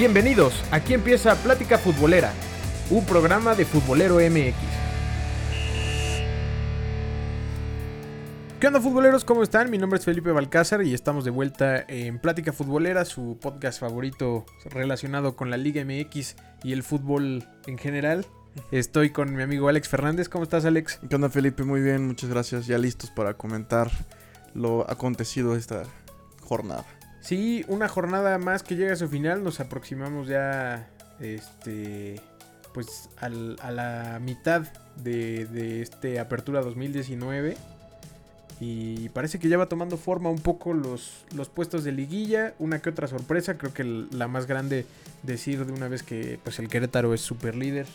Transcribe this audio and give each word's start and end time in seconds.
Bienvenidos, 0.00 0.64
aquí 0.70 0.94
empieza 0.94 1.34
Plática 1.42 1.76
Futbolera, 1.76 2.32
un 2.88 3.04
programa 3.04 3.54
de 3.54 3.66
Futbolero 3.66 4.14
MX. 4.14 4.56
¿Qué 8.58 8.66
onda 8.66 8.80
futboleros? 8.80 9.26
¿Cómo 9.26 9.42
están? 9.42 9.70
Mi 9.70 9.76
nombre 9.76 9.98
es 9.98 10.06
Felipe 10.06 10.32
Balcázar 10.32 10.82
y 10.84 10.94
estamos 10.94 11.26
de 11.26 11.30
vuelta 11.30 11.84
en 11.86 12.18
Plática 12.18 12.54
Futbolera, 12.54 13.04
su 13.04 13.36
podcast 13.42 13.78
favorito 13.78 14.46
relacionado 14.64 15.36
con 15.36 15.50
la 15.50 15.58
Liga 15.58 15.84
MX 15.84 16.36
y 16.64 16.72
el 16.72 16.82
fútbol 16.82 17.46
en 17.66 17.76
general. 17.76 18.24
Estoy 18.70 19.10
con 19.10 19.36
mi 19.36 19.42
amigo 19.42 19.68
Alex 19.68 19.86
Fernández. 19.86 20.30
¿Cómo 20.30 20.44
estás, 20.44 20.64
Alex? 20.64 20.98
¿Qué 21.10 21.14
onda, 21.14 21.28
Felipe? 21.28 21.62
Muy 21.62 21.82
bien, 21.82 22.06
muchas 22.06 22.30
gracias. 22.30 22.66
Ya 22.66 22.78
listos 22.78 23.10
para 23.10 23.34
comentar 23.34 23.90
lo 24.54 24.90
acontecido 24.90 25.56
esta 25.56 25.82
jornada. 26.40 26.86
Sí, 27.20 27.64
una 27.68 27.88
jornada 27.88 28.38
más 28.38 28.62
que 28.62 28.76
llega 28.76 28.92
a 28.92 28.96
su 28.96 29.08
final. 29.08 29.44
Nos 29.44 29.60
aproximamos 29.60 30.26
ya, 30.28 30.88
este, 31.20 32.20
pues 32.72 33.10
al- 33.18 33.56
a 33.60 33.70
la 33.70 34.18
mitad 34.20 34.62
de, 34.96 35.46
de 35.46 35.82
este 35.82 36.18
Apertura 36.18 36.60
2019. 36.62 37.56
Y 38.62 39.08
parece 39.10 39.38
que 39.38 39.48
ya 39.48 39.56
va 39.56 39.68
tomando 39.70 39.96
forma 39.96 40.28
un 40.28 40.38
poco 40.40 40.74
los, 40.74 41.24
los 41.34 41.48
puestos 41.48 41.82
de 41.84 41.92
liguilla. 41.92 42.54
Una 42.58 42.80
que 42.80 42.90
otra 42.90 43.06
sorpresa. 43.06 43.56
Creo 43.56 43.72
que 43.72 43.84
la 43.84 44.28
más 44.28 44.46
grande 44.46 44.86
decir 45.22 45.64
de 45.64 45.72
una 45.72 45.88
vez 45.88 46.02
que 46.02 46.38
pues 46.42 46.58
el 46.58 46.68
Querétaro 46.68 47.14
es 47.14 47.20
super 47.20 47.54
líder. 47.54 47.86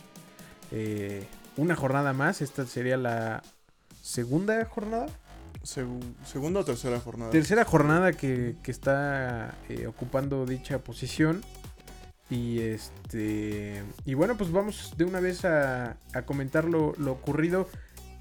Eh, 0.71 1.25
una 1.57 1.75
jornada 1.75 2.13
más. 2.13 2.41
Esta 2.41 2.65
sería 2.65 2.97
la 2.97 3.43
segunda 4.01 4.63
jornada. 4.65 5.07
Segu- 5.65 5.99
segunda 6.25 6.59
o 6.59 6.63
tercera 6.65 6.99
jornada. 6.99 7.31
Tercera 7.31 7.65
jornada 7.65 8.13
que, 8.13 8.55
que 8.63 8.71
está 8.71 9.55
eh, 9.67 9.87
ocupando 9.87 10.45
dicha 10.45 10.79
posición. 10.79 11.41
Y 12.29 12.59
este. 12.59 13.83
Y 14.05 14.13
bueno, 14.13 14.35
pues 14.37 14.51
vamos 14.51 14.93
de 14.97 15.03
una 15.05 15.19
vez 15.19 15.45
a, 15.45 15.97
a 16.13 16.21
comentar 16.23 16.65
lo, 16.65 16.93
ocurrido 17.11 17.67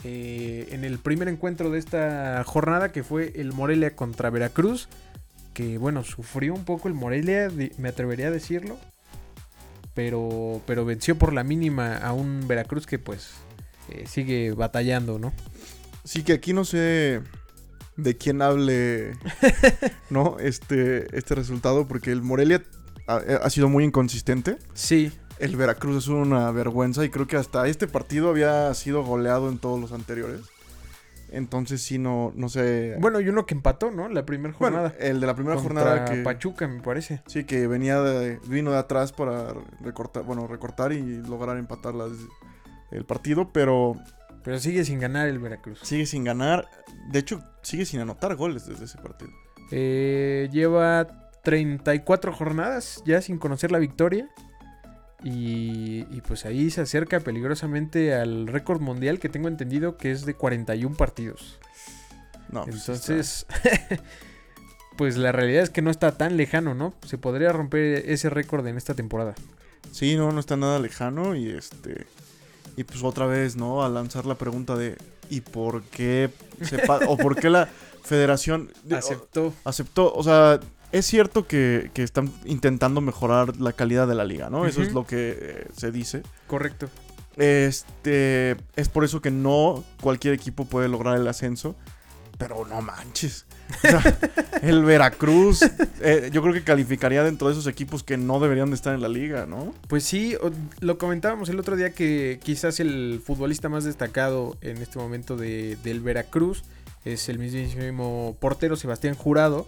eh, 0.04 0.68
en 0.72 0.84
el 0.84 0.98
primer 0.98 1.28
encuentro 1.28 1.70
de 1.70 1.78
esta 1.78 2.42
jornada, 2.44 2.92
que 2.92 3.02
fue 3.02 3.32
el 3.36 3.52
Morelia 3.52 3.94
contra 3.96 4.30
Veracruz. 4.30 4.88
Que 5.54 5.78
bueno, 5.78 6.02
sufrió 6.02 6.52
un 6.52 6.64
poco 6.64 6.88
el 6.88 6.94
Morelia, 6.94 7.50
me 7.78 7.88
atrevería 7.88 8.26
a 8.28 8.30
decirlo. 8.30 8.76
Pero, 9.94 10.60
pero 10.66 10.84
venció 10.84 11.16
por 11.16 11.32
la 11.32 11.44
mínima 11.44 11.96
a 11.96 12.12
un 12.12 12.48
Veracruz 12.48 12.84
que 12.86 12.98
pues 12.98 13.30
eh, 13.90 14.04
sigue 14.08 14.50
batallando, 14.52 15.20
¿no? 15.20 15.32
Sí, 16.04 16.22
que 16.22 16.34
aquí 16.34 16.52
no 16.52 16.64
sé 16.64 17.20
de 17.96 18.16
quién 18.16 18.42
hable, 18.42 19.12
¿no? 20.10 20.36
Este, 20.38 21.06
este 21.16 21.34
resultado, 21.34 21.86
porque 21.88 22.12
el 22.12 22.22
Morelia 22.22 22.62
ha, 23.06 23.16
ha 23.16 23.50
sido 23.50 23.68
muy 23.68 23.84
inconsistente. 23.84 24.58
Sí, 24.74 25.12
El 25.38 25.56
Veracruz 25.56 25.96
es 26.04 26.08
una 26.08 26.50
vergüenza 26.50 27.04
y 27.04 27.10
creo 27.10 27.26
que 27.26 27.36
hasta 27.36 27.66
este 27.68 27.86
partido 27.86 28.28
había 28.30 28.72
sido 28.74 29.02
goleado 29.04 29.48
en 29.48 29.58
todos 29.58 29.80
los 29.80 29.92
anteriores. 29.92 30.40
Entonces 31.30 31.82
sí, 31.82 31.98
no, 31.98 32.32
no 32.36 32.48
sé. 32.48 32.96
Bueno, 33.00 33.18
y 33.20 33.28
uno 33.28 33.44
que 33.44 33.54
empató, 33.54 33.90
¿no? 33.90 34.08
La 34.08 34.24
primera 34.24 34.54
Bueno, 34.58 34.76
jornada. 34.76 34.94
el 35.00 35.20
de 35.20 35.26
la 35.26 35.34
primera 35.34 35.56
contra 35.56 35.82
jornada 35.82 36.04
que... 36.04 36.22
Pachuca, 36.22 36.68
me 36.68 36.80
parece. 36.80 37.22
Sí, 37.26 37.42
que 37.44 37.66
venía 37.66 38.00
de, 38.02 38.38
vino 38.46 38.70
de 38.70 38.78
atrás 38.78 39.10
para 39.12 39.52
recortar, 39.80 40.22
bueno, 40.22 40.46
recortar 40.46 40.92
y 40.92 41.02
lograr 41.26 41.56
empatar 41.56 41.94
las- 41.94 42.12
el 42.92 43.04
partido, 43.04 43.50
pero 43.52 43.96
Pero 44.44 44.60
sigue 44.60 44.84
sin 44.84 45.00
ganar 45.00 45.26
el 45.26 45.38
Veracruz. 45.38 45.80
sigue 45.82 46.06
sin 46.06 46.22
ganar. 46.22 46.68
De 47.10 47.18
hecho, 47.18 47.42
sigue 47.62 47.86
sin 47.86 48.00
anotar 48.00 48.36
goles 48.36 48.66
desde 48.66 48.84
ese 48.84 48.98
partido. 48.98 49.30
Eh, 49.70 50.48
lleva 50.52 51.30
34 51.42 52.32
jornadas 52.32 53.02
ya 53.06 53.22
sin 53.22 53.38
conocer 53.38 53.72
la 53.72 53.78
victoria. 53.78 54.28
Y, 55.22 56.04
y 56.10 56.20
pues 56.20 56.44
ahí 56.44 56.70
se 56.70 56.82
acerca 56.82 57.20
peligrosamente 57.20 58.14
al 58.14 58.46
récord 58.46 58.82
mundial 58.82 59.18
que 59.18 59.30
tengo 59.30 59.48
entendido 59.48 59.96
que 59.96 60.10
es 60.10 60.26
de 60.26 60.34
41 60.34 60.94
partidos. 60.96 61.58
No, 62.50 62.64
pues, 62.64 62.76
Entonces, 62.76 63.46
pues 64.98 65.16
la 65.16 65.32
realidad 65.32 65.62
es 65.62 65.70
que 65.70 65.80
no 65.80 65.90
está 65.90 66.18
tan 66.18 66.36
lejano, 66.36 66.74
¿no? 66.74 66.94
Se 67.06 67.16
podría 67.16 67.52
romper 67.52 68.04
ese 68.10 68.28
récord 68.28 68.66
en 68.66 68.76
esta 68.76 68.92
temporada. 68.92 69.34
sí, 69.92 70.16
no, 70.16 70.30
no 70.30 70.40
está 70.40 70.58
nada 70.58 70.78
lejano 70.78 71.34
y 71.34 71.48
este 71.48 72.06
y 72.76 72.84
pues 72.84 73.02
otra 73.02 73.26
vez, 73.26 73.56
¿no? 73.56 73.84
A 73.84 73.88
lanzar 73.88 74.26
la 74.26 74.34
pregunta 74.36 74.76
de 74.76 74.96
¿y 75.30 75.40
por 75.40 75.82
qué 75.84 76.30
se 76.62 76.80
o 77.08 77.16
por 77.16 77.36
qué 77.36 77.50
la 77.50 77.68
Federación 78.02 78.70
de- 78.84 78.96
Aceptó. 78.96 79.52
aceptó, 79.64 80.12
o 80.12 80.22
sea, 80.22 80.60
es 80.92 81.06
cierto 81.06 81.46
que, 81.46 81.90
que 81.94 82.02
están 82.02 82.30
intentando 82.44 83.00
mejorar 83.00 83.56
la 83.56 83.72
calidad 83.72 84.06
de 84.06 84.14
la 84.14 84.24
liga, 84.24 84.50
¿no? 84.50 84.66
Eso 84.66 84.82
es 84.82 84.92
lo 84.92 85.06
que 85.06 85.36
eh, 85.40 85.66
se 85.76 85.90
dice. 85.90 86.22
Correcto. 86.46 86.88
Este 87.36 88.56
es 88.76 88.88
por 88.88 89.04
eso 89.04 89.20
que 89.20 89.30
no 89.30 89.82
cualquier 90.00 90.34
equipo 90.34 90.64
puede 90.66 90.88
lograr 90.88 91.16
el 91.16 91.26
ascenso. 91.26 91.74
Pero 92.38 92.64
no 92.66 92.80
manches. 92.82 93.46
O 93.70 93.88
sea, 93.88 94.18
el 94.62 94.84
Veracruz, 94.84 95.60
eh, 96.00 96.30
yo 96.32 96.42
creo 96.42 96.54
que 96.54 96.62
calificaría 96.62 97.22
dentro 97.22 97.48
de 97.48 97.54
esos 97.54 97.66
equipos 97.66 98.02
que 98.02 98.16
no 98.16 98.40
deberían 98.40 98.70
de 98.70 98.76
estar 98.76 98.94
en 98.94 99.00
la 99.00 99.08
liga, 99.08 99.46
¿no? 99.46 99.74
Pues 99.88 100.04
sí, 100.04 100.36
lo 100.80 100.98
comentábamos 100.98 101.48
el 101.48 101.58
otro 101.58 101.76
día 101.76 101.90
que 101.90 102.40
quizás 102.42 102.80
el 102.80 103.20
futbolista 103.24 103.68
más 103.68 103.84
destacado 103.84 104.56
en 104.60 104.78
este 104.78 104.98
momento 104.98 105.36
de, 105.36 105.76
del 105.82 106.00
Veracruz 106.00 106.64
es 107.04 107.28
el 107.28 107.38
mismísimo 107.38 108.36
portero 108.40 108.76
Sebastián 108.76 109.14
Jurado, 109.14 109.66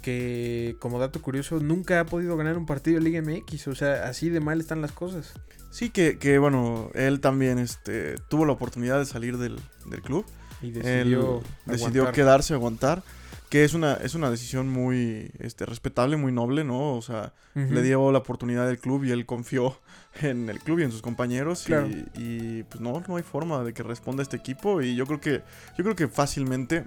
que 0.00 0.76
como 0.80 0.98
dato 0.98 1.22
curioso 1.22 1.60
nunca 1.60 2.00
ha 2.00 2.06
podido 2.06 2.36
ganar 2.36 2.58
un 2.58 2.66
partido 2.66 2.98
de 2.98 3.04
Liga 3.04 3.22
MX, 3.22 3.68
o 3.68 3.74
sea, 3.74 4.04
así 4.06 4.28
de 4.28 4.40
mal 4.40 4.60
están 4.60 4.82
las 4.82 4.92
cosas. 4.92 5.32
Sí, 5.70 5.90
que, 5.90 6.18
que, 6.18 6.38
bueno, 6.38 6.90
él 6.94 7.20
también 7.20 7.58
este, 7.58 8.16
tuvo 8.28 8.44
la 8.44 8.52
oportunidad 8.52 8.98
de 8.98 9.06
salir 9.06 9.38
del, 9.38 9.58
del 9.86 10.02
club. 10.02 10.26
Y 10.62 10.68
Él 10.68 10.74
decidió, 10.74 11.42
decidió 11.66 12.12
quedarse, 12.12 12.54
aguantar. 12.54 13.02
Que 13.50 13.64
es 13.64 13.74
una, 13.74 13.94
es 13.94 14.14
una 14.14 14.30
decisión 14.30 14.70
muy 14.70 15.30
este, 15.38 15.66
respetable, 15.66 16.16
muy 16.16 16.32
noble, 16.32 16.64
¿no? 16.64 16.94
O 16.94 17.02
sea, 17.02 17.34
le 17.54 17.82
dio 17.82 18.10
la 18.10 18.16
oportunidad 18.20 18.66
del 18.66 18.78
club 18.78 19.04
y 19.04 19.10
él 19.10 19.26
confió 19.26 19.76
en 20.22 20.48
el 20.48 20.58
club 20.58 20.78
y 20.78 20.84
en 20.84 20.90
sus 20.90 21.02
compañeros. 21.02 21.64
y- 21.64 21.66
Claro. 21.66 21.88
Y, 22.16 22.62
pues 22.62 22.80
no, 22.80 23.02
no 23.06 23.16
hay 23.16 23.22
forma 23.22 23.62
de 23.62 23.74
que 23.74 23.82
responda 23.82 24.22
este 24.22 24.38
equipo. 24.38 24.80
Y 24.80 24.94
yo 24.96 25.04
creo 25.06 25.20
que, 25.20 25.42
yo 25.76 25.84
creo 25.84 25.94
que 25.94 26.08
fácilmente 26.08 26.86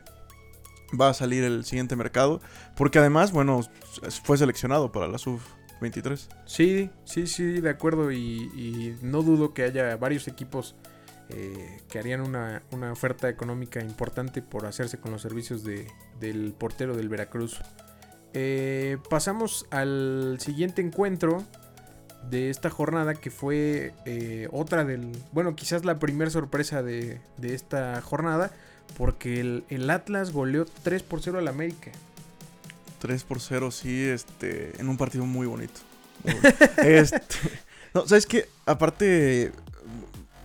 va 1.00 1.10
a 1.10 1.14
salir 1.14 1.44
el 1.44 1.66
siguiente 1.66 1.96
mercado. 1.96 2.42
Porque 2.76 2.98
además, 2.98 3.32
bueno, 3.32 3.62
fue 4.24 4.36
seleccionado 4.40 4.92
para 4.92 5.08
la 5.08 5.20
sub-23. 5.20 6.28
Sí, 6.48 6.90
sí, 7.04 7.28
sí, 7.28 7.62
de 7.62 7.70
acuerdo. 7.70 8.12
Y, 8.12 8.18
y 8.56 8.98
no 9.04 9.22
dudo 9.22 9.54
que 9.54 9.62
haya 9.62 9.96
varios 9.98 10.28
equipos 10.28 10.74
eh, 11.30 11.82
que 11.90 12.00
harían 12.00 12.22
una, 12.22 12.64
una 12.72 12.92
oferta 12.92 13.30
económica 13.30 13.82
importante 13.82 14.42
por 14.42 14.66
hacerse 14.66 15.00
con 15.00 15.12
los 15.12 15.22
servicios 15.22 15.64
de, 15.64 15.88
del 16.20 16.54
portero 16.54 16.96
del 16.96 17.10
Veracruz. 17.10 17.60
Eh, 18.34 18.98
pasamos 19.10 19.66
al 19.72 20.38
siguiente 20.40 20.82
encuentro 20.82 21.44
de 22.30 22.50
esta 22.50 22.70
jornada 22.70 23.16
que 23.16 23.32
fue 23.32 23.94
eh, 24.06 24.48
otra 24.52 24.84
del... 24.84 25.12
Bueno, 25.32 25.56
quizás 25.56 25.86
la 25.86 26.00
primera 26.00 26.30
sorpresa 26.32 26.84
de, 26.84 27.22
de 27.38 27.54
esta 27.54 28.02
jornada. 28.02 28.52
Porque 28.98 29.42
el, 29.42 29.66
el 29.70 29.90
Atlas 29.90 30.32
goleó 30.32 30.66
3 30.84 31.04
por 31.04 31.22
0 31.22 31.40
al 31.40 31.48
América. 31.48 31.92
3 33.00 33.24
por 33.24 33.42
0, 33.42 33.72
sí, 33.72 34.04
este, 34.06 34.80
en 34.80 34.88
un 34.90 34.98
partido 34.98 35.26
muy 35.26 35.48
bonito. 35.48 35.82
Muy 36.24 36.36
bonito. 36.36 36.66
este, 36.82 37.20
no, 37.94 38.08
¿sabes 38.08 38.26
qué? 38.26 38.48
Aparte, 38.66 39.52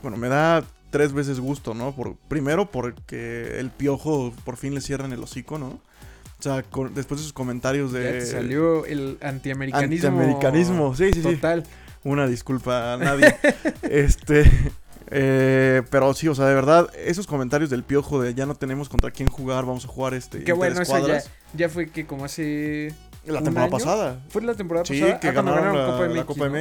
bueno, 0.02 0.16
me 0.16 0.28
da 0.28 0.62
tres 0.90 1.12
veces 1.12 1.38
gusto, 1.40 1.74
¿no? 1.74 1.94
Por, 1.94 2.16
primero, 2.16 2.70
porque 2.70 3.58
el 3.58 3.70
piojo 3.70 4.32
por 4.44 4.56
fin 4.56 4.74
le 4.74 4.80
cierran 4.80 5.12
el 5.12 5.22
hocico, 5.22 5.58
¿no? 5.58 5.66
O 5.68 6.42
sea, 6.42 6.62
con- 6.62 6.94
después 6.94 7.20
de 7.20 7.24
sus 7.24 7.32
comentarios 7.32 7.92
Ya 7.92 7.98
de... 7.98 8.12
te 8.20 8.26
salió 8.26 8.86
el 8.86 9.18
antiamericanismo. 9.20 10.08
Antiamericanismo, 10.08 10.94
sí, 10.96 11.10
sí, 11.12 11.22
sí. 11.22 11.34
Total. 11.34 11.64
Una 12.02 12.26
disculpa 12.26 12.94
a 12.94 12.96
nadie. 12.96 13.36
este. 13.82 14.50
eh, 15.10 15.82
pero 15.90 16.14
sí, 16.14 16.28
o 16.28 16.34
sea, 16.34 16.46
de 16.46 16.54
verdad, 16.54 16.88
esos 16.96 17.26
comentarios 17.26 17.68
del 17.70 17.84
piojo 17.84 18.20
de 18.22 18.34
ya 18.34 18.46
no 18.46 18.54
tenemos 18.54 18.88
contra 18.88 19.10
quién 19.10 19.28
jugar, 19.28 19.66
vamos 19.66 19.84
a 19.84 19.88
jugar 19.88 20.14
este. 20.14 20.42
Qué 20.44 20.52
bueno, 20.52 20.80
eso 20.80 21.06
ya, 21.06 21.22
ya 21.54 21.68
fue 21.68 21.90
que 21.90 22.06
como 22.06 22.24
hace... 22.24 22.94
La 23.26 23.38
¿Un 23.40 23.44
temporada 23.44 23.66
año? 23.66 23.70
pasada. 23.78 24.20
¿Fue 24.30 24.40
la 24.40 24.54
temporada 24.54 24.86
Sí, 24.86 24.98
pasada? 24.98 25.20
que 25.20 25.28
Ah, 25.28 25.32
ganaron, 25.32 25.76
la, 25.76 25.86
Copa 25.86 26.06
la 26.06 26.14
MX, 26.14 26.24
Copa 26.26 26.48
¿no? 26.48 26.52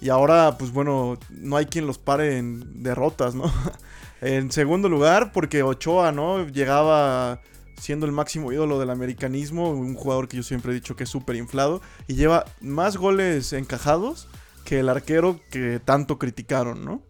Y 0.00 0.08
ahora, 0.10 0.56
pues 0.58 0.72
bueno, 0.72 1.18
no 1.30 1.56
hay 1.56 1.66
quien 1.66 1.86
los 1.86 1.98
pare 1.98 2.38
en 2.38 2.82
derrotas, 2.82 3.34
¿no? 3.34 3.44
en 4.20 4.50
segundo 4.52 4.88
lugar, 4.88 5.32
porque 5.32 5.62
Ochoa, 5.62 6.12
¿no? 6.12 6.46
Llegaba 6.46 7.40
siendo 7.78 8.06
el 8.06 8.12
máximo 8.12 8.52
ídolo 8.52 8.78
del 8.78 8.90
americanismo, 8.90 9.70
un 9.70 9.94
jugador 9.94 10.28
que 10.28 10.38
yo 10.38 10.42
siempre 10.42 10.72
he 10.72 10.74
dicho 10.74 10.96
que 10.96 11.04
es 11.04 11.10
súper 11.10 11.36
inflado, 11.36 11.80
y 12.06 12.14
lleva 12.14 12.44
más 12.60 12.96
goles 12.96 13.52
encajados 13.52 14.28
que 14.64 14.80
el 14.80 14.88
arquero 14.88 15.40
que 15.50 15.80
tanto 15.84 16.18
criticaron, 16.18 16.84
¿no? 16.84 17.02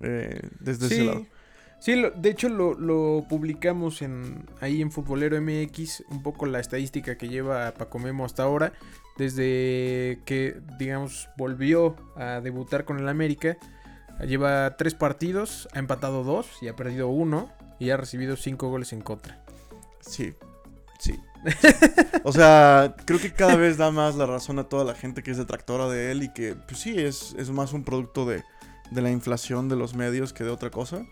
Eh, 0.00 0.40
desde 0.60 0.86
ese 0.86 1.04
lado. 1.04 1.26
Sí, 1.78 1.94
lo- 1.96 2.10
de 2.10 2.30
hecho 2.30 2.48
lo, 2.48 2.74
lo 2.74 3.24
publicamos 3.28 4.00
en 4.02 4.46
ahí 4.60 4.80
en 4.82 4.90
Futbolero 4.90 5.36
MX, 5.40 6.04
un 6.10 6.22
poco 6.22 6.46
la 6.46 6.58
estadística 6.60 7.16
que 7.18 7.28
lleva 7.28 7.72
Paco 7.74 7.98
Memo 7.98 8.24
hasta 8.24 8.42
ahora, 8.42 8.72
desde 9.18 10.20
que, 10.24 10.60
digamos, 10.78 11.28
volvió 11.36 11.96
a 12.16 12.40
debutar 12.40 12.84
con 12.84 12.98
el 12.98 13.08
América. 13.08 13.56
Lleva 14.26 14.76
tres 14.76 14.94
partidos, 14.94 15.68
ha 15.72 15.78
empatado 15.78 16.24
dos 16.24 16.46
y 16.62 16.68
ha 16.68 16.76
perdido 16.76 17.08
uno 17.08 17.50
y 17.78 17.90
ha 17.90 17.96
recibido 17.96 18.36
cinco 18.36 18.68
goles 18.68 18.92
en 18.92 19.00
contra. 19.00 19.42
Sí, 20.00 20.32
sí. 20.98 21.18
o 22.24 22.32
sea, 22.32 22.96
creo 23.04 23.20
que 23.20 23.32
cada 23.32 23.56
vez 23.56 23.76
da 23.76 23.90
más 23.90 24.16
la 24.16 24.26
razón 24.26 24.58
a 24.58 24.64
toda 24.64 24.84
la 24.84 24.94
gente 24.94 25.22
que 25.22 25.30
es 25.30 25.36
detractora 25.36 25.88
de 25.88 26.10
él 26.12 26.22
y 26.22 26.32
que, 26.32 26.54
pues 26.54 26.80
sí, 26.80 26.98
es, 26.98 27.34
es 27.38 27.50
más 27.50 27.72
un 27.72 27.84
producto 27.84 28.26
de, 28.26 28.42
de 28.90 29.02
la 29.02 29.10
inflación 29.10 29.68
de 29.68 29.76
los 29.76 29.94
medios 29.94 30.32
que 30.32 30.44
de 30.44 30.50
otra 30.50 30.70
cosa. 30.70 31.06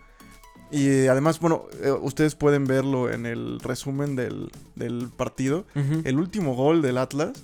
Y 0.71 1.07
además, 1.07 1.39
bueno, 1.39 1.65
eh, 1.81 1.91
ustedes 1.91 2.35
pueden 2.35 2.65
verlo 2.65 3.11
en 3.11 3.25
el 3.25 3.59
resumen 3.59 4.15
del, 4.15 4.51
del 4.75 5.09
partido. 5.15 5.65
El 6.03 6.17
último 6.17 6.55
gol 6.55 6.81
del 6.81 6.97
Atlas. 6.97 7.43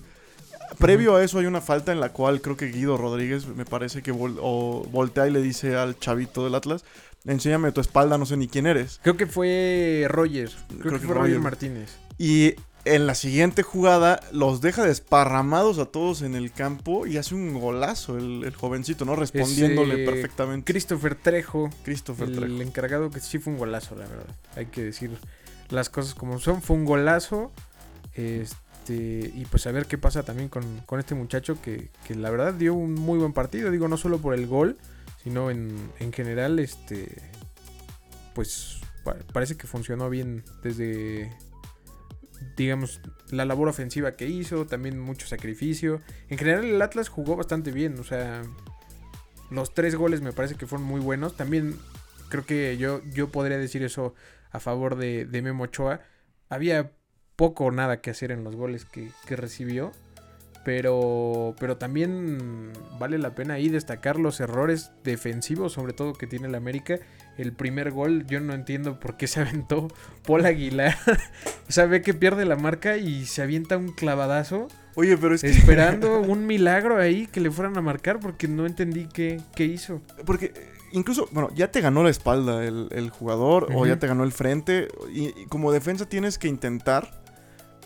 Previo 0.78 1.16
a 1.16 1.24
eso 1.24 1.38
hay 1.38 1.46
una 1.46 1.60
falta 1.60 1.92
en 1.92 2.00
la 2.00 2.10
cual 2.10 2.40
creo 2.40 2.56
que 2.56 2.66
Guido 2.66 2.96
Rodríguez 2.96 3.46
me 3.46 3.64
parece 3.64 4.02
que 4.02 4.12
vol- 4.12 4.38
o 4.40 4.86
voltea 4.90 5.26
y 5.26 5.30
le 5.30 5.42
dice 5.42 5.76
al 5.76 5.98
chavito 5.98 6.44
del 6.44 6.54
Atlas, 6.54 6.84
enséñame 7.24 7.72
tu 7.72 7.80
espalda, 7.80 8.18
no 8.18 8.26
sé 8.26 8.36
ni 8.36 8.48
quién 8.48 8.66
eres. 8.66 9.00
Creo 9.02 9.16
que 9.16 9.26
fue 9.26 10.06
Roger, 10.08 10.50
creo, 10.68 10.80
Creo 10.80 10.92
que, 10.94 11.00
que 11.00 11.06
fue 11.06 11.14
Roger. 11.16 11.38
Martínez. 11.40 11.96
Y 12.18 12.54
en 12.84 13.06
la 13.06 13.14
siguiente 13.14 13.62
jugada 13.62 14.18
los 14.32 14.60
deja 14.60 14.82
desparramados 14.84 15.78
a 15.78 15.84
todos 15.86 16.22
en 16.22 16.34
el 16.34 16.50
campo 16.50 17.06
y 17.06 17.16
hace 17.16 17.34
un 17.36 17.54
golazo 17.54 18.18
el, 18.18 18.42
el 18.42 18.54
jovencito, 18.56 19.04
¿no? 19.04 19.14
Respondiéndole 19.14 20.02
eh, 20.02 20.06
perfectamente. 20.06 20.72
Christopher 20.72 21.14
Trejo, 21.14 21.70
Christopher 21.84 22.28
el 22.28 22.36
Trejo. 22.36 22.60
encargado 22.62 23.10
que 23.10 23.20
sí 23.20 23.38
fue 23.38 23.52
un 23.52 23.58
golazo, 23.60 23.94
la 23.94 24.06
verdad. 24.08 24.34
Hay 24.56 24.66
que 24.66 24.82
decir 24.82 25.12
las 25.70 25.90
cosas 25.90 26.14
como 26.14 26.40
son. 26.40 26.60
Fue 26.60 26.74
un 26.76 26.84
golazo. 26.84 27.52
Este, 28.14 28.56
y 28.88 29.44
pues 29.46 29.66
a 29.66 29.72
ver 29.72 29.86
qué 29.86 29.98
pasa 29.98 30.22
también 30.22 30.48
con, 30.48 30.78
con 30.86 30.98
este 30.98 31.14
muchacho 31.14 31.60
que, 31.60 31.90
que 32.06 32.14
la 32.14 32.30
verdad 32.30 32.54
dio 32.54 32.74
un 32.74 32.94
muy 32.94 33.18
buen 33.18 33.32
partido. 33.32 33.70
Digo, 33.70 33.88
no 33.88 33.96
solo 33.96 34.18
por 34.18 34.34
el 34.34 34.46
gol, 34.46 34.78
sino 35.22 35.50
en, 35.50 35.90
en 36.00 36.12
general, 36.12 36.58
este, 36.58 37.16
pues 38.34 38.80
pa- 39.04 39.16
parece 39.32 39.56
que 39.56 39.66
funcionó 39.66 40.10
bien 40.10 40.44
desde, 40.62 41.32
digamos, 42.56 43.00
la 43.30 43.44
labor 43.44 43.68
ofensiva 43.68 44.16
que 44.16 44.26
hizo, 44.28 44.66
también 44.66 44.98
mucho 44.98 45.26
sacrificio. 45.26 46.00
En 46.28 46.38
general 46.38 46.64
el 46.64 46.82
Atlas 46.82 47.08
jugó 47.08 47.36
bastante 47.36 47.70
bien, 47.70 47.98
o 48.00 48.04
sea, 48.04 48.42
los 49.50 49.74
tres 49.74 49.94
goles 49.94 50.22
me 50.22 50.32
parece 50.32 50.56
que 50.56 50.66
fueron 50.66 50.86
muy 50.86 51.00
buenos. 51.00 51.36
También 51.36 51.78
creo 52.30 52.46
que 52.46 52.76
yo, 52.78 53.02
yo 53.12 53.28
podría 53.30 53.58
decir 53.58 53.82
eso 53.82 54.14
a 54.50 54.60
favor 54.60 54.96
de, 54.96 55.26
de 55.26 55.42
Memo 55.42 55.64
Ochoa. 55.64 56.00
Había 56.48 56.92
poco 57.36 57.64
o 57.64 57.70
nada 57.70 58.00
que 58.00 58.10
hacer 58.10 58.32
en 58.32 58.44
los 58.44 58.56
goles 58.56 58.84
que, 58.84 59.10
que 59.26 59.36
recibió. 59.36 59.92
Pero, 60.64 61.56
pero 61.58 61.76
también 61.76 62.70
vale 63.00 63.18
la 63.18 63.34
pena 63.34 63.54
ahí 63.54 63.68
destacar 63.68 64.20
los 64.20 64.38
errores 64.38 64.92
defensivos, 65.02 65.72
sobre 65.72 65.92
todo 65.92 66.12
que 66.12 66.28
tiene 66.28 66.46
el 66.46 66.54
América. 66.54 67.00
El 67.36 67.52
primer 67.52 67.90
gol, 67.90 68.26
yo 68.26 68.38
no 68.40 68.54
entiendo 68.54 69.00
por 69.00 69.16
qué 69.16 69.26
se 69.26 69.40
aventó 69.40 69.88
Paul 70.24 70.46
Aguilar. 70.46 70.96
o 71.68 71.72
sea, 71.72 71.86
ve 71.86 72.00
que 72.02 72.14
pierde 72.14 72.44
la 72.44 72.56
marca 72.56 72.96
y 72.96 73.26
se 73.26 73.42
avienta 73.42 73.76
un 73.76 73.92
clavadazo 73.92 74.68
Oye, 74.94 75.16
pero 75.16 75.34
es 75.34 75.40
que... 75.40 75.50
esperando 75.50 76.20
un 76.28 76.46
milagro 76.46 76.98
ahí 76.98 77.26
que 77.26 77.40
le 77.40 77.50
fueran 77.50 77.76
a 77.76 77.80
marcar 77.80 78.20
porque 78.20 78.48
no 78.48 78.66
entendí 78.66 79.06
qué, 79.06 79.40
qué 79.54 79.64
hizo. 79.64 80.00
Porque 80.24 80.46
eh, 80.54 80.68
incluso, 80.92 81.28
bueno, 81.32 81.50
ya 81.54 81.70
te 81.70 81.80
ganó 81.80 82.02
la 82.02 82.10
espalda 82.10 82.64
el, 82.64 82.88
el 82.92 83.10
jugador 83.10 83.68
o 83.74 83.86
ya 83.86 83.98
te 83.98 84.06
ganó 84.06 84.24
el 84.24 84.32
frente. 84.32 84.88
Y, 85.12 85.28
y 85.40 85.46
como 85.46 85.72
defensa 85.72 86.06
tienes 86.06 86.38
que 86.38 86.48
intentar 86.48 87.21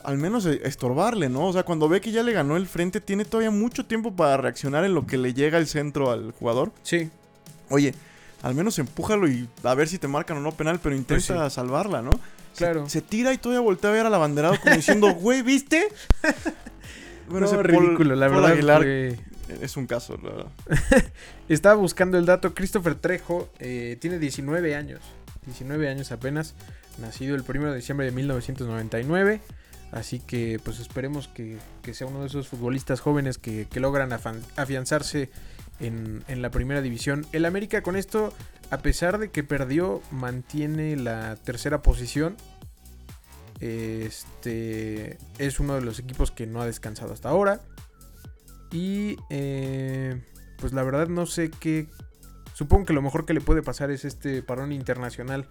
al 0.07 0.17
menos 0.19 0.47
eh, 0.47 0.61
estorbarle, 0.65 1.29
¿no? 1.29 1.47
O 1.47 1.53
sea, 1.53 1.65
cuando 1.65 1.89
ve 1.89 2.01
que 2.01 2.13
ya 2.13 2.23
le 2.23 2.33
ganó 2.33 2.57
el 2.57 2.67
frente, 2.67 3.01
tiene 3.01 3.25
todavía 3.25 3.51
mucho 3.51 3.85
tiempo 3.87 4.15
para 4.17 4.37
reaccionar 4.39 4.85
en 4.85 4.95
lo 4.95 5.07
que 5.07 5.19
le 5.19 5.35
llega 5.35 5.59
el 5.59 5.67
centro 5.67 6.11
al 6.11 6.33
jugador. 6.33 6.73
Sí, 6.83 7.11
Oye, 7.69 7.93
al 8.43 8.55
menos 8.55 8.79
empújalo 8.79 9.27
y 9.29 9.49
a 9.65 9.75
ver 9.75 9.89
si 9.89 9.99
te 9.99 10.07
marcan 10.09 10.37
o 10.37 10.41
no 10.41 10.53
penal, 10.53 10.79
pero 10.83 10.95
intenta 10.95 11.35
Pues 11.35 11.53
sí. 11.53 11.55
salvarla, 11.55 12.01
¿no? 12.01 12.11
Claro. 12.57 12.89
Se, 12.89 13.03
tira 13.03 13.33
y 13.33 13.39
todavía 13.39 13.61
voltea 13.61 13.91
a 13.91 13.93
ver 13.93 14.07
al 14.07 14.15
abanderado 14.15 14.55
como 14.63 14.75
diciendo, 14.77 15.13
güey, 15.21 15.43
¿viste? 15.43 15.89
Bueno, 17.29 17.41
no, 17.41 17.47
ese 17.47 17.57
Paul- 17.57 17.87
ridículo, 17.87 18.15
la 18.15 18.27
Paul 18.29 18.37
verdad. 18.43 18.53
Aguilar 18.53 18.87
es 19.61 19.77
un 19.77 19.87
caso, 19.89 20.17
la 20.23 20.31
verdad. 20.31 20.47
Estaba 21.49 21.75
buscando 21.75 22.19
el 22.19 22.25
dato. 22.27 22.55
Christopher 22.55 22.95
Trejo 22.95 23.49
eh, 23.59 23.97
tiene 24.01 24.19
19 24.21 24.77
años. 24.77 25.01
19 25.47 25.89
años 25.89 26.13
apenas. 26.13 26.55
Nacido 26.99 27.35
el 27.35 27.43
1 27.47 27.71
de 27.71 27.77
diciembre 27.77 28.07
de 28.07 28.13
1999. 28.13 29.41
Así 29.93 30.19
que 30.19 30.61
pues 30.63 30.81
esperemos 30.81 31.29
que, 31.29 31.59
que 31.83 31.95
sea 31.95 32.07
uno 32.07 32.21
de 32.21 32.27
esos 32.27 32.49
futbolistas 32.49 33.01
jóvenes 33.01 33.39
que, 33.39 33.67
que 33.67 33.81
logran 33.81 34.13
afianzarse 34.13 35.31
en, 35.81 36.25
en 36.29 36.43
la 36.43 36.51
primera 36.51 36.83
división. 36.83 37.27
El 37.33 37.45
América 37.45 37.83
con 37.83 37.97
esto, 37.97 38.35
a 38.71 38.79
pesar 38.79 39.19
de 39.19 39.31
que 39.31 39.45
perdió, 39.45 40.03
mantiene 40.11 40.97
la 40.97 41.37
tercera 41.37 41.83
posición. 41.83 42.37
Este 43.61 45.19
es 45.39 45.61
uno 45.61 45.77
de 45.77 45.81
los 45.81 45.99
equipos 45.99 46.31
que 46.31 46.47
no 46.47 46.61
ha 46.61 46.67
descansado 46.67 47.13
hasta 47.13 47.29
ahora. 47.29 47.61
Y 48.73 49.17
eh, 49.31 50.21
pues 50.59 50.73
la 50.73 50.83
verdad 50.83 51.09
no 51.09 51.27
sé 51.27 51.51
qué. 51.51 51.89
Supongo 52.55 52.87
que 52.87 52.93
lo 52.93 53.03
mejor 53.03 53.25
que 53.25 53.35
le 53.35 53.41
puede 53.41 53.63
pasar 53.63 53.91
es 53.91 54.05
este 54.05 54.43
parón 54.43 54.73
internacional. 54.73 55.47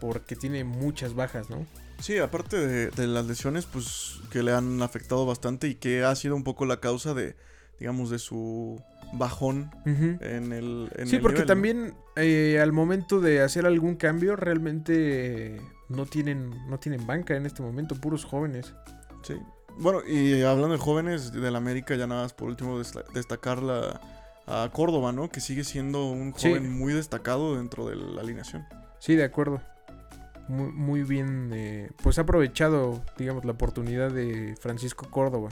Porque 0.00 0.36
tiene 0.36 0.64
muchas 0.64 1.14
bajas, 1.14 1.48
¿no? 1.50 1.66
Sí, 2.00 2.18
aparte 2.18 2.56
de, 2.58 2.90
de 2.90 3.06
las 3.06 3.26
lesiones, 3.26 3.64
pues 3.66 4.20
que 4.30 4.42
le 4.42 4.52
han 4.52 4.82
afectado 4.82 5.24
bastante 5.26 5.68
y 5.68 5.74
que 5.76 6.04
ha 6.04 6.14
sido 6.14 6.36
un 6.36 6.44
poco 6.44 6.66
la 6.66 6.78
causa 6.80 7.14
de, 7.14 7.36
digamos, 7.80 8.10
de 8.10 8.18
su 8.18 8.82
bajón 9.14 9.70
en 9.86 10.52
el. 10.52 10.90
en 10.96 11.06
sí, 11.08 11.16
el 11.16 11.22
porque 11.22 11.36
nivel, 11.42 11.46
¿no? 11.46 11.46
también 11.46 11.94
eh, 12.16 12.58
al 12.60 12.72
momento 12.72 13.20
de 13.20 13.40
hacer 13.40 13.66
algún 13.66 13.96
cambio, 13.96 14.36
realmente 14.36 15.60
no 15.88 16.06
tienen, 16.06 16.50
no 16.68 16.78
tienen 16.78 17.06
banca 17.06 17.34
en 17.36 17.46
este 17.46 17.62
momento, 17.62 17.94
puros 17.94 18.24
jóvenes. 18.24 18.74
Sí. 19.22 19.34
Bueno, 19.78 20.00
y 20.06 20.42
hablando 20.42 20.72
de 20.74 20.78
jóvenes 20.78 21.32
del 21.32 21.54
América, 21.56 21.94
ya 21.96 22.06
nada 22.06 22.22
más 22.22 22.32
por 22.32 22.48
último 22.48 22.78
des- 22.78 22.94
destacar 23.14 23.62
la, 23.62 24.00
a 24.46 24.70
Córdoba, 24.72 25.12
¿no? 25.12 25.28
Que 25.28 25.40
sigue 25.40 25.64
siendo 25.64 26.06
un 26.10 26.34
Sí. 26.36 26.48
joven 26.48 26.72
muy 26.72 26.92
destacado 26.92 27.56
dentro 27.56 27.86
de 27.88 27.96
la 27.96 28.20
alineación. 28.22 28.64
Sí, 28.98 29.14
de 29.16 29.24
acuerdo. 29.24 29.60
Muy, 30.48 30.70
muy 30.70 31.02
bien, 31.02 31.50
eh, 31.52 31.90
pues 32.02 32.18
ha 32.18 32.22
aprovechado, 32.22 33.02
digamos, 33.18 33.44
la 33.44 33.52
oportunidad 33.52 34.10
de 34.10 34.54
Francisco 34.60 35.08
Córdoba 35.10 35.50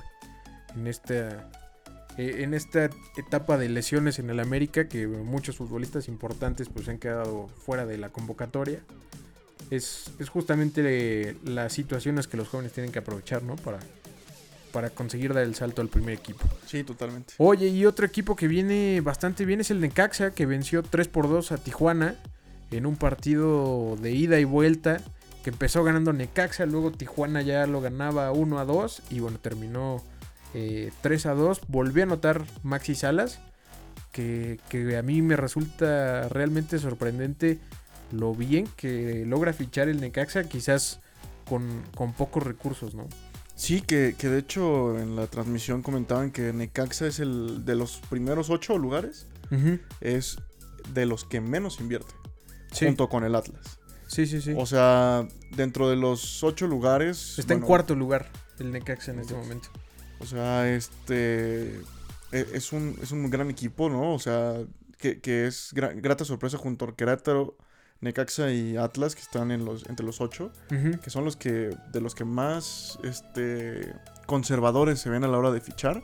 en 0.76 0.86
esta, 0.86 1.50
eh, 2.16 2.36
en 2.38 2.54
esta 2.54 2.90
etapa 3.16 3.58
de 3.58 3.68
lesiones 3.68 4.18
en 4.18 4.30
el 4.30 4.38
América, 4.38 4.88
que 4.88 5.06
muchos 5.06 5.56
futbolistas 5.56 6.08
importantes 6.08 6.68
pues 6.68 6.88
han 6.88 6.98
quedado 6.98 7.48
fuera 7.48 7.86
de 7.86 7.98
la 7.98 8.10
convocatoria. 8.10 8.80
Es, 9.70 10.12
es 10.18 10.28
justamente 10.28 10.82
eh, 10.84 11.36
las 11.44 11.72
situaciones 11.72 12.28
que 12.28 12.36
los 12.36 12.48
jóvenes 12.48 12.72
tienen 12.72 12.92
que 12.92 13.00
aprovechar, 13.00 13.42
¿no? 13.42 13.56
Para, 13.56 13.80
para 14.72 14.90
conseguir 14.90 15.34
dar 15.34 15.42
el 15.42 15.54
salto 15.54 15.82
al 15.82 15.88
primer 15.88 16.14
equipo. 16.14 16.44
Sí, 16.66 16.84
totalmente. 16.84 17.34
Oye, 17.38 17.68
y 17.68 17.86
otro 17.86 18.06
equipo 18.06 18.36
que 18.36 18.46
viene 18.46 19.00
bastante 19.00 19.44
bien 19.44 19.60
es 19.60 19.70
el 19.70 19.80
Necaxa, 19.80 20.32
que 20.32 20.46
venció 20.46 20.82
3 20.82 21.08
por 21.08 21.28
2 21.28 21.50
a 21.52 21.58
Tijuana 21.58 22.16
en 22.76 22.86
un 22.86 22.96
partido 22.96 23.96
de 24.00 24.12
ida 24.12 24.38
y 24.38 24.44
vuelta, 24.44 25.00
que 25.42 25.50
empezó 25.50 25.84
ganando 25.84 26.12
Necaxa, 26.12 26.66
luego 26.66 26.90
Tijuana 26.90 27.42
ya 27.42 27.66
lo 27.66 27.80
ganaba 27.80 28.32
1 28.32 28.58
a 28.58 28.64
2 28.64 29.02
y 29.10 29.20
bueno, 29.20 29.38
terminó 29.38 30.02
eh, 30.54 30.90
3 31.02 31.26
a 31.26 31.34
2. 31.34 31.62
Volvió 31.68 32.02
a 32.02 32.06
anotar 32.06 32.44
Maxi 32.62 32.94
Salas, 32.94 33.40
que, 34.12 34.58
que 34.68 34.96
a 34.96 35.02
mí 35.02 35.20
me 35.20 35.36
resulta 35.36 36.28
realmente 36.28 36.78
sorprendente 36.78 37.58
lo 38.12 38.34
bien 38.34 38.68
que 38.76 39.24
logra 39.26 39.52
fichar 39.52 39.88
el 39.88 40.00
Necaxa, 40.00 40.44
quizás 40.44 41.00
con, 41.48 41.82
con 41.94 42.12
pocos 42.12 42.42
recursos, 42.42 42.94
¿no? 42.94 43.06
Sí, 43.56 43.80
que, 43.80 44.16
que 44.18 44.28
de 44.28 44.38
hecho 44.38 44.98
en 44.98 45.14
la 45.14 45.26
transmisión 45.26 45.82
comentaban 45.82 46.30
que 46.30 46.52
Necaxa 46.52 47.06
es 47.06 47.20
el 47.20 47.64
de 47.64 47.74
los 47.76 48.00
primeros 48.10 48.50
ocho 48.50 48.78
lugares, 48.78 49.26
es 50.00 50.38
de 50.92 51.06
los 51.06 51.24
que 51.24 51.40
menos 51.40 51.80
invierte, 51.80 52.12
Sí, 52.74 52.86
junto 52.86 53.08
con 53.08 53.24
el 53.24 53.34
Atlas. 53.34 53.78
sí, 54.06 54.26
sí, 54.26 54.40
sí. 54.40 54.54
O 54.56 54.66
sea, 54.66 55.26
dentro 55.52 55.88
de 55.88 55.96
los 55.96 56.42
ocho 56.44 56.66
lugares... 56.66 57.38
Está 57.38 57.54
en 57.54 57.60
cuarto 57.60 57.94
lugar 57.94 58.26
el 58.58 58.70
Necaxa 58.70 59.12
en 59.12 59.20
este 59.20 59.34
momento. 59.34 59.68
O 60.20 60.26
sea, 60.26 60.68
este. 60.72 61.80
e- 62.32 62.46
Es 62.52 62.72
un, 62.72 62.96
es 63.02 63.10
un 63.12 63.28
gran 63.30 63.50
equipo, 63.50 63.88
¿no? 63.90 64.14
O 64.14 64.18
sea, 64.18 64.54
que, 64.98 65.20
que 65.20 65.46
es 65.46 65.74
gra- 65.74 65.92
grata 66.00 66.24
sorpresa 66.24 66.56
junto 66.56 66.84
a 66.84 66.94
Querétaro, 66.94 67.56
Necaxa 68.00 68.50
y 68.52 68.76
Atlas, 68.76 69.14
que 69.16 69.22
están 69.22 69.50
en 69.50 69.64
los, 69.64 69.86
entre 69.88 70.06
los 70.06 70.20
ocho, 70.20 70.52
que 70.68 71.10
son 71.10 71.24
los 71.24 71.36
que. 71.36 71.76
de 71.92 72.00
los 72.00 72.14
que 72.14 72.24
más 72.24 72.98
este. 73.02 73.92
conservadores 74.26 75.00
se 75.00 75.10
ven 75.10 75.24
a 75.24 75.28
la 75.28 75.36
hora 75.36 75.50
de 75.50 75.60
fichar. 75.60 76.02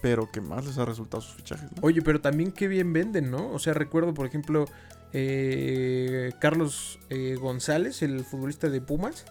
Pero 0.00 0.30
que 0.30 0.40
más 0.40 0.64
les 0.66 0.78
ha 0.78 0.84
resultado 0.84 1.20
sus 1.20 1.34
fichajes. 1.34 1.70
¿no? 1.72 1.78
Oye, 1.82 2.02
pero 2.02 2.20
también 2.20 2.52
qué 2.52 2.68
bien 2.68 2.92
venden, 2.92 3.30
¿no? 3.30 3.50
O 3.52 3.58
sea, 3.58 3.74
recuerdo, 3.74 4.14
por 4.14 4.26
ejemplo, 4.26 4.66
eh, 5.12 6.32
Carlos 6.40 6.98
eh, 7.10 7.36
González, 7.40 8.02
el 8.02 8.24
futbolista 8.24 8.68
de 8.68 8.80
Pumas, 8.80 9.24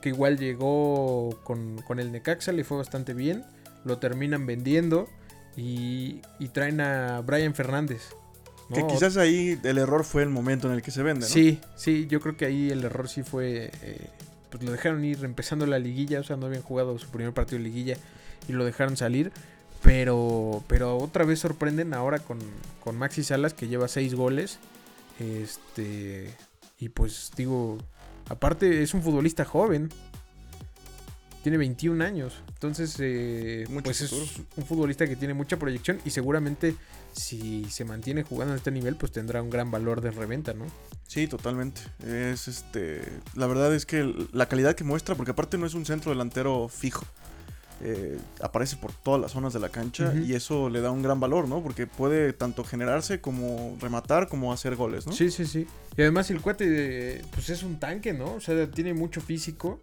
que 0.00 0.08
igual 0.10 0.38
llegó 0.38 1.38
con, 1.44 1.78
con 1.82 1.98
el 1.98 2.12
Necaxa, 2.12 2.52
le 2.52 2.64
fue 2.64 2.76
bastante 2.78 3.14
bien, 3.14 3.44
lo 3.84 3.98
terminan 3.98 4.46
vendiendo 4.46 5.08
y, 5.56 6.20
y 6.38 6.48
traen 6.48 6.80
a 6.80 7.20
Brian 7.22 7.54
Fernández. 7.54 8.02
¿no? 8.68 8.76
Que 8.76 8.86
quizás 8.86 9.16
ahí 9.16 9.58
el 9.62 9.78
error 9.78 10.04
fue 10.04 10.22
el 10.22 10.28
momento 10.28 10.68
en 10.68 10.74
el 10.74 10.82
que 10.82 10.90
se 10.90 11.02
vende, 11.02 11.20
¿no? 11.26 11.32
Sí, 11.32 11.60
sí, 11.76 12.06
yo 12.08 12.20
creo 12.20 12.36
que 12.36 12.46
ahí 12.46 12.70
el 12.70 12.84
error 12.84 13.08
sí 13.08 13.22
fue. 13.22 13.70
eh, 13.82 14.10
pues 14.50 14.62
lo 14.62 14.70
dejaron 14.72 15.04
ir 15.04 15.24
empezando 15.24 15.66
la 15.66 15.78
liguilla, 15.78 16.20
o 16.20 16.22
sea, 16.24 16.36
no 16.36 16.46
habían 16.46 16.62
jugado 16.62 16.96
su 16.98 17.08
primer 17.08 17.32
partido 17.32 17.58
de 17.58 17.64
liguilla 17.64 17.96
y 18.48 18.52
lo 18.52 18.64
dejaron 18.64 18.96
salir. 18.96 19.32
Pero, 19.86 20.64
pero 20.66 20.98
otra 20.98 21.24
vez 21.24 21.38
sorprenden 21.38 21.94
ahora 21.94 22.18
con, 22.18 22.38
con 22.82 22.98
Maxi 22.98 23.22
Salas 23.22 23.54
que 23.54 23.68
lleva 23.68 23.86
seis 23.86 24.14
goles. 24.14 24.58
Este. 25.20 26.34
Y 26.78 26.88
pues 26.88 27.30
digo, 27.36 27.78
aparte 28.28 28.82
es 28.82 28.94
un 28.94 29.02
futbolista 29.02 29.44
joven. 29.44 29.88
Tiene 31.42 31.58
21 31.58 32.04
años. 32.04 32.42
Entonces, 32.48 32.96
eh, 32.98 33.64
pues 33.84 34.00
futuro. 34.10 34.24
es 34.24 34.40
un 34.56 34.66
futbolista 34.66 35.06
que 35.06 35.14
tiene 35.14 35.32
mucha 35.32 35.56
proyección 35.56 36.00
y 36.04 36.10
seguramente 36.10 36.74
si 37.12 37.64
se 37.66 37.84
mantiene 37.84 38.24
jugando 38.24 38.54
a 38.54 38.56
este 38.56 38.72
nivel, 38.72 38.96
pues 38.96 39.12
tendrá 39.12 39.40
un 39.40 39.50
gran 39.50 39.70
valor 39.70 40.00
de 40.00 40.10
reventa, 40.10 40.52
¿no? 40.52 40.66
Sí, 41.06 41.28
totalmente. 41.28 41.82
Es 42.04 42.48
este. 42.48 43.02
La 43.34 43.46
verdad 43.46 43.72
es 43.72 43.86
que 43.86 44.12
la 44.32 44.48
calidad 44.48 44.74
que 44.74 44.82
muestra, 44.82 45.14
porque 45.14 45.30
aparte 45.30 45.56
no 45.56 45.66
es 45.66 45.74
un 45.74 45.86
centro 45.86 46.10
delantero 46.10 46.68
fijo. 46.68 47.06
Eh, 47.82 48.18
aparece 48.40 48.76
por 48.76 48.92
todas 48.92 49.20
las 49.20 49.32
zonas 49.32 49.52
de 49.52 49.60
la 49.60 49.68
cancha 49.68 50.14
y 50.14 50.34
eso 50.34 50.70
le 50.70 50.80
da 50.80 50.90
un 50.90 51.02
gran 51.02 51.20
valor, 51.20 51.46
¿no? 51.46 51.62
Porque 51.62 51.86
puede 51.86 52.32
tanto 52.32 52.64
generarse 52.64 53.20
como 53.20 53.76
rematar 53.80 54.28
como 54.28 54.52
hacer 54.52 54.76
goles, 54.76 55.06
¿no? 55.06 55.12
Sí, 55.12 55.30
sí, 55.30 55.44
sí. 55.44 55.66
Y 55.96 56.02
además 56.02 56.30
el 56.30 56.40
cuate, 56.40 57.22
pues 57.32 57.50
es 57.50 57.62
un 57.62 57.78
tanque, 57.78 58.12
¿no? 58.14 58.34
O 58.34 58.40
sea, 58.40 58.70
tiene 58.70 58.94
mucho 58.94 59.20
físico. 59.20 59.80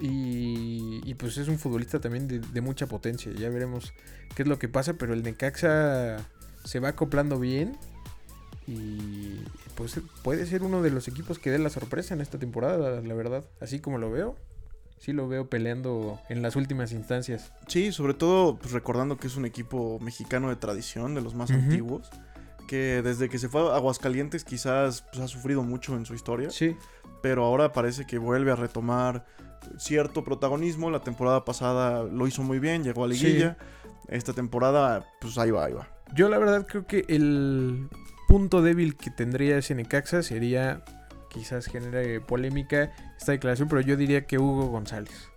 Y, 0.00 1.00
y, 1.04 1.14
pues 1.14 1.36
es 1.36 1.46
un 1.46 1.56
futbolista 1.56 2.00
también 2.00 2.26
de, 2.26 2.40
de 2.40 2.60
mucha 2.60 2.86
potencia. 2.86 3.32
Ya 3.32 3.48
veremos 3.48 3.92
qué 4.34 4.42
es 4.42 4.48
lo 4.48 4.58
que 4.58 4.68
pasa. 4.68 4.94
Pero 4.94 5.14
el 5.14 5.22
Necaxa 5.22 6.16
se 6.64 6.80
va 6.80 6.88
acoplando 6.88 7.38
bien. 7.38 7.78
Y 8.66 9.40
pues 9.76 10.00
puede 10.22 10.46
ser 10.46 10.62
uno 10.62 10.82
de 10.82 10.90
los 10.90 11.06
equipos 11.06 11.38
que 11.38 11.50
dé 11.50 11.58
la 11.58 11.70
sorpresa 11.70 12.12
en 12.12 12.20
esta 12.20 12.38
temporada, 12.38 13.00
la 13.00 13.14
verdad. 13.14 13.44
Así 13.60 13.78
como 13.78 13.98
lo 13.98 14.10
veo. 14.10 14.36
Sí 14.98 15.12
lo 15.12 15.28
veo 15.28 15.48
peleando 15.50 16.20
en 16.28 16.40
las 16.40 16.56
últimas 16.56 16.92
instancias. 16.92 17.52
Sí, 17.68 17.92
sobre 17.92 18.14
todo 18.14 18.56
pues, 18.56 18.72
recordando 18.72 19.16
que 19.16 19.26
es 19.26 19.36
un 19.36 19.44
equipo 19.44 19.98
mexicano 20.00 20.48
de 20.48 20.56
tradición, 20.56 21.14
de 21.14 21.20
los 21.20 21.34
más 21.34 21.50
antiguos, 21.50 22.10
que 22.68 23.02
desde 23.02 23.28
que 23.28 23.38
se 23.38 23.48
fue 23.48 23.70
a 23.70 23.76
Aguascalientes 23.76 24.44
quizás 24.44 25.02
pues, 25.12 25.22
ha 25.22 25.28
sufrido 25.28 25.62
mucho 25.62 25.96
en 25.96 26.06
su 26.06 26.14
historia, 26.14 26.50
Sí, 26.50 26.76
pero 27.22 27.44
ahora 27.44 27.72
parece 27.72 28.06
que 28.06 28.18
vuelve 28.18 28.50
a 28.50 28.56
retomar 28.56 29.26
cierto 29.78 30.24
protagonismo. 30.24 30.90
La 30.90 31.00
temporada 31.00 31.44
pasada 31.44 32.02
lo 32.04 32.26
hizo 32.26 32.42
muy 32.42 32.58
bien, 32.58 32.84
llegó 32.84 33.04
a 33.04 33.08
liguilla. 33.08 33.56
Esta 34.08 34.32
temporada, 34.32 35.06
pues 35.20 35.38
ahí 35.38 35.50
va, 35.50 35.64
ahí 35.64 35.72
va. 35.72 35.88
Yo 36.14 36.28
la 36.28 36.38
verdad 36.38 36.66
creo 36.66 36.86
que 36.86 37.04
el 37.08 37.88
punto 38.28 38.62
débil 38.62 38.96
que 38.96 39.10
tendría 39.10 39.56
ese 39.56 39.74
Necaxa 39.74 40.22
sería, 40.22 40.84
quizás 41.34 41.66
genere 41.66 42.20
polémica 42.20 42.92
esta 43.18 43.32
declaración, 43.32 43.68
pero 43.68 43.80
yo 43.80 43.96
diría 43.96 44.26
que 44.26 44.38
Hugo 44.38 44.68
González 44.68 45.28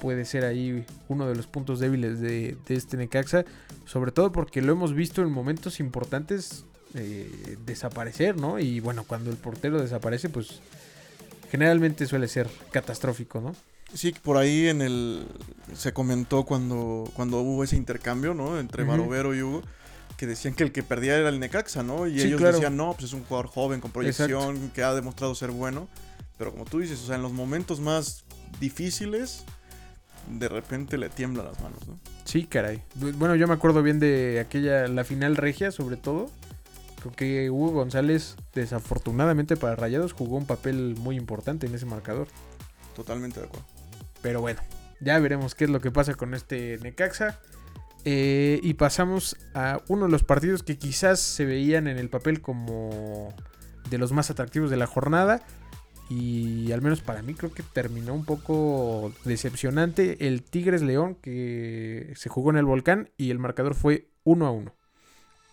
puede 0.00 0.24
ser 0.24 0.44
ahí 0.44 0.84
uno 1.08 1.26
de 1.26 1.34
los 1.34 1.46
puntos 1.46 1.80
débiles 1.80 2.20
de, 2.20 2.56
de 2.66 2.74
este 2.74 2.96
Necaxa, 2.96 3.44
sobre 3.84 4.12
todo 4.12 4.32
porque 4.32 4.62
lo 4.62 4.72
hemos 4.72 4.94
visto 4.94 5.22
en 5.22 5.30
momentos 5.30 5.80
importantes 5.80 6.64
eh, 6.94 7.58
desaparecer, 7.66 8.36
¿no? 8.36 8.58
Y 8.58 8.80
bueno, 8.80 9.04
cuando 9.04 9.30
el 9.30 9.36
portero 9.36 9.80
desaparece, 9.80 10.28
pues 10.28 10.60
generalmente 11.50 12.06
suele 12.06 12.28
ser 12.28 12.48
catastrófico, 12.70 13.40
¿no? 13.40 13.54
Sí, 13.92 14.14
por 14.22 14.36
ahí 14.36 14.68
en 14.68 14.82
el 14.82 15.26
se 15.74 15.92
comentó 15.92 16.44
cuando, 16.44 17.10
cuando 17.14 17.40
hubo 17.40 17.64
ese 17.64 17.76
intercambio, 17.76 18.34
¿no? 18.34 18.58
Entre. 18.58 18.84
Barovero 18.84 19.34
y 19.34 19.42
Hugo, 19.42 19.62
que 20.16 20.26
decían 20.26 20.54
que 20.54 20.64
el 20.64 20.72
que 20.72 20.82
perdía 20.82 21.16
era 21.16 21.28
el 21.28 21.38
Necaxa, 21.40 21.82
¿no? 21.82 22.06
Y 22.06 22.18
Sí, 22.20 22.28
ellos 22.28 22.40
claro. 22.40 22.54
decían, 22.56 22.76
no, 22.76 22.92
pues 22.94 23.04
es 23.04 23.12
un 23.12 23.24
jugador 23.24 23.48
joven 23.48 23.80
con 23.80 23.90
proyección, 23.90 24.70
que 24.74 24.82
ha 24.82 24.94
demostrado 24.94 25.34
ser 25.34 25.50
bueno. 25.50 25.88
Pero 26.38 26.52
como 26.52 26.64
tú 26.64 26.80
dices, 26.80 27.00
o 27.02 27.06
sea, 27.06 27.16
en 27.16 27.22
los 27.22 27.32
momentos 27.32 27.80
más 27.80 28.24
difíciles, 28.60 29.44
de 30.38 30.48
repente 30.48 30.98
le 30.98 31.08
tiemblan 31.08 31.46
las 31.46 31.60
manos, 31.60 31.86
¿no? 31.86 31.98
Sí, 32.24 32.46
caray. 32.46 32.82
Bu- 32.98 33.12
Bueno, 33.14 33.34
yo 33.36 33.46
me 33.46 33.54
acuerdo 33.54 33.82
bien 33.82 34.00
de 34.00 34.40
aquella, 34.40 34.88
la 34.88 35.04
final 35.04 35.36
regia, 35.36 35.70
sobre 35.70 35.96
todo. 35.96 36.30
Creo 37.00 37.12
que 37.12 37.50
Hugo 37.50 37.70
González, 37.72 38.36
desafortunadamente 38.54 39.56
para 39.56 39.76
Rayados, 39.76 40.12
jugó 40.12 40.36
un 40.36 40.46
papel 40.46 40.96
muy 40.98 41.16
importante 41.16 41.66
en 41.66 41.74
ese 41.74 41.86
marcador. 41.86 42.26
Totalmente 42.94 43.40
de 43.40 43.46
acuerdo. 43.46 43.66
Pero 44.22 44.40
bueno, 44.40 44.60
ya 45.00 45.18
veremos 45.18 45.54
qué 45.54 45.64
es 45.64 45.70
lo 45.70 45.80
que 45.80 45.90
pasa 45.90 46.14
con 46.14 46.34
este 46.34 46.78
Necaxa. 46.82 47.38
Eh, 48.08 48.60
y 48.62 48.74
pasamos 48.74 49.36
a 49.52 49.80
uno 49.88 50.04
de 50.06 50.12
los 50.12 50.22
partidos 50.22 50.62
que 50.62 50.78
quizás 50.78 51.18
se 51.18 51.44
veían 51.44 51.88
en 51.88 51.98
el 51.98 52.08
papel 52.08 52.40
como 52.40 53.34
de 53.90 53.98
los 53.98 54.12
más 54.12 54.30
atractivos 54.30 54.70
de 54.70 54.76
la 54.76 54.86
jornada. 54.86 55.42
Y 56.08 56.70
al 56.70 56.82
menos 56.82 57.00
para 57.00 57.20
mí 57.22 57.34
creo 57.34 57.52
que 57.52 57.64
terminó 57.64 58.14
un 58.14 58.24
poco 58.24 59.12
decepcionante. 59.24 60.28
El 60.28 60.44
Tigres 60.44 60.82
León 60.82 61.16
que 61.20 62.12
se 62.14 62.28
jugó 62.28 62.50
en 62.50 62.58
el 62.58 62.64
volcán 62.64 63.10
y 63.16 63.32
el 63.32 63.40
marcador 63.40 63.74
fue 63.74 64.06
1 64.22 64.46
a 64.46 64.50
1. 64.52 64.72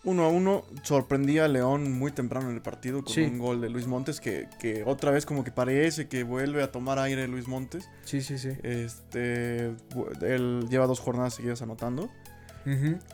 Uno 0.04 0.24
a 0.24 0.28
uno, 0.28 0.64
sorprendía 0.82 1.46
a 1.46 1.48
León 1.48 1.90
muy 1.90 2.12
temprano 2.12 2.50
en 2.50 2.56
el 2.56 2.60
partido 2.62 3.02
con 3.02 3.12
Sí. 3.12 3.22
un 3.22 3.38
gol 3.38 3.62
de 3.62 3.70
Luis 3.70 3.86
Montes, 3.86 4.20
que, 4.20 4.48
que 4.60 4.84
otra 4.84 5.10
vez 5.10 5.24
como 5.24 5.44
que 5.44 5.50
parece 5.50 6.08
que 6.08 6.24
vuelve 6.24 6.62
a 6.62 6.70
tomar 6.70 6.98
aire 6.98 7.26
Luis 7.26 7.48
Montes. 7.48 7.88
Sí, 8.04 8.20
sí, 8.20 8.36
sí. 8.38 8.50
Este, 8.62 9.72
él 10.20 10.66
lleva 10.68 10.86
dos 10.86 11.00
jornadas 11.00 11.34
seguidas 11.34 11.62
anotando. 11.62 12.10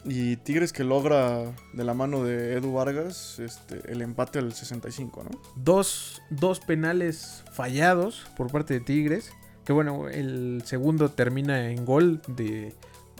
Y 0.04 0.36
Tigres 0.36 0.72
que 0.72 0.84
logra 0.84 1.42
de 1.72 1.84
la 1.84 1.94
mano 1.94 2.22
de 2.24 2.54
Edu 2.54 2.72
Vargas 2.72 3.38
este, 3.40 3.80
el 3.90 4.00
empate 4.00 4.38
al 4.38 4.52
65, 4.52 5.24
¿no? 5.24 5.30
dos, 5.56 6.22
dos 6.30 6.60
penales 6.60 7.42
fallados 7.52 8.26
por 8.36 8.50
parte 8.50 8.74
de 8.74 8.80
Tigres. 8.80 9.32
Que 9.64 9.72
bueno, 9.72 10.08
el 10.08 10.62
segundo 10.64 11.10
termina 11.10 11.70
en 11.70 11.84
gol. 11.84 12.22
De, 12.28 12.74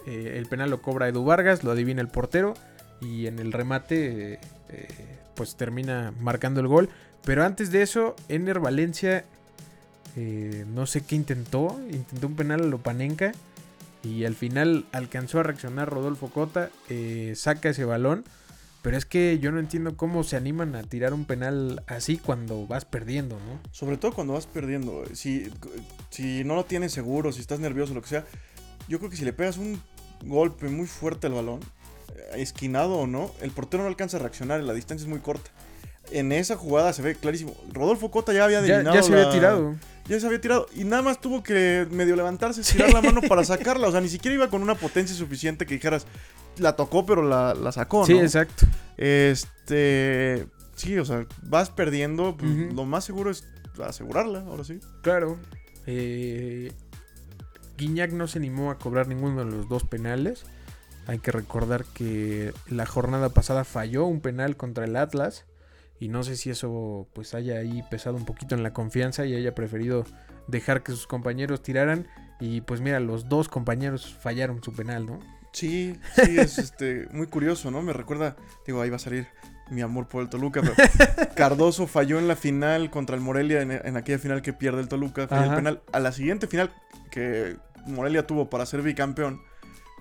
eh, 0.07 0.35
el 0.37 0.47
penal 0.47 0.71
lo 0.71 0.83
cobra 0.83 1.09
Edu 1.09 1.25
Vargas, 1.25 1.65
lo 1.65 1.73
adivina 1.73 2.01
el 2.01 2.09
portero. 2.09 2.55
Y 3.01 3.27
en 3.27 3.39
el 3.39 3.53
remate, 3.53 4.35
eh, 4.35 4.41
eh, 4.69 4.89
pues 5.35 5.57
termina 5.57 6.13
marcando 6.21 6.61
el 6.61 6.69
gol. 6.69 6.89
Pero 7.25 7.45
antes 7.45 7.71
de 7.71 7.83
eso, 7.83 8.17
Ener 8.29 8.61
Valencia, 8.61 9.25
eh, 10.17 10.65
no 10.69 10.87
sé 10.87 11.03
qué 11.03 11.17
intentó. 11.17 11.81
Intentó 11.91 12.27
un 12.27 12.37
penal 12.37 12.61
a 12.61 12.67
Lopanenka. 12.67 13.33
Y 14.03 14.25
al 14.25 14.35
final 14.35 14.87
alcanzó 14.93 15.41
a 15.41 15.43
reaccionar 15.43 15.89
Rodolfo 15.91 16.29
Cota. 16.31 16.71
eh, 16.89 17.35
saca 17.37 17.69
ese 17.71 17.85
balón. 17.85 18.25
Pero 18.83 18.97
es 18.97 19.05
que 19.05 19.39
yo 19.39 19.53
no 19.53 19.59
entiendo 19.61 19.95
cómo 19.95 20.25
se 20.25 20.37
animan 20.37 20.75
a 20.75 20.83
tirar 20.83 21.13
un 21.13 21.27
penal 21.27 21.83
así 21.87 22.17
cuando 22.17 22.67
vas 22.67 22.87
perdiendo, 22.87 23.37
¿no? 23.37 23.61
Sobre 23.73 23.99
todo 23.99 24.13
cuando 24.15 24.33
vas 24.33 24.47
perdiendo. 24.47 25.05
Si, 25.13 25.51
si 26.09 26.45
no 26.45 26.55
lo 26.55 26.65
tienes 26.65 26.91
seguro, 26.93 27.31
si 27.31 27.41
estás 27.43 27.61
nervioso, 27.61 27.93
lo 27.93 28.01
que 28.01 28.09
sea. 28.09 28.25
Yo 28.89 28.99
creo 28.99 29.11
que 29.11 29.17
si 29.17 29.25
le 29.27 29.35
pegas 29.35 29.59
un 29.59 29.83
golpe 30.25 30.69
muy 30.71 30.87
fuerte 30.87 31.27
al 31.27 31.35
balón, 31.35 31.61
eh, 32.17 32.41
esquinado 32.41 32.95
o 32.95 33.07
no, 33.07 33.31
el 33.43 33.51
portero 33.51 33.83
no 33.83 33.89
alcanza 33.91 34.17
a 34.17 34.21
reaccionar, 34.21 34.63
la 34.63 34.73
distancia 34.73 35.05
es 35.05 35.11
muy 35.11 35.21
corta. 35.21 35.51
En 36.11 36.33
esa 36.33 36.57
jugada 36.57 36.95
se 36.95 37.03
ve 37.03 37.15
clarísimo. 37.17 37.55
Rodolfo 37.75 38.11
Cota 38.11 38.33
ya 38.33 38.45
había 38.47 38.65
Ya, 38.67 39.03
se 39.03 39.13
había 39.13 39.27
la- 39.27 39.31
tirado. 39.31 39.77
Ya 40.11 40.19
se 40.21 40.27
había 40.27 40.41
tirado. 40.41 40.67
Y 40.75 40.85
nada 40.85 41.03
más 41.03 41.21
tuvo 41.21 41.43
que 41.43 41.87
medio 41.91 42.17
levantarse, 42.17 42.61
estirar 42.63 42.93
la 42.93 43.01
mano 43.01 43.21
para 43.29 43.45
sacarla. 43.45 43.87
O 43.89 43.93
sea, 43.93 44.01
ni 44.01 44.09
siquiera 44.09 44.35
iba 44.35 44.49
con 44.51 44.61
una 44.63 44.75
potencia 44.75 45.15
suficiente 45.17 45.67
que 45.67 45.75
dijeras, 45.75 46.07
la 46.59 46.75
tocó, 46.77 47.07
pero 47.07 47.23
la, 47.23 47.55
la 47.55 47.71
sacó, 47.73 48.05
Sí, 48.05 48.15
¿no? 48.15 48.21
exacto. 48.23 48.67
Este. 48.97 50.47
Sí, 50.75 50.99
o 50.99 51.05
sea, 51.05 51.27
vas 51.43 51.71
perdiendo. 51.71 52.37
pues. 52.37 52.75
Lo 52.75 52.85
más 52.87 53.05
seguro 53.05 53.31
es 53.31 53.45
asegurarla, 53.85 54.41
ahora 54.41 54.65
sí. 54.65 54.81
Claro. 55.03 55.39
Eh, 55.87 56.73
Guiñac 57.79 58.13
no 58.13 58.27
se 58.27 58.39
animó 58.39 58.71
a 58.71 58.79
cobrar 58.79 59.07
ninguno 59.09 59.45
de 59.45 59.51
los 59.51 59.69
dos 59.69 59.85
penales. 59.85 60.45
Hay 61.07 61.19
que 61.19 61.33
recordar 61.33 61.85
que 61.85 62.53
la 62.69 62.87
jornada 62.87 63.31
pasada 63.31 63.65
falló 63.65 64.05
un 64.07 64.21
penal 64.21 64.57
contra 64.57 64.85
el 64.85 64.97
Atlas. 64.97 65.45
Y 66.01 66.09
no 66.09 66.23
sé 66.23 66.37
si 66.37 66.51
eso 66.51 67.07
pues 67.13 67.35
haya 67.35 67.59
ahí 67.59 67.85
pesado 67.91 68.17
un 68.17 68.25
poquito 68.25 68.55
en 68.55 68.63
la 68.63 68.73
confianza 68.73 69.27
y 69.27 69.35
haya 69.35 69.55
preferido 69.55 70.05
dejar 70.49 70.83
que 70.83 70.93
sus 70.93 71.07
compañeros 71.07 71.63
tiraran. 71.63 72.09
Y 72.41 72.63
pues 72.63 72.81
mira, 72.81 72.99
los 73.01 73.29
dos 73.29 73.49
compañeros 73.49 74.17
fallaron 74.21 74.63
su 74.65 74.73
penal, 74.73 75.05
¿no? 75.05 75.21
Sí, 75.53 75.99
sí, 76.15 76.39
es 76.39 76.59
este, 76.59 77.07
muy 77.13 77.27
curioso, 77.27 77.71
¿no? 77.71 77.83
Me 77.83 77.93
recuerda, 77.93 78.37
digo, 78.67 78.81
ahí 78.81 78.89
va 78.89 78.97
a 78.97 79.01
salir 79.01 79.27
mi 79.71 79.83
amor 79.83 80.09
por 80.09 80.23
el 80.23 80.31
Toluca, 80.31 80.63
pero 80.63 80.75
Cardoso 81.37 81.87
falló 81.87 82.19
en 82.19 82.29
la 82.29 82.37
final 82.37 82.91
contra 82.91 83.15
el 83.15 83.21
Morelia, 83.21 83.61
en, 83.61 83.71
en 83.71 83.97
aquella 83.97 84.19
final 84.19 84.43
que 84.43 84.53
pierde 84.53 84.81
el 84.81 84.89
Toluca, 84.89 85.29
falló 85.29 85.51
el 85.51 85.57
penal. 85.57 85.83
A 85.93 86.01
la 86.01 86.13
siguiente 86.13 86.47
final 86.47 86.73
que 87.11 87.57
Morelia 87.87 88.27
tuvo 88.27 88.49
para 88.49 88.65
ser 88.65 88.81
bicampeón, 88.83 89.43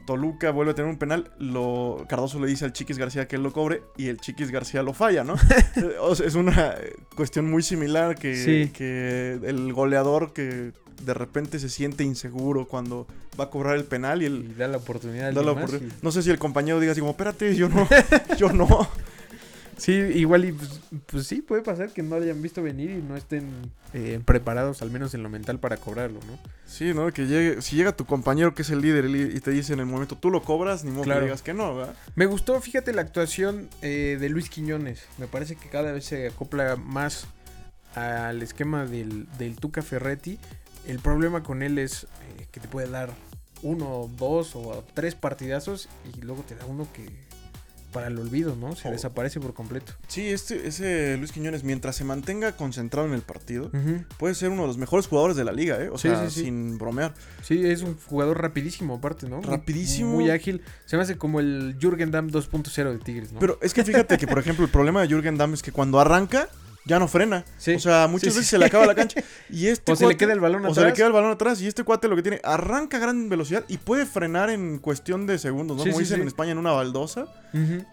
Toluca 0.09 0.49
vuelve 0.49 0.71
a 0.71 0.75
tener 0.75 0.89
un 0.89 0.97
penal, 0.97 1.29
lo 1.37 2.03
Cardoso 2.09 2.39
le 2.39 2.47
dice 2.47 2.65
al 2.65 2.73
Chiquis 2.73 2.97
García 2.97 3.27
que 3.27 3.35
él 3.35 3.43
lo 3.43 3.53
cobre 3.53 3.83
y 3.95 4.07
el 4.07 4.17
Chiquis 4.17 4.49
García 4.49 4.81
lo 4.81 4.93
falla, 4.93 5.23
¿no? 5.23 5.35
o 6.01 6.15
sea, 6.15 6.25
es 6.25 6.33
una 6.33 6.73
cuestión 7.15 7.47
muy 7.47 7.61
similar 7.61 8.15
que, 8.17 8.35
Sí. 8.35 8.71
que 8.73 9.39
el 9.43 9.71
goleador 9.71 10.33
que 10.33 10.71
de 11.03 11.13
repente 11.13 11.59
se 11.59 11.69
siente 11.69 12.03
inseguro 12.03 12.67
cuando 12.67 13.05
va 13.39 13.43
a 13.45 13.49
cobrar 13.51 13.75
el 13.77 13.83
penal 13.85 14.23
y 14.23 14.25
el 14.25 14.49
Y 14.49 14.53
da 14.55 14.67
la 14.67 14.77
oportunidad 14.77 15.31
da 15.31 15.43
la 15.43 15.51
y- 15.51 15.89
No 16.01 16.11
sé 16.11 16.23
si 16.23 16.31
el 16.31 16.39
compañero 16.39 16.79
diga 16.79 16.93
así 16.93 17.01
como, 17.01 17.11
espérate, 17.11 17.55
yo 17.55 17.69
no, 17.69 17.87
yo 18.39 18.51
no. 18.51 18.67
Sí, 19.79 19.93
igual 19.93 20.45
y 20.45 20.51
pues, 20.51 20.79
pues 21.07 21.27
sí, 21.27 21.41
puede 21.41 21.61
pasar 21.61 21.89
que 21.91 22.03
no 22.03 22.15
hayan 22.15 22.41
visto 22.41 22.61
venir 22.61 22.89
y 22.91 23.01
no 23.01 23.15
estén 23.15 23.71
eh, 23.93 24.19
preparados, 24.23 24.81
al 24.81 24.91
menos 24.91 25.13
en 25.13 25.23
lo 25.23 25.29
mental, 25.29 25.59
para 25.59 25.77
cobrarlo, 25.77 26.19
¿no? 26.27 26.37
Sí, 26.67 26.93
¿no? 26.93 27.11
Que 27.11 27.25
llegue, 27.27 27.61
si 27.61 27.75
llega 27.75 27.93
tu 27.95 28.05
compañero 28.05 28.53
que 28.53 28.61
es 28.61 28.69
el 28.69 28.81
líder 28.81 29.05
y 29.05 29.39
te 29.39 29.51
dice 29.51 29.73
en 29.73 29.79
el 29.79 29.85
momento, 29.85 30.15
tú 30.17 30.29
lo 30.29 30.41
cobras, 30.43 30.83
ni 30.83 30.91
modo 30.91 31.03
Claro. 31.03 31.21
que 31.21 31.25
digas 31.27 31.41
que 31.41 31.53
no, 31.53 31.75
¿verdad? 31.75 31.95
Me 32.15 32.25
gustó, 32.25 32.59
fíjate, 32.61 32.93
la 32.93 33.01
actuación 33.01 33.69
eh, 33.81 34.17
de 34.19 34.29
Luis 34.29 34.49
Quiñones. 34.49 35.03
Me 35.17 35.27
parece 35.27 35.55
que 35.55 35.69
cada 35.69 35.91
vez 35.91 36.05
se 36.05 36.27
acopla 36.27 36.75
más 36.75 37.25
al 37.95 38.41
esquema 38.43 38.85
del, 38.85 39.27
del 39.37 39.55
Tuca 39.55 39.81
Ferretti. 39.81 40.37
El 40.87 40.99
problema 40.99 41.41
con 41.43 41.63
él 41.63 41.77
es 41.79 42.03
eh, 42.03 42.47
que 42.51 42.59
te 42.59 42.67
puede 42.67 42.89
dar 42.89 43.09
uno, 43.61 44.09
dos 44.17 44.55
o 44.55 44.83
tres 44.93 45.15
partidazos 45.15 45.89
y 46.15 46.21
luego 46.21 46.43
te 46.43 46.55
da 46.55 46.65
uno 46.65 46.87
que 46.93 47.05
para 47.91 48.07
el 48.07 48.17
olvido, 48.19 48.55
¿no? 48.55 48.75
Se 48.75 48.87
Oh. 48.87 48.91
desaparece 48.91 49.39
por 49.39 49.53
completo. 49.53 49.93
Sí, 50.07 50.27
este, 50.27 50.67
ese 50.67 51.17
Luis 51.17 51.31
Quiñones, 51.31 51.63
mientras 51.63 51.95
se 51.95 52.03
mantenga 52.03 52.51
concentrado 52.55 53.07
en 53.07 53.13
el 53.13 53.21
partido, 53.21 53.71
puede 54.17 54.35
ser 54.35 54.49
uno 54.49 54.61
de 54.63 54.67
los 54.67 54.77
mejores 54.77 55.07
jugadores 55.07 55.35
de 55.37 55.43
la 55.43 55.51
liga, 55.51 55.81
¿eh? 55.83 55.89
O 55.89 55.97
Sí, 55.97 56.07
sea, 56.09 56.29
sí, 56.29 56.35
sí. 56.35 56.45
sin 56.45 56.77
bromear. 56.77 57.13
Sí, 57.41 57.65
es 57.65 57.81
un 57.81 57.97
jugador 58.07 58.41
rapidísimo 58.41 58.95
aparte, 58.95 59.27
¿no? 59.27 59.37
Muy- 59.37 59.45
Rapidísimo. 59.45 60.11
Muy 60.11 60.29
ágil. 60.29 60.61
Se 60.85 60.97
me 60.97 61.03
hace 61.03 61.17
como 61.17 61.39
el 61.39 61.77
Jürgen 61.79 62.11
Damm 62.11 62.29
2.0 62.29 62.91
de 62.91 62.99
Tigres, 62.99 63.31
¿no? 63.31 63.39
Pero 63.39 63.57
es 63.61 63.73
que 63.73 63.83
fíjate 63.83 64.17
que, 64.17 64.27
por 64.27 64.39
ejemplo, 64.39 64.65
el 64.65 64.71
problema 64.71 65.01
de 65.01 65.07
Jürgen 65.07 65.37
Damm 65.37 65.53
es 65.53 65.61
que 65.63 65.71
cuando 65.71 65.99
arranca, 65.99 66.47
ya 66.85 66.97
no 66.99 67.07
frena. 67.07 67.45
Sí. 67.57 67.75
O 67.75 67.79
sea, 67.79 68.07
muchas 68.07 68.29
Sí, 68.29 68.31
sí. 68.31 68.37
veces 68.39 68.49
se 68.49 68.57
le 68.57 68.65
acaba 68.65 68.85
la 68.85 68.95
cancha. 68.95 69.21
Y 69.49 69.67
este 69.67 69.91
o 69.91 69.95
se 69.95 70.07
le 70.07 70.17
queda 70.17 70.33
el 70.33 70.39
balón 70.39 70.63
O 70.65 70.69
atrás. 70.71 70.75
se 70.75 70.85
le 70.85 70.93
queda 70.93 71.07
el 71.07 71.13
balón 71.13 71.31
atrás 71.31 71.61
y 71.61 71.67
este 71.67 71.83
cuate 71.83 72.07
lo 72.07 72.15
que 72.15 72.21
tiene, 72.21 72.39
arranca 72.43 72.97
a 72.97 72.99
gran 72.99 73.29
velocidad 73.29 73.63
y 73.67 73.77
puede 73.77 74.05
frenar 74.05 74.49
en 74.49 74.79
cuestión 74.79 75.27
de 75.27 75.37
segundos, 75.39 75.77
¿no? 75.77 75.83
Como 75.83 75.99
dicen 75.99 76.21
en 76.21 76.27
España, 76.27 76.51
en 76.51 76.57
una 76.57 76.71
baldosa. 76.71 77.27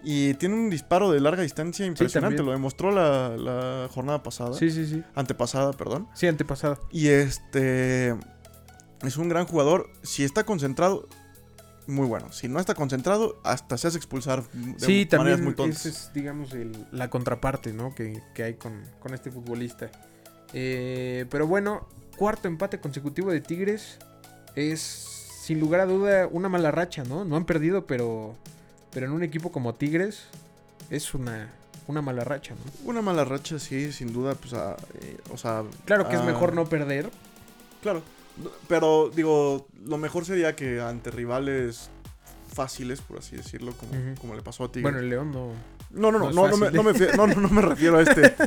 Y 0.04 0.34
tiene 0.34 0.54
un 0.54 0.70
disparo 0.70 1.10
de 1.10 1.20
larga 1.20 1.42
distancia 1.42 1.84
impresionante. 1.86 2.42
lo 2.42 2.52
demostró 2.52 2.90
la, 2.92 3.36
la 3.36 3.88
jornada 3.92 4.22
pasada. 4.22 4.54
Sí, 4.54 4.70
sí, 4.70 4.86
sí. 4.86 5.02
Antepasada, 5.14 5.72
perdón. 5.72 6.08
Sí, 6.14 6.26
antepasado. 6.26 6.78
Y 6.92 7.08
este. 7.08 8.14
Es 9.02 9.16
un 9.18 9.28
gran 9.28 9.46
jugador. 9.46 9.90
Si 10.02 10.24
está 10.24 10.44
concentrado, 10.44 11.08
muy 11.86 12.06
bueno. 12.06 12.32
Si 12.32 12.48
no 12.48 12.58
está 12.58 12.74
concentrado, 12.74 13.38
hasta 13.44 13.76
se 13.78 13.88
hace 13.88 13.96
expulsar 13.96 14.42
de 14.52 14.78
Sí, 14.78 14.92
maneras 14.92 15.08
también 15.08 15.44
muy 15.44 15.54
tontas. 15.54 15.86
es, 15.86 16.10
digamos, 16.14 16.52
el- 16.52 16.86
la 16.92 17.08
contraparte, 17.10 17.72
¿no? 17.72 17.94
Que, 17.94 18.20
que 18.34 18.42
hay 18.42 18.54
con, 18.54 18.82
con 19.00 19.14
este 19.14 19.30
futbolista. 19.30 19.90
Eh, 20.52 21.26
pero 21.30 21.46
bueno, 21.46 21.86
cuarto 22.16 22.48
empate 22.48 22.80
consecutivo 22.80 23.30
de 23.30 23.40
Tigres 23.40 23.98
es, 24.54 24.80
sin 24.80 25.60
lugar 25.60 25.80
a 25.80 25.86
duda, 25.86 26.28
una 26.30 26.48
mala 26.48 26.70
racha, 26.70 27.04
¿no? 27.04 27.24
No 27.24 27.36
han 27.36 27.44
perdido, 27.44 27.86
pero, 27.86 28.34
pero 28.92 29.06
en 29.06 29.12
un 29.12 29.22
equipo 29.22 29.52
como 29.52 29.74
Tigres 29.74 30.24
es 30.90 31.14
una, 31.14 31.50
una 31.88 32.02
mala 32.02 32.24
racha, 32.24 32.54
¿no? 32.54 32.88
Una 32.90 33.02
mala 33.02 33.24
racha, 33.24 33.58
sí, 33.58 33.92
sin 33.92 34.12
duda. 34.12 34.34
Pues, 34.34 34.54
ah, 34.54 34.76
eh, 35.02 35.18
o 35.32 35.36
sea. 35.36 35.64
Claro 35.84 36.08
que 36.08 36.16
es 36.16 36.22
mejor 36.22 36.52
no 36.54 36.64
perder. 36.68 37.10
Claro. 37.82 38.02
Pero, 38.68 39.10
digo, 39.14 39.68
lo 39.84 39.98
mejor 39.98 40.24
sería 40.24 40.54
que 40.56 40.80
ante 40.80 41.10
rivales 41.10 41.90
fáciles, 42.52 43.00
por 43.00 43.18
así 43.18 43.36
decirlo, 43.36 43.72
como, 43.72 43.92
como 44.20 44.34
le 44.34 44.42
pasó 44.42 44.64
a 44.64 44.68
Tigres. 44.72 44.82
Bueno, 44.84 44.98
el 44.98 45.10
León 45.10 45.30
no... 45.32 45.52
no, 45.90 46.10
no, 46.12 46.18
no 46.18 46.30
no, 46.30 46.56
me, 46.56 46.70
no, 46.70 46.82
me 46.82 47.34
no, 47.36 47.48
me 47.48 47.62
refiero 47.62 47.98
a 47.98 48.02
este. 48.02 48.34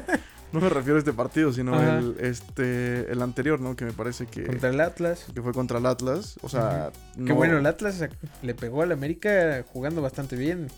No 0.51 0.59
me 0.59 0.69
refiero 0.69 0.95
a 0.95 0.99
este 0.99 1.13
partido, 1.13 1.53
sino 1.53 1.75
Ajá. 1.75 1.99
el, 1.99 2.15
este, 2.21 3.11
el 3.11 3.21
anterior, 3.21 3.59
¿no? 3.59 3.75
Que 3.75 3.85
me 3.85 3.93
parece 3.93 4.25
que, 4.25 4.45
Contra 4.45 4.69
el 4.71 4.81
Atlas. 4.81 5.27
que 5.31 5.43
fue 5.43 5.53
contra 5.53 5.77
el 5.77 5.85
Atlas. 5.85 6.39
O 6.41 6.49
sea, 6.49 6.91
Que 7.15 7.21
no- 7.21 7.35
bueno, 7.35 7.59
el 7.59 7.65
Atlas 7.67 8.03
le 8.41 8.55
pegó 8.55 8.81
al 8.81 8.91
América 8.91 9.63
jugando 9.71 10.01
bastante 10.01 10.35
bien. 10.35 10.69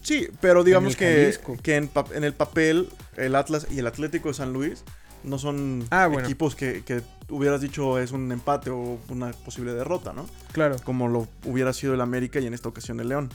Sí, 0.00 0.28
pero 0.40 0.64
digamos 0.64 0.96
que, 0.96 1.36
que 1.62 1.76
en 1.76 2.24
el 2.24 2.32
papel 2.32 2.88
el 3.18 3.34
Atlas 3.34 3.66
y 3.70 3.80
el 3.80 3.86
Atlético 3.86 4.28
de 4.28 4.34
San 4.34 4.54
Luis 4.54 4.82
no 5.28 5.38
son 5.38 5.84
Ah, 5.90 6.06
bueno. 6.06 6.24
equipos 6.26 6.54
que, 6.56 6.82
que 6.84 7.02
hubieras 7.28 7.60
dicho 7.60 7.98
es 7.98 8.12
un 8.12 8.30
empate 8.32 8.70
o 8.70 8.98
una 9.08 9.30
posible 9.32 9.72
derrota, 9.74 10.12
¿no? 10.12 10.26
Claro. 10.52 10.76
Como 10.84 11.08
lo 11.08 11.28
hubiera 11.44 11.72
sido 11.72 11.94
el 11.94 12.00
América 12.00 12.40
y 12.40 12.46
en 12.46 12.54
esta 12.54 12.68
ocasión 12.68 13.00
el 13.00 13.08
León. 13.08 13.28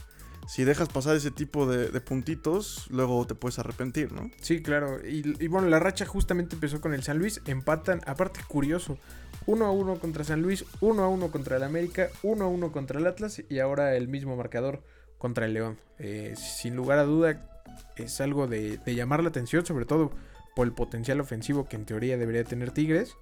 Si 0.45 0.65
dejas 0.65 0.89
pasar 0.89 1.15
ese 1.15 1.31
tipo 1.31 1.65
de, 1.65 1.87
de 1.89 2.01
puntitos, 2.01 2.87
luego 2.89 3.25
te 3.25 3.33
puedes 3.33 3.59
arrepentir, 3.59 4.11
¿no? 4.11 4.29
Sí, 4.41 4.61
claro. 4.61 4.99
Y, 5.07 5.41
y 5.41 5.47
bueno, 5.47 5.69
la 5.69 5.79
racha 5.79 6.05
justamente 6.05 6.55
empezó 6.55 6.81
con 6.81 6.93
el 6.93 7.01
San 7.01 7.17
Luis. 7.17 7.41
Empatan, 7.47 8.01
aparte 8.05 8.41
curioso, 8.45 8.97
1 9.45 9.65
a 9.65 9.71
1 9.71 9.95
contra 9.99 10.25
San 10.25 10.41
Luis, 10.41 10.65
1 10.81 11.01
a 11.01 11.07
1 11.07 11.31
contra 11.31 11.55
el 11.55 11.63
América, 11.63 12.09
1 12.23 12.43
a 12.43 12.47
1 12.49 12.71
contra 12.73 12.99
el 12.99 13.07
Atlas 13.07 13.41
y 13.47 13.59
ahora 13.59 13.95
el 13.95 14.09
mismo 14.09 14.35
marcador 14.35 14.83
contra 15.17 15.45
el 15.45 15.53
León. 15.53 15.77
Eh, 15.97 16.33
sin 16.35 16.75
lugar 16.75 16.99
a 16.99 17.03
duda 17.03 17.49
es 17.95 18.19
algo 18.19 18.45
de, 18.47 18.79
de 18.79 18.95
llamar 18.95 19.23
la 19.23 19.29
atención, 19.29 19.65
sobre 19.65 19.85
todo 19.85 20.11
por 20.55 20.67
el 20.67 20.73
potencial 20.73 21.19
ofensivo 21.19 21.65
que 21.65 21.75
en 21.75 21.85
teoría 21.85 22.17
debería 22.17 22.43
tener 22.43 22.71
Tigres. 22.71 23.15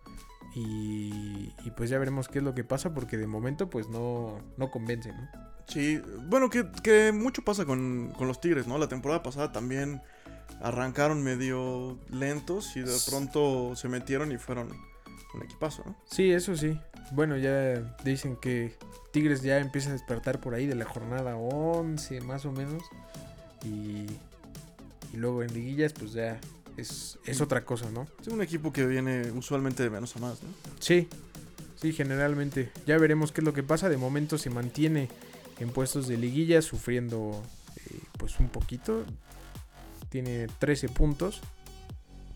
Y, 0.54 1.54
y 1.63 1.72
pues 1.78 1.89
ya 1.89 1.98
veremos 1.98 2.28
qué 2.28 2.39
es 2.39 2.44
lo 2.44 2.54
que 2.54 2.63
pasa 2.63 2.94
porque 2.94 3.17
de 3.17 3.28
momento 3.28 3.70
pues 3.70 3.88
no, 3.88 4.39
no 4.58 4.70
convence, 4.70 5.13
¿no? 5.13 5.30
Sí, 5.67 6.02
bueno, 6.28 6.50
que, 6.50 6.65
que 6.84 7.13
mucho 7.13 7.44
pasa 7.44 7.65
con, 7.65 8.12
con 8.17 8.28
los 8.28 8.41
Tigres, 8.41 8.67
¿no? 8.67 8.78
La 8.78 8.89
temporada 8.89 9.24
pasada 9.24 9.54
también 9.54 10.02
arrancaron 10.62 11.24
medio 11.24 11.98
lentos 12.10 12.76
y 12.76 12.82
de 12.82 12.98
pronto 13.10 13.76
se 13.76 13.88
metieron 13.88 14.32
y 14.34 14.38
fueron 14.38 14.70
un 15.34 15.44
equipazo, 15.44 15.84
¿no? 15.86 15.96
Sí, 16.06 16.32
eso 16.32 16.56
sí. 16.58 16.78
Bueno, 17.12 17.38
ya 17.38 17.80
dicen 18.04 18.36
que 18.36 18.76
Tigres 19.12 19.41
ya 19.41 19.60
empieza 19.60 19.89
a 19.89 19.94
despertar 19.94 20.41
por 20.41 20.54
ahí 20.54 20.65
de 20.65 20.76
la 20.76 20.86
jornada 20.86 21.38
11 21.38 22.22
más 22.22 22.46
o 22.46 22.52
menos. 22.52 22.84
Y, 23.63 24.08
y 25.13 25.17
luego 25.17 25.44
en 25.44 25.54
liguillas 25.54 25.94
pues 25.94 26.13
ya 26.13 26.39
es, 26.78 27.20
es 27.26 27.42
otra 27.42 27.66
cosa, 27.66 27.90
¿no? 27.92 28.08
Es 28.22 28.28
un 28.28 28.42
equipo 28.42 28.72
que 28.72 28.86
viene 28.86 29.32
usualmente 29.32 29.84
de 29.84 29.90
menos 29.90 30.16
a 30.16 30.20
más, 30.20 30.42
¿no? 30.44 30.50
Sí, 30.80 31.08
sí, 31.80 31.94
generalmente. 31.94 32.72
Ya 32.86 32.98
veremos 32.98 33.32
qué 33.32 33.42
es 33.42 33.46
lo 33.46 33.54
que 33.54 33.64
pasa. 33.64 33.90
De 33.90 33.98
momento 33.98 34.38
se 34.38 34.50
mantiene 34.50 35.10
en 35.60 35.70
puestos 35.70 36.08
de 36.08 36.18
liguilla 36.18 36.62
sufriendo 36.62 37.42
eh, 37.76 38.00
pues 38.18 38.40
un 38.40 38.50
poquito. 38.50 39.06
Tiene 40.10 40.48
13 40.60 40.90
puntos. 40.90 41.42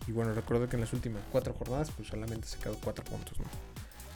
Y 0.06 0.12
bueno, 0.12 0.32
recuerdo 0.34 0.68
que 0.68 0.76
en 0.76 0.82
las 0.82 0.92
últimas 0.92 1.22
cuatro 1.32 1.52
jornadas 1.52 1.90
pues 1.90 2.08
solamente 2.08 2.46
ha 2.46 2.50
sacado 2.50 2.78
4 2.82 3.04
puntos, 3.04 3.38
¿no? 3.40 3.46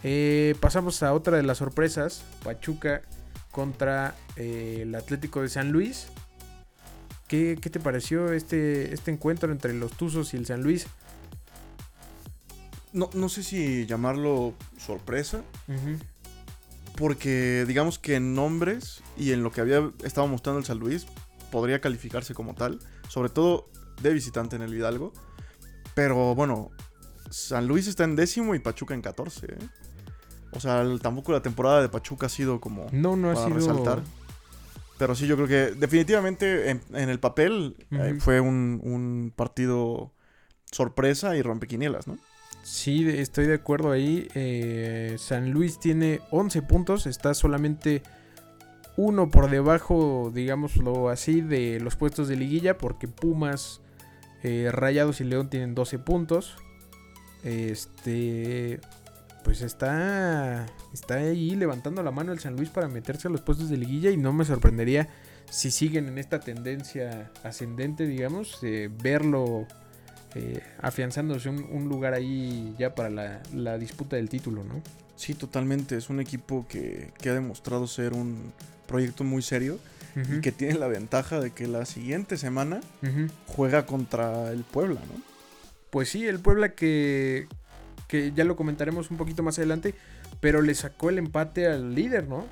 Eh, 0.03 0.55
pasamos 0.61 1.03
a 1.03 1.13
otra 1.13 1.37
de 1.37 1.43
las 1.43 1.59
sorpresas. 1.59 2.23
Pachuca 2.45 3.03
contra 3.51 4.15
eh, 4.37 4.81
el 4.83 4.95
Atlético 4.95 5.43
de 5.43 5.49
San 5.49 5.73
Luis. 5.73 6.07
¿Qué, 7.31 7.57
qué 7.63 7.71
te 7.71 7.79
pareció 7.79 8.33
este, 8.33 8.93
este 8.93 9.13
encuentro 9.13 9.53
entre 9.53 9.73
los 9.73 9.93
Tuzos 9.93 10.35
y 10.35 10.37
el 10.37 10.47
San 10.47 10.65
Luis? 10.65 10.89
No, 12.93 13.09
no 13.15 13.29
sé 13.29 13.45
si 13.45 13.87
llamarlo 13.87 14.53
sorpresa, 14.77 15.43
porque 16.97 17.65
digamos 17.69 18.01
que 18.01 18.17
en 18.17 18.35
nombres 18.35 19.03
y 19.17 19.31
en 19.31 19.45
lo 19.45 19.53
que 19.53 19.61
había 19.61 19.91
estado 20.03 20.27
mostrando 20.27 20.59
el 20.59 20.65
San 20.65 20.79
Luis, 20.81 21.07
podría 21.53 21.81
calificarse 21.81 22.35
como 22.35 22.55
tal, 22.55 22.81
sobre 23.09 23.29
todo 23.29 23.71
de 24.03 24.13
visitante 24.13 24.57
en 24.57 24.63
el 24.63 24.75
Hidalgo. 24.75 25.13
Pero 25.95 26.35
bueno, 26.35 26.71
San 27.31 27.69
Luis 27.69 27.87
está 27.87 28.03
en 28.05 28.17
décimo 28.17 28.57
y 28.57 28.59
Pachuca 28.59 28.95
en 28.95 29.03
14. 29.03 29.47
¿eh? 29.47 29.59
O 30.53 30.59
sea, 30.59 30.81
el- 30.83 31.01
tampoco 31.01 31.31
la 31.31 31.43
temporada 31.43 31.81
de 31.81 31.89
Pachuca 31.89 32.27
ha 32.27 32.29
sido 32.29 32.61
como 32.61 32.87
No, 32.91 33.15
no 33.15 33.31
ha 33.31 33.35
para 33.35 33.47
sido. 33.47 33.57
resaltar. 33.57 34.03
Pero 35.01 35.15
sí, 35.15 35.27
yo 35.27 35.35
creo 35.37 35.49
que 35.49 35.75
definitivamente 35.75 36.69
en, 36.69 36.83
en 36.93 37.09
el 37.09 37.19
papel 37.19 37.75
eh, 37.91 38.17
fue 38.19 38.39
un, 38.39 38.83
un 38.85 39.33
partido 39.35 40.13
sorpresa 40.71 41.35
y 41.39 41.41
rompequinielas, 41.41 42.07
¿no? 42.07 42.19
Sí, 42.63 43.09
estoy 43.09 43.47
de 43.47 43.55
acuerdo 43.55 43.93
ahí. 43.93 44.29
Eh, 44.35 45.17
San 45.19 45.53
Luis 45.53 45.81
tiene 45.81 46.21
11 46.31 46.61
puntos, 46.61 47.07
está 47.07 47.33
solamente 47.33 48.03
uno 48.99 49.31
por 49.31 49.49
debajo, 49.49 50.31
digámoslo 50.35 51.09
así, 51.09 51.41
de 51.41 51.81
los 51.81 51.97
puestos 51.97 52.29
de 52.29 52.37
liguilla, 52.37 52.77
porque 52.77 53.09
Pumas, 53.09 53.81
eh, 54.43 54.69
Rayados 54.71 55.23
y 55.23 55.25
León 55.25 55.49
tienen 55.49 55.75
12 55.75 55.99
puntos. 55.99 56.59
Este, 57.43 58.81
pues 59.45 59.63
está, 59.63 60.67
está 60.93 61.15
ahí 61.15 61.55
levantando 61.57 62.03
la 62.03 62.11
mano 62.11 62.33
el 62.33 62.41
San 62.41 62.57
Luis 62.57 62.69
para 62.69 62.89
meterse 62.89 63.29
a 63.29 63.31
los 63.31 63.41
puestos 63.41 63.69
de 63.69 63.77
liguilla 63.77 64.11
y 64.11 64.17
no 64.17 64.33
me 64.33 64.45
sorprendería 64.45 65.09
si 65.51 65.71
siguen 65.71 66.07
en 66.09 66.19
esta 66.19 66.41
tendencia 66.41 67.31
ascendente, 67.43 68.07
digamos, 68.07 68.59
eh, 68.63 68.89
verlo 69.03 69.67
eh, 70.35 70.63
afianzándose 70.81 71.49
un, 71.49 71.65
un 71.71 71.89
lugar 71.89 72.15
ahí 72.15 72.75
ya 72.79 72.95
para 72.95 73.11
la, 73.11 73.43
la 73.53 73.79
disputa 73.79 74.17
del 74.17 74.29
título, 74.29 74.63
¿no? 74.63 74.81
Sí, 75.17 75.35
totalmente. 75.35 75.97
Es 75.97 76.09
un 76.09 76.21
equipo 76.21 76.67
que, 76.69 77.13
que 77.21 77.31
ha 77.31 77.35
demostrado 77.35 77.87
ser 77.87 78.15
un 78.15 78.53
proyecto 78.87 79.23
muy 79.23 79.43
serio 79.43 79.79
y 80.17 80.41
que 80.41 80.51
tiene 80.51 80.75
la 80.75 80.89
ventaja 80.89 81.41
de 81.41 81.51
que 81.51 81.69
la 81.69 81.85
siguiente 81.85 82.37
semana 82.37 82.81
juega 83.47 83.87
contra 83.87 84.51
el 84.51 84.65
Puebla, 84.65 85.01
¿no? 85.01 85.23
Pues 85.91 86.09
sí, 86.09 86.27
el 86.27 86.41
Puebla 86.41 86.71
que, 86.71 87.47
que 88.11 88.33
ya 88.33 88.43
lo 88.45 88.57
comentaremos 88.57 89.11
un 89.13 89.17
poquito 89.17 89.45
más 89.45 89.57
adelante, 89.59 89.95
pero 90.41 90.63
le 90.63 90.75
sacó 90.75 91.11
el 91.11 91.19
empate 91.19 91.69
al 91.69 91.95
líder, 91.95 92.27
¿no? 92.29 92.45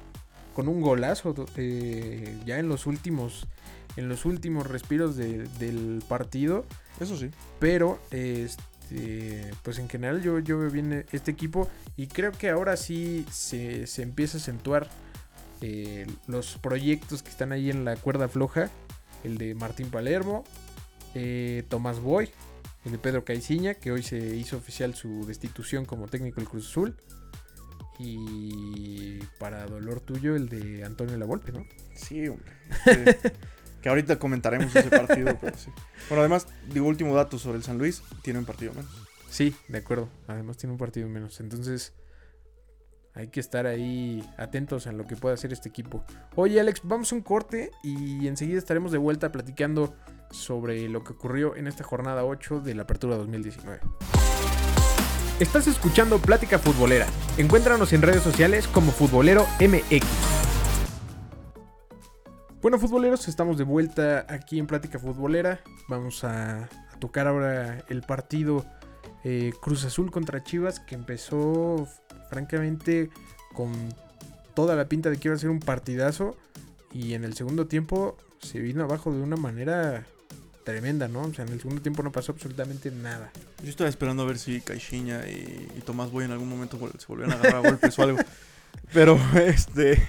Con 0.55 0.69
un 0.69 0.81
golazo 0.81 1.35
eh, 1.57 2.37
ya 2.47 2.59
en 2.61 2.69
los 2.69 2.87
últimos 2.87 3.47
en 3.97 4.09
los 4.09 4.25
últimos 4.25 4.69
respiros 4.69 5.17
de- 5.17 5.49
del 5.59 6.01
partido, 6.09 6.65
Eso 7.01 7.17
sí. 7.17 7.31
pero 7.59 7.99
este 8.13 9.51
pues 9.65 9.79
en 9.81 9.89
general 9.89 10.23
yo, 10.23 10.39
yo 10.39 10.59
veo 10.61 10.71
bien 10.71 11.05
este 11.11 11.33
equipo 11.33 11.69
y 11.97 12.07
creo 12.07 12.31
que 12.33 12.49
ahora 12.51 12.77
sí 12.77 13.27
se, 13.31 13.87
se 13.89 14.03
empieza 14.03 14.39
a 14.39 14.41
acentuar 14.41 14.89
eh, 15.61 16.07
los 16.29 16.57
proyectos 16.59 17.25
que 17.25 17.31
están 17.31 17.51
ahí 17.51 17.69
en 17.71 17.85
la 17.85 17.97
cuerda 17.97 18.29
floja, 18.29 18.71
el 19.25 19.37
de 19.39 19.55
Martín 19.57 19.91
Palermo, 19.91 20.45
eh, 21.17 21.65
Tomás 21.69 21.99
Boy, 21.99 22.31
el 22.89 22.93
de 22.93 22.99
Pedro 22.99 23.25
Caiciña, 23.25 23.75
que 23.75 23.93
hoy 23.93 24.03
se 24.03 24.19
hizo 24.37 24.57
oficial 24.57 24.95
su 24.95 25.27
destitución 25.27 25.85
como 25.85 26.09
técnico 26.09 26.41
del 26.41 26.49
Cruz 26.49 26.69
Azul. 26.69 26.97
Y 27.99 29.19
para 29.39 29.67
dolor 29.67 30.01
tuyo, 30.01 30.37
el 30.37 30.49
de 30.49 30.85
Antonio 30.85 31.17
Lavolpe, 31.17 31.53
¿no? 31.53 31.65
Sí, 31.95 32.27
hombre. 32.29 32.53
Que 33.83 33.89
ahorita 33.89 34.19
comentaremos 34.19 34.75
ese 34.75 34.91
partido, 34.91 35.39
pero 35.41 35.57
sí. 35.57 35.71
Bueno, 36.09 36.23
además, 36.23 36.49
digo, 36.73 36.89
último 36.89 37.15
dato 37.15 37.39
sobre 37.39 37.59
el 37.59 37.63
San 37.63 37.79
Luis, 37.79 38.03
tiene 38.23 38.41
un 38.41 38.45
partido 38.45 38.73
menos. 38.75 38.91
Sí, 39.31 39.55
de 39.69 39.79
acuerdo. 39.79 40.09
Además 40.27 40.57
tiene 40.57 40.73
un 40.73 40.79
partido 40.79 41.09
menos. 41.09 41.39
Entonces 41.39 41.93
hay 43.15 43.29
que 43.29 43.39
estar 43.39 43.67
ahí 43.67 44.29
atentos 44.37 44.89
a 44.89 44.93
lo 44.93 45.07
que 45.07 45.15
pueda 45.15 45.35
hacer 45.35 45.53
este 45.53 45.69
equipo. 45.69 46.05
Oye 46.35 46.59
Alex, 46.59 46.81
vamos 46.83 47.13
a 47.13 47.15
un 47.15 47.23
corte 47.23 47.71
y 47.85 48.27
enseguida 48.27 48.59
estaremos 48.59 48.91
de 48.91 48.99
vuelta 48.99 49.31
platicando 49.31 49.95
sobre 50.31 50.89
lo 50.89 51.05
que 51.05 51.13
ocurrió 51.13 51.57
en 51.57 51.67
esta 51.67 51.85
jornada 51.85 52.25
8 52.25 52.61
de 52.61 52.75
la 52.75 52.83
Apertura 52.83 53.17
2019. 53.17 53.81
Estás 55.41 55.69
escuchando 55.69 56.19
Plática 56.19 56.59
Futbolera. 56.59 57.07
Encuéntranos 57.37 57.93
en 57.93 58.03
redes 58.03 58.23
sociales 58.23 58.67
como 58.67 58.91
Futbolero 58.91 59.47
MX. 59.61 60.05
Bueno, 62.61 62.77
futboleros, 62.81 63.29
estamos 63.29 63.57
de 63.57 63.63
vuelta 63.63 64.27
aquí 64.29 64.59
en 64.59 64.67
Plática 64.67 64.99
Futbolera. 64.99 65.61
Vamos 65.89 66.25
a, 66.25 66.69
tocar 66.99 67.29
ahora 67.29 67.85
el 67.89 68.03
partido 68.03 68.65
eh, 69.23 69.53
Cruz 69.61 69.85
Azul 69.85 70.11
contra 70.11 70.43
Chivas, 70.43 70.81
que 70.81 70.97
empezó 70.97 71.87
francamente 72.29 73.11
con 73.55 73.73
toda 74.55 74.75
la 74.75 74.89
pinta 74.89 75.09
de 75.09 75.19
que 75.19 75.29
iba 75.29 75.37
a 75.37 75.39
ser 75.39 75.51
un 75.51 75.61
partidazo. 75.61 76.37
Y 76.93 77.15
en 77.15 77.23
el 77.23 77.35
segundo 77.35 77.69
tiempo 77.69 78.17
se 78.41 78.59
vino 78.59 78.83
abajo 78.83 79.13
de 79.13 79.21
una 79.21 79.37
manera 79.37 80.05
tremenda, 80.73 81.09
¿no? 81.09 81.23
O 81.23 81.33
sea, 81.35 81.45
en 81.47 81.53
el 81.53 81.61
segundo 81.61 81.81
tiempo 81.83 82.03
no 82.03 82.13
pasó 82.13 82.33
absolutamente 82.33 82.91
nada. 82.91 83.31
Yo 83.63 83.71
estaba 83.71 83.89
esperando 83.89 84.23
a 84.23 84.27
ver 84.27 84.39
si 84.39 84.61
Caixinha 84.61 85.27
y, 85.29 85.69
y 85.77 85.81
Tomás 85.81 86.11
Boy 86.11 86.25
en 86.27 86.33
algún 86.33 86.49
momento 86.49 86.79
se 86.99 87.07
volvieran 87.07 87.33
a 87.37 87.41
agarrar 87.41 87.65
a 87.67 87.69
golpes 87.71 87.99
o 87.99 88.03
algo. 88.03 88.19
Pero, 88.93 89.19
este. 89.35 90.09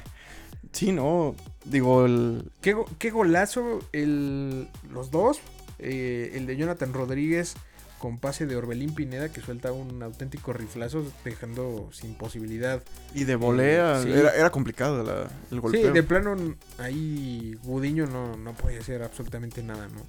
Sí, 0.71 0.91
no. 0.91 1.35
Digo, 1.65 2.05
el. 2.05 2.51
¿Qué, 2.61 2.73
go- 2.73 2.89
qué 2.99 3.09
golazo 3.09 3.79
el, 3.93 4.67
los 4.91 5.11
dos? 5.11 5.39
Eh, 5.79 6.31
el 6.35 6.45
de 6.45 6.57
Jonathan 6.57 6.93
Rodríguez 6.93 7.55
con 7.99 8.17
pase 8.17 8.45
de 8.45 8.55
Orbelín 8.55 8.93
Pineda 8.95 9.29
que 9.29 9.41
suelta 9.41 9.73
un 9.73 10.01
auténtico 10.03 10.53
riflazo 10.53 11.05
dejando 11.25 11.89
sin 11.91 12.13
posibilidad. 12.15 12.81
Y 13.13 13.23
de 13.25 13.35
volea. 13.35 14.01
Sí. 14.03 14.11
Era, 14.11 14.29
era 14.35 14.49
complicado 14.51 15.03
la- 15.03 15.29
el 15.51 15.59
golpeo. 15.61 15.87
Sí, 15.87 15.93
de 15.93 16.03
plano 16.03 16.35
ahí 16.77 17.57
Gudiño 17.63 18.07
no, 18.07 18.37
no 18.37 18.53
podía 18.53 18.79
hacer 18.79 19.03
absolutamente 19.03 19.63
nada, 19.63 19.87
¿no? 19.87 20.01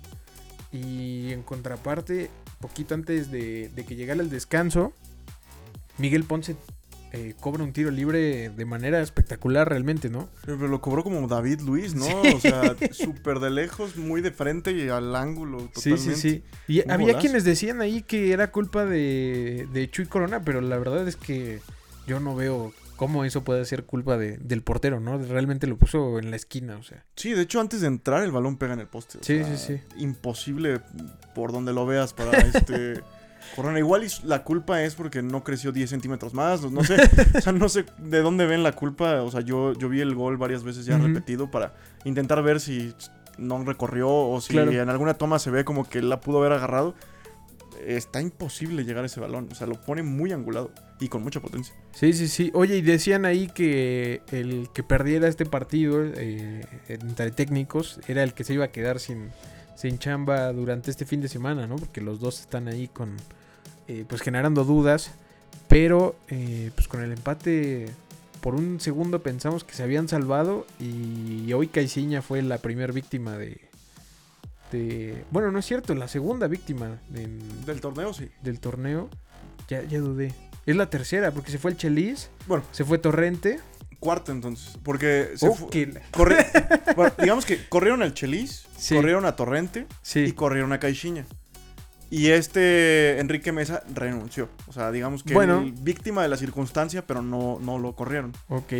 Y 0.72 1.32
en 1.32 1.42
contraparte, 1.42 2.30
poquito 2.60 2.94
antes 2.94 3.30
de, 3.30 3.68
de 3.74 3.84
que 3.84 3.96
llegara 3.96 4.20
el 4.22 4.30
descanso, 4.30 4.92
Miguel 5.98 6.24
Ponce 6.24 6.54
eh, 7.12 7.34
cobra 7.40 7.64
un 7.64 7.72
tiro 7.72 7.90
libre 7.90 8.50
de 8.50 8.64
manera 8.64 9.00
espectacular 9.02 9.68
realmente, 9.68 10.08
¿no? 10.10 10.28
Pero 10.46 10.68
lo 10.68 10.80
cobró 10.80 11.02
como 11.02 11.26
David 11.26 11.60
Luis, 11.62 11.94
¿no? 11.96 12.04
Sí. 12.04 12.28
O 12.36 12.40
sea, 12.40 12.76
súper 12.92 13.40
de 13.40 13.50
lejos, 13.50 13.96
muy 13.96 14.20
de 14.20 14.30
frente 14.30 14.70
y 14.70 14.88
al 14.88 15.16
ángulo. 15.16 15.58
Sí, 15.74 15.90
Totalmente. 15.90 16.14
sí, 16.16 16.30
sí. 16.30 16.42
Y 16.68 16.80
Un 16.84 16.92
había 16.92 17.06
golazo. 17.08 17.20
quienes 17.22 17.42
decían 17.44 17.80
ahí 17.80 18.02
que 18.02 18.32
era 18.32 18.52
culpa 18.52 18.84
de, 18.84 19.66
de 19.72 19.90
Chuy 19.90 20.06
Corona, 20.06 20.42
pero 20.42 20.60
la 20.60 20.78
verdad 20.78 21.06
es 21.08 21.16
que 21.16 21.58
yo 22.06 22.20
no 22.20 22.36
veo 22.36 22.72
cómo 23.00 23.24
eso 23.24 23.42
puede 23.42 23.64
ser 23.64 23.84
culpa 23.86 24.18
de- 24.18 24.36
del 24.36 24.62
portero, 24.62 25.00
¿no? 25.00 25.16
Realmente 25.16 25.66
lo 25.66 25.78
puso 25.78 26.18
en 26.18 26.30
la 26.30 26.36
esquina, 26.36 26.76
o 26.76 26.82
sea. 26.82 27.02
Sí, 27.16 27.32
de 27.32 27.40
hecho, 27.40 27.58
antes 27.58 27.80
de 27.80 27.86
entrar, 27.86 28.22
el 28.22 28.30
balón 28.30 28.58
pega 28.58 28.74
en 28.74 28.80
el 28.80 28.88
poste. 28.88 29.16
o 29.16 29.22
Sí, 29.22 29.38
sea, 29.42 29.56
sí, 29.56 29.78
sí. 29.78 29.80
Imposible 30.02 30.82
por 31.34 31.50
donde 31.50 31.72
lo 31.72 31.86
veas 31.86 32.12
para 32.12 32.36
este. 32.38 33.00
Corona. 33.56 33.78
Igual 33.78 34.06
la 34.24 34.44
culpa 34.44 34.82
es 34.82 34.94
porque 34.94 35.22
no 35.22 35.42
creció 35.42 35.72
10 35.72 35.88
centímetros 35.88 36.34
más. 36.34 36.60
No, 36.70 36.84
sé. 36.84 36.96
o 37.38 37.40
sea, 37.40 37.52
no 37.54 37.70
sé 37.70 37.86
de 37.96 38.20
dónde 38.20 38.44
ven 38.44 38.62
la 38.62 38.72
culpa. 38.72 39.22
O 39.22 39.30
sea, 39.30 39.40
yo, 39.40 39.72
yo 39.72 39.88
vi 39.88 40.02
el 40.02 40.14
gol 40.14 40.36
varias 40.36 40.62
veces 40.62 40.84
ya 40.84 40.98
repetido 40.98 41.50
para 41.50 41.72
intentar 42.04 42.42
ver 42.42 42.60
si 42.60 42.94
no 43.38 43.64
recorrió 43.64 44.10
o 44.10 44.40
si 44.42 44.52
Claro. 44.52 44.70
en 44.72 44.90
alguna 44.90 45.14
toma 45.14 45.38
se 45.38 45.50
ve 45.50 45.64
como 45.64 45.88
que 45.88 46.02
la 46.02 46.20
pudo 46.20 46.38
haber 46.40 46.52
agarrado. 46.52 46.94
Está 47.86 48.20
imposible 48.20 48.84
llegar 48.84 49.04
a 49.04 49.06
ese 49.06 49.20
balón. 49.20 49.48
O 49.50 49.54
sea, 49.54 49.66
lo 49.66 49.80
pone 49.80 50.02
muy 50.02 50.32
angulado 50.32 50.70
y 51.00 51.08
con 51.08 51.22
mucha 51.22 51.40
potencia. 51.40 51.74
Sí, 51.92 52.12
sí, 52.12 52.28
sí. 52.28 52.50
Oye, 52.54 52.76
y 52.76 52.82
decían 52.82 53.24
ahí 53.24 53.48
que 53.48 54.22
el 54.30 54.68
que 54.72 54.82
perdiera 54.82 55.28
este 55.28 55.46
partido 55.46 56.04
eh, 56.04 56.64
entre 56.88 57.30
técnicos 57.30 58.00
era 58.08 58.22
el 58.22 58.34
que 58.34 58.44
se 58.44 58.54
iba 58.54 58.66
a 58.66 58.72
quedar 58.72 59.00
sin, 59.00 59.30
sin 59.76 59.98
chamba 59.98 60.52
durante 60.52 60.90
este 60.90 61.04
fin 61.04 61.20
de 61.20 61.28
semana, 61.28 61.66
¿no? 61.66 61.76
Porque 61.76 62.00
los 62.00 62.20
dos 62.20 62.40
están 62.40 62.68
ahí 62.68 62.88
con, 62.88 63.16
eh, 63.88 64.04
pues 64.08 64.22
generando 64.22 64.64
dudas. 64.64 65.12
Pero, 65.68 66.16
eh, 66.28 66.70
pues 66.74 66.88
con 66.88 67.02
el 67.02 67.12
empate, 67.12 67.86
por 68.40 68.54
un 68.54 68.80
segundo 68.80 69.22
pensamos 69.22 69.64
que 69.64 69.74
se 69.74 69.82
habían 69.82 70.08
salvado 70.08 70.66
y 70.80 71.52
hoy 71.52 71.68
Caiciña 71.68 72.22
fue 72.22 72.42
la 72.42 72.58
primera 72.58 72.92
víctima 72.92 73.38
de, 73.38 73.69
de... 74.70 75.24
Bueno, 75.30 75.50
no 75.50 75.58
es 75.58 75.66
cierto, 75.66 75.94
la 75.94 76.08
segunda 76.08 76.46
víctima 76.46 77.00
de- 77.08 77.26
Del 77.66 77.80
torneo, 77.80 78.12
sí. 78.14 78.28
del 78.42 78.60
torneo. 78.60 79.08
Ya, 79.68 79.82
ya 79.82 79.98
dudé. 80.00 80.34
Es 80.66 80.76
la 80.76 80.90
tercera, 80.90 81.30
porque 81.32 81.50
se 81.50 81.58
fue 81.58 81.70
el 81.70 81.76
Chelis, 81.76 82.30
Bueno, 82.46 82.64
se 82.72 82.84
fue 82.84 82.98
Torrente. 82.98 83.60
cuarto 83.98 84.32
entonces. 84.32 84.78
Porque 84.82 85.30
se 85.36 85.48
Oh, 85.48 85.54
fu- 85.54 85.68
que 85.70 85.86
la- 85.86 86.00
corre- 86.12 86.46
bueno, 86.96 87.12
digamos 87.18 87.44
que 87.46 87.66
corrieron 87.68 88.02
al 88.02 88.14
Chelis, 88.14 88.66
Sí. 88.76 88.94
corrieron 88.96 89.24
a 89.26 89.36
Torrente 89.36 89.80
y 89.80 89.94
Sí, 90.02 90.32
corrieron 90.32 90.72
a 90.72 90.80
Caixinha. 90.80 91.24
Y 92.12 92.28
este 92.30 93.20
Enrique 93.20 93.52
Mesa 93.52 93.84
renunció. 93.94 94.48
O 94.66 94.72
sea, 94.72 94.90
digamos 94.90 95.22
que 95.22 95.32
Bueno. 95.34 95.64
víctima 95.82 96.22
de 96.22 96.28
la 96.28 96.36
circunstancia, 96.36 97.06
pero 97.06 97.22
no, 97.22 97.58
no 97.60 97.78
lo 97.78 97.94
corrieron. 97.94 98.32
ok, 98.48 98.72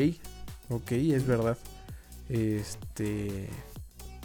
ok, 0.68 0.90
es 0.92 1.26
verdad. 1.26 1.56
Este... 2.28 3.48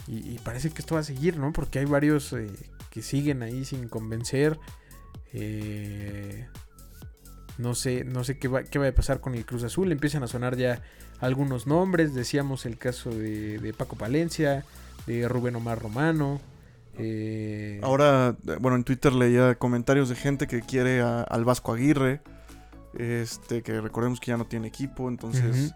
Y, 0.08 0.18
y 0.34 0.38
parece 0.38 0.70
que 0.70 0.80
esto 0.82 0.94
va 0.94 1.00
a 1.00 1.04
seguir, 1.04 1.36
¿no? 1.38 1.52
Porque 1.52 1.78
hay 1.80 1.84
varios 1.84 2.32
eh, 2.32 2.48
que 2.90 3.02
siguen 3.02 3.42
ahí 3.42 3.64
sin 3.64 3.88
convencer. 3.88 4.58
Eh, 5.32 6.46
no 7.58 7.74
sé, 7.74 8.04
no 8.04 8.22
sé 8.24 8.38
qué 8.38 8.48
va, 8.48 8.62
qué 8.64 8.78
va 8.78 8.88
a 8.88 8.92
pasar 8.92 9.20
con 9.20 9.34
el 9.34 9.44
Cruz 9.46 9.64
Azul. 9.64 9.90
Empiezan 9.92 10.22
a 10.22 10.26
sonar 10.28 10.56
ya 10.56 10.82
algunos 11.20 11.66
nombres. 11.66 12.14
Decíamos 12.14 12.66
el 12.66 12.78
caso 12.78 13.10
de, 13.10 13.58
de 13.58 13.72
Paco 13.72 13.96
Palencia, 13.96 14.64
de 15.06 15.26
Rubén 15.28 15.56
Omar 15.56 15.80
Romano. 15.80 16.40
eh, 16.98 17.80
Ahora, 17.82 18.36
bueno, 18.60 18.76
en 18.76 18.84
Twitter 18.84 19.12
leía 19.12 19.54
comentarios 19.56 20.08
de 20.08 20.16
gente 20.16 20.46
que 20.46 20.60
quiere 20.60 21.00
a- 21.00 21.22
al 21.22 21.44
Vasco 21.44 21.72
Aguirre. 21.72 22.20
Este, 22.98 23.62
que 23.62 23.80
recordemos 23.80 24.20
que 24.20 24.28
ya 24.28 24.36
no 24.36 24.46
tiene 24.46 24.68
equipo, 24.68 25.08
entonces. 25.08 25.74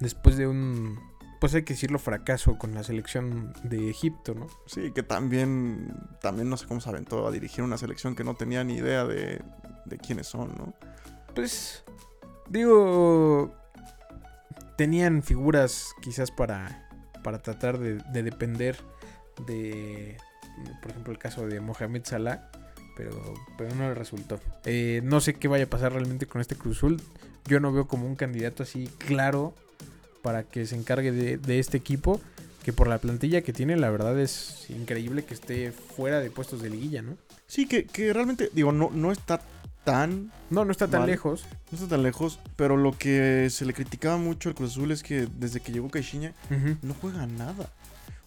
Después 0.00 0.36
de 0.36 0.46
un, 0.48 0.98
pues 1.42 1.56
hay 1.56 1.64
que 1.64 1.74
decirlo, 1.74 1.98
fracaso 1.98 2.56
con 2.56 2.72
la 2.72 2.84
selección 2.84 3.52
de 3.64 3.90
Egipto, 3.90 4.32
¿no? 4.32 4.46
Sí, 4.66 4.92
que 4.92 5.02
también, 5.02 5.92
también 6.20 6.48
no 6.48 6.56
sé 6.56 6.68
cómo 6.68 6.80
se 6.80 6.88
aventó 6.88 7.26
a 7.26 7.32
dirigir 7.32 7.64
una 7.64 7.76
selección 7.76 8.14
que 8.14 8.22
no 8.22 8.36
tenía 8.36 8.62
ni 8.62 8.74
idea 8.74 9.04
de, 9.04 9.42
de 9.84 9.98
quiénes 9.98 10.28
son, 10.28 10.54
¿no? 10.56 10.72
Pues, 11.34 11.82
digo, 12.48 13.52
tenían 14.76 15.24
figuras 15.24 15.88
quizás 16.00 16.30
para, 16.30 16.88
para 17.24 17.42
tratar 17.42 17.80
de, 17.80 17.94
de 17.94 18.22
depender 18.22 18.78
de, 19.44 20.18
por 20.80 20.92
ejemplo, 20.92 21.12
el 21.12 21.18
caso 21.18 21.44
de 21.48 21.58
Mohamed 21.58 22.04
Salah, 22.04 22.52
pero, 22.96 23.34
pero 23.58 23.74
no 23.74 23.88
le 23.88 23.94
resultó. 23.94 24.38
Eh, 24.64 25.00
no 25.02 25.20
sé 25.20 25.34
qué 25.34 25.48
vaya 25.48 25.64
a 25.64 25.68
pasar 25.68 25.92
realmente 25.92 26.26
con 26.26 26.40
este 26.40 26.54
Cruz 26.54 26.76
Azul. 26.76 27.02
Yo 27.46 27.58
no 27.58 27.72
veo 27.72 27.88
como 27.88 28.06
un 28.06 28.14
candidato 28.14 28.62
así 28.62 28.86
claro 28.98 29.56
para 30.22 30.44
que 30.44 30.66
se 30.66 30.76
encargue 30.76 31.12
de, 31.12 31.36
de 31.36 31.58
este 31.58 31.76
equipo, 31.76 32.20
que 32.64 32.72
por 32.72 32.86
la 32.88 32.98
plantilla 32.98 33.42
que 33.42 33.52
tiene, 33.52 33.76
la 33.76 33.90
verdad 33.90 34.18
es 34.20 34.66
increíble 34.70 35.24
que 35.24 35.34
esté 35.34 35.72
fuera 35.72 36.20
de 36.20 36.30
puestos 36.30 36.62
de 36.62 36.70
liguilla, 36.70 37.02
¿no? 37.02 37.16
Sí, 37.46 37.66
que, 37.66 37.84
que 37.84 38.12
realmente, 38.12 38.50
digo, 38.54 38.72
no, 38.72 38.90
no 38.92 39.10
está 39.12 39.40
tan 39.84 40.30
No, 40.48 40.64
no 40.64 40.70
está 40.70 40.86
tan 40.86 41.00
Mal. 41.00 41.10
lejos. 41.10 41.44
no 41.72 41.76
está 41.76 41.88
tan 41.88 42.04
lejos, 42.04 42.38
pero 42.54 42.76
lo 42.76 42.96
que 42.96 43.48
se 43.50 43.64
le 43.66 43.74
criticaba 43.74 44.16
mucho 44.16 44.48
al 44.48 44.54
Cruz 44.54 44.70
Azul 44.72 44.92
es 44.92 45.02
que 45.02 45.26
desde 45.38 45.58
que 45.60 45.72
llegó 45.72 45.90
Caixinha 45.90 46.32
no 46.82 46.94
juega 46.94 47.26
nada. 47.26 47.68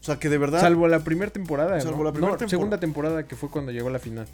O 0.02 0.04
sea, 0.06 0.20
que 0.20 0.30
de 0.30 0.38
verdad 0.38 0.60
Salvo 0.62 0.88
la 0.88 1.00
primera 1.00 1.32
temporada. 1.32 1.80
Salvo 1.82 2.00
¿no? 2.00 2.04
la 2.04 2.12
primera 2.12 2.34
No, 2.34 2.38
tempor- 2.38 2.50
segunda 2.50 2.78
temporada 2.80 3.26
que 3.26 3.36
fue 3.36 3.50
cuando 3.50 3.72
llegó 3.72 3.88
a 3.88 3.92
la 3.92 4.00
final. 4.00 4.28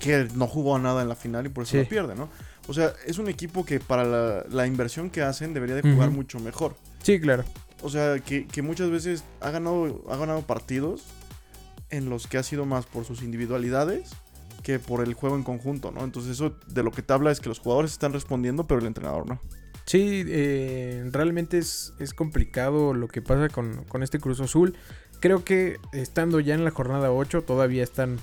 que 0.00 0.26
no 0.34 0.46
jugó 0.48 0.74
a 0.74 0.78
nada 0.80 1.02
en 1.02 1.08
la 1.08 1.14
final 1.16 1.46
y 1.46 1.50
por 1.50 1.62
eso 1.64 1.72
Sí. 1.72 1.78
la 1.82 1.84
pierde, 1.88 2.14
¿no? 2.16 2.28
O 2.66 2.72
sea, 2.74 2.92
es 3.06 3.18
un 3.18 3.28
equipo 3.28 3.64
que 3.64 3.78
para 3.78 4.04
la, 4.04 4.44
la 4.50 4.66
inversión 4.66 5.10
que 5.10 5.22
hacen 5.22 5.52
debería 5.54 5.76
de 5.76 5.82
jugar 5.82 6.10
mucho 6.10 6.40
mejor. 6.40 6.74
Sí, 7.04 7.20
claro. 7.20 7.44
O 7.82 7.90
sea, 7.90 8.18
que, 8.18 8.46
que 8.46 8.62
muchas 8.62 8.90
veces 8.90 9.24
ha 9.40 9.50
ganado, 9.50 10.02
ha 10.10 10.16
ganado 10.16 10.42
partidos 10.42 11.04
en 11.90 12.08
los 12.08 12.26
que 12.26 12.38
ha 12.38 12.42
sido 12.42 12.64
más 12.64 12.86
por 12.86 13.04
sus 13.04 13.22
individualidades 13.22 14.16
que 14.62 14.78
por 14.78 15.04
el 15.04 15.12
juego 15.12 15.36
en 15.36 15.42
conjunto, 15.42 15.92
¿no? 15.92 16.02
Entonces 16.02 16.32
eso 16.32 16.56
de 16.66 16.82
lo 16.82 16.90
que 16.90 17.02
te 17.02 17.12
habla 17.12 17.30
es 17.30 17.40
que 17.40 17.50
los 17.50 17.58
jugadores 17.58 17.92
están 17.92 18.14
respondiendo, 18.14 18.66
pero 18.66 18.80
el 18.80 18.86
entrenador 18.86 19.28
no. 19.28 19.38
Sí, 19.84 20.24
eh, 20.26 21.06
realmente 21.12 21.58
es, 21.58 21.92
es 21.98 22.14
complicado 22.14 22.94
lo 22.94 23.06
que 23.06 23.20
pasa 23.20 23.50
con, 23.50 23.84
con 23.84 24.02
este 24.02 24.18
Cruz 24.18 24.40
Azul. 24.40 24.74
Creo 25.20 25.44
que 25.44 25.76
estando 25.92 26.40
ya 26.40 26.54
en 26.54 26.64
la 26.64 26.70
jornada 26.70 27.12
8 27.12 27.42
todavía 27.42 27.82
están, 27.82 28.18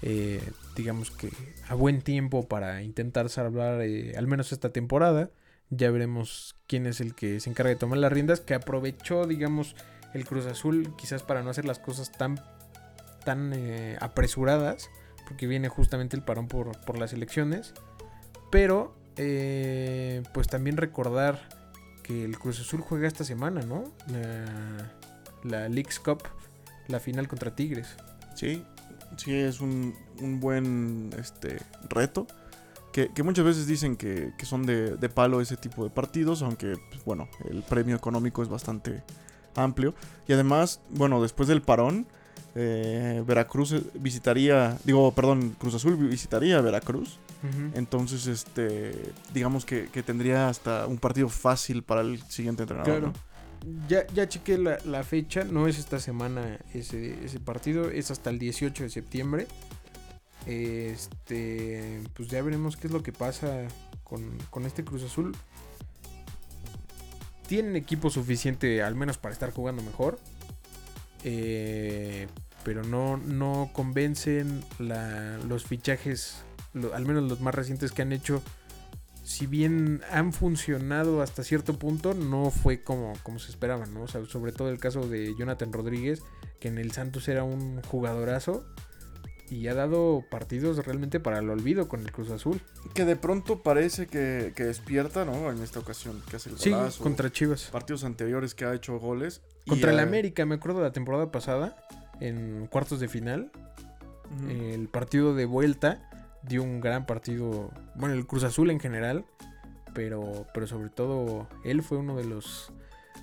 eh, 0.00 0.40
digamos 0.74 1.10
que 1.10 1.28
a 1.68 1.74
buen 1.74 2.00
tiempo 2.00 2.48
para 2.48 2.82
intentar 2.82 3.28
salvar 3.28 3.82
eh, 3.82 4.14
al 4.16 4.26
menos 4.26 4.52
esta 4.52 4.70
temporada. 4.70 5.28
Ya 5.70 5.90
veremos 5.90 6.56
quién 6.66 6.86
es 6.86 7.00
el 7.00 7.14
que 7.14 7.40
se 7.40 7.50
encarga 7.50 7.70
de 7.70 7.76
tomar 7.76 7.98
las 7.98 8.12
riendas, 8.12 8.40
que 8.40 8.54
aprovechó, 8.54 9.26
digamos, 9.26 9.74
el 10.14 10.24
Cruz 10.26 10.46
Azul 10.46 10.94
quizás 10.96 11.22
para 11.22 11.42
no 11.42 11.50
hacer 11.50 11.64
las 11.64 11.78
cosas 11.78 12.12
tan, 12.12 12.40
tan 13.24 13.52
eh, 13.54 13.96
apresuradas, 14.00 14.90
porque 15.26 15.46
viene 15.46 15.68
justamente 15.68 16.16
el 16.16 16.22
parón 16.22 16.48
por, 16.48 16.78
por 16.84 16.98
las 16.98 17.12
elecciones. 17.12 17.72
Pero, 18.50 18.94
eh, 19.16 20.22
pues 20.34 20.48
también 20.48 20.76
recordar 20.76 21.48
que 22.02 22.24
el 22.24 22.38
Cruz 22.38 22.60
Azul 22.60 22.80
juega 22.80 23.08
esta 23.08 23.24
semana, 23.24 23.62
¿no? 23.62 23.84
La, 24.08 24.92
la 25.44 25.68
Leagues 25.68 25.98
Cup, 26.00 26.22
la 26.88 27.00
final 27.00 27.28
contra 27.28 27.54
Tigres. 27.54 27.96
Sí, 28.34 28.64
sí 29.16 29.34
es 29.34 29.60
un, 29.60 29.94
un 30.20 30.40
buen 30.40 31.10
este, 31.18 31.58
reto. 31.88 32.26
Que, 32.92 33.08
que 33.08 33.22
muchas 33.22 33.44
veces 33.44 33.66
dicen 33.66 33.96
que, 33.96 34.32
que 34.36 34.46
son 34.46 34.66
de, 34.66 34.96
de 34.96 35.08
palo 35.08 35.40
ese 35.40 35.56
tipo 35.56 35.84
de 35.84 35.90
partidos, 35.90 36.42
aunque, 36.42 36.76
pues, 36.90 37.04
bueno, 37.04 37.28
el 37.48 37.62
premio 37.62 37.96
económico 37.96 38.42
es 38.42 38.48
bastante 38.48 39.02
amplio. 39.54 39.94
Y 40.28 40.32
además, 40.32 40.80
bueno, 40.90 41.22
después 41.22 41.48
del 41.48 41.62
parón, 41.62 42.06
eh, 42.54 43.22
Veracruz 43.26 43.74
visitaría, 43.94 44.76
digo, 44.84 45.12
perdón, 45.12 45.56
Cruz 45.58 45.74
Azul 45.74 45.96
visitaría 45.96 46.58
a 46.58 46.60
Veracruz. 46.60 47.18
Entonces, 47.74 48.28
este, 48.28 48.92
digamos 49.34 49.64
que, 49.64 49.88
que 49.88 50.04
tendría 50.04 50.48
hasta 50.48 50.86
un 50.86 50.98
partido 50.98 51.28
fácil 51.28 51.82
para 51.82 52.02
el 52.02 52.22
siguiente 52.28 52.62
entrenador. 52.62 53.00
Claro. 53.00 53.06
¿no? 53.08 53.32
Ya, 53.88 54.06
ya 54.14 54.28
chequé 54.28 54.58
la, 54.58 54.78
la 54.84 55.02
fecha, 55.02 55.42
no 55.42 55.66
es 55.66 55.78
esta 55.78 55.98
semana 55.98 56.58
ese, 56.72 57.24
ese 57.24 57.40
partido, 57.40 57.90
es 57.90 58.12
hasta 58.12 58.30
el 58.30 58.38
18 58.38 58.84
de 58.84 58.90
septiembre. 58.90 59.46
Este, 60.46 62.02
pues 62.14 62.28
ya 62.28 62.42
veremos 62.42 62.76
qué 62.76 62.88
es 62.88 62.92
lo 62.92 63.02
que 63.02 63.12
pasa 63.12 63.66
con, 64.04 64.22
con 64.50 64.64
este 64.66 64.84
Cruz 64.84 65.02
Azul. 65.04 65.36
Tienen 67.46 67.76
equipo 67.76 68.10
suficiente 68.10 68.82
al 68.82 68.94
menos 68.94 69.18
para 69.18 69.32
estar 69.32 69.52
jugando 69.52 69.82
mejor. 69.82 70.18
Eh, 71.24 72.26
pero 72.64 72.82
no, 72.84 73.16
no 73.16 73.70
convencen 73.72 74.62
la- 74.78 75.38
los 75.48 75.64
fichajes, 75.64 76.36
al 76.92 77.04
menos 77.06 77.28
los 77.28 77.40
más 77.40 77.54
recientes 77.54 77.92
que 77.92 78.02
han 78.02 78.12
hecho. 78.12 78.42
Si 79.24 79.46
bien 79.46 80.00
han 80.10 80.32
funcionado 80.32 81.22
hasta 81.22 81.44
cierto 81.44 81.78
punto, 81.78 82.14
no 82.14 82.50
fue 82.50 82.82
como, 82.82 83.12
como 83.22 83.38
se 83.38 83.50
esperaba, 83.50 83.86
¿no? 83.86 84.06
Sobre 84.08 84.52
todo 84.52 84.68
el 84.68 84.78
caso 84.78 85.08
de 85.08 85.34
Jonathan 85.38 85.72
Rodríguez, 85.72 86.22
que 86.60 86.68
en 86.68 86.78
el 86.78 86.92
Santos 86.92 87.28
era 87.28 87.44
un 87.44 87.80
jugadorazo 87.82 88.64
y 89.52 89.68
ha 89.68 89.74
dado 89.74 90.24
partidos 90.30 90.84
realmente 90.86 91.20
para 91.20 91.38
el 91.38 91.50
olvido 91.50 91.86
con 91.86 92.00
el 92.00 92.10
Cruz 92.10 92.30
Azul. 92.30 92.60
Que 92.94 93.04
de 93.04 93.16
pronto 93.16 93.62
parece 93.62 94.06
que, 94.06 94.52
que 94.56 94.64
despierta, 94.64 95.26
¿no? 95.26 95.50
En 95.50 95.62
esta 95.62 95.78
ocasión 95.78 96.22
que 96.30 96.36
hace 96.36 96.48
el 96.50 96.58
Sí, 96.58 96.72
contra 97.02 97.30
Chivas. 97.30 97.64
partidos 97.70 98.04
anteriores 98.04 98.54
que 98.54 98.64
ha 98.64 98.72
hecho 98.74 98.98
goles. 98.98 99.42
y 99.66 99.70
Contra 99.70 99.90
el 99.92 100.00
América, 100.00 100.46
me 100.46 100.54
acuerdo 100.54 100.78
de 100.78 100.84
la 100.86 100.92
temporada 100.92 101.30
pasada, 101.30 101.76
en 102.20 102.66
cuartos 102.68 102.98
de 102.98 103.08
final, 103.08 103.50
el 104.48 104.88
partido 104.88 105.34
de 105.34 105.44
vuelta 105.44 106.08
dio 106.42 106.62
un 106.62 106.80
gran 106.80 107.04
partido, 107.04 107.70
bueno, 107.94 108.14
el 108.14 108.26
Cruz 108.26 108.44
Azul 108.44 108.70
en 108.70 108.80
general, 108.80 109.26
pero, 109.92 110.46
pero 110.54 110.66
sobre 110.66 110.88
todo 110.88 111.46
él 111.64 111.82
fue 111.82 111.98
uno 111.98 112.16
de 112.16 112.24
los 112.24 112.72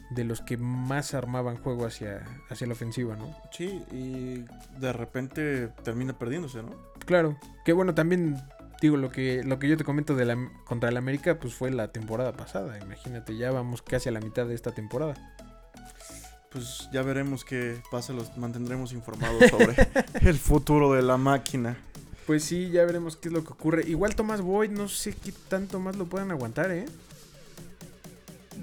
de 0.10 0.24
los 0.24 0.42
que 0.42 0.58
más 0.58 1.14
armaban 1.14 1.58
juego 1.58 1.86
hacia, 1.86 2.26
hacia 2.50 2.68
la 2.68 2.74
ofensiva, 2.74 3.16
¿no? 3.16 3.36
Sí, 3.52 3.84
y 3.92 4.46
de 4.80 4.94
repente 4.94 5.68
termina 5.84 6.18
perdiéndose, 6.18 6.64
¿no? 6.64 6.72
Claro, 7.06 7.38
que 7.64 7.74
bueno, 7.74 7.94
también 7.94 8.42
digo 8.82 8.98
lo 8.98 9.12
que 9.12 9.44
lo 9.44 9.60
que 9.60 9.68
yo 9.68 9.78
te 9.78 9.84
comento 9.84 10.16
de 10.16 10.26
la 10.26 10.38
contra 10.66 10.90
el 10.90 10.98
América 10.98 11.38
pues 11.40 11.54
fue 11.54 11.70
la 11.70 11.92
temporada 11.92 12.34
pasada, 12.34 12.80
imagínate, 12.80 13.38
ya 13.38 13.52
vamos 13.52 13.82
casi 13.82 14.10
a 14.10 14.12
la 14.12 14.20
mitad 14.20 14.48
de 14.48 14.56
esta 14.56 14.72
temporada. 14.72 15.14
Pues 16.50 16.90
ya 16.92 17.04
veremos 17.04 17.46
qué 17.46 17.80
pasa, 17.92 18.12
los 18.12 18.36
mantendremos 18.36 18.92
informados 18.92 19.44
sobre 19.52 19.76
el 20.22 20.38
futuro 20.40 20.94
de 20.94 21.04
la 21.04 21.18
máquina. 21.18 21.78
Pues 22.26 22.44
sí, 22.44 22.72
ya 22.72 22.86
veremos 22.86 23.18
qué 23.18 23.30
es 23.30 23.34
lo 23.34 23.44
que 23.44 23.54
ocurre. 23.54 23.84
Igual 23.88 24.16
Tomás 24.16 24.42
Boyd, 24.42 24.72
no 24.72 24.88
sé 24.88 25.14
qué 25.14 25.32
tanto 25.48 25.80
más 25.80 25.96
lo 25.96 26.06
puedan 26.06 26.32
aguantar, 26.32 26.72
¿eh? 26.72 26.86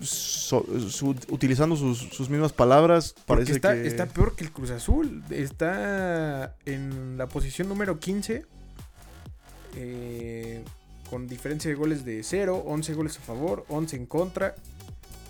So- 0.03 0.67
su- 0.91 1.17
utilizando 1.31 1.77
sus, 1.77 1.99
sus 1.99 2.29
mismas 2.31 2.53
palabras, 2.53 3.15
parece 3.27 3.53
está, 3.53 3.75
que... 3.75 3.87
está 3.87 4.07
peor 4.07 4.35
que 4.37 4.45
el 4.45 4.53
Cruz 4.53 4.71
Azul. 4.71 5.23
Está 5.31 6.55
en 6.67 7.17
la 7.19 7.27
posición 7.29 7.69
número 7.69 7.99
15. 7.99 8.45
eh, 9.77 10.63
con 11.11 11.29
diferencia 11.29 11.71
de 11.71 11.75
goles 11.77 12.05
de 12.05 12.23
0, 12.23 12.65
11 12.67 12.95
goles 12.95 13.17
a 13.19 13.21
favor, 13.21 13.65
11 13.69 13.97
en 13.97 14.07
contra. 14.07 14.55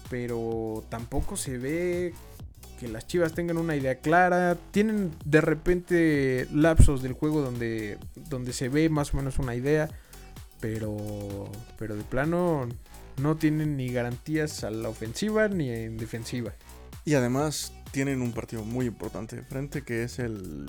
Pero 0.08 0.84
tampoco 0.88 1.36
se 1.36 1.58
ve 1.58 2.14
que 2.80 2.88
las 2.88 3.06
Chivas 3.06 3.32
tengan 3.34 3.58
una 3.58 3.76
idea 3.76 3.96
clara. 3.96 4.56
Tienen 4.70 5.12
de 5.24 5.40
repente 5.40 6.46
lapsos 6.52 7.02
del 7.02 7.12
juego 7.12 7.40
donde, 7.42 7.98
donde 8.28 8.52
se 8.52 8.68
ve 8.68 8.88
más 8.88 9.12
o 9.12 9.16
menos 9.16 9.38
una 9.38 9.54
idea. 9.54 9.88
Pero, 10.60 10.96
pero 11.78 11.96
de 11.96 12.04
plano 12.04 12.66
no 13.20 13.36
tienen 13.36 13.76
ni 13.76 13.88
garantías 13.88 14.64
a 14.64 14.70
la 14.70 14.88
ofensiva 14.88 15.48
ni 15.48 15.70
en 15.70 15.96
defensiva. 15.96 16.52
Y 17.04 17.14
además 17.14 17.72
tienen 17.92 18.20
un 18.20 18.32
partido 18.32 18.64
muy 18.64 18.86
importante 18.86 19.36
de 19.36 19.42
frente, 19.42 19.82
que 19.82 20.02
es 20.02 20.18
el, 20.18 20.66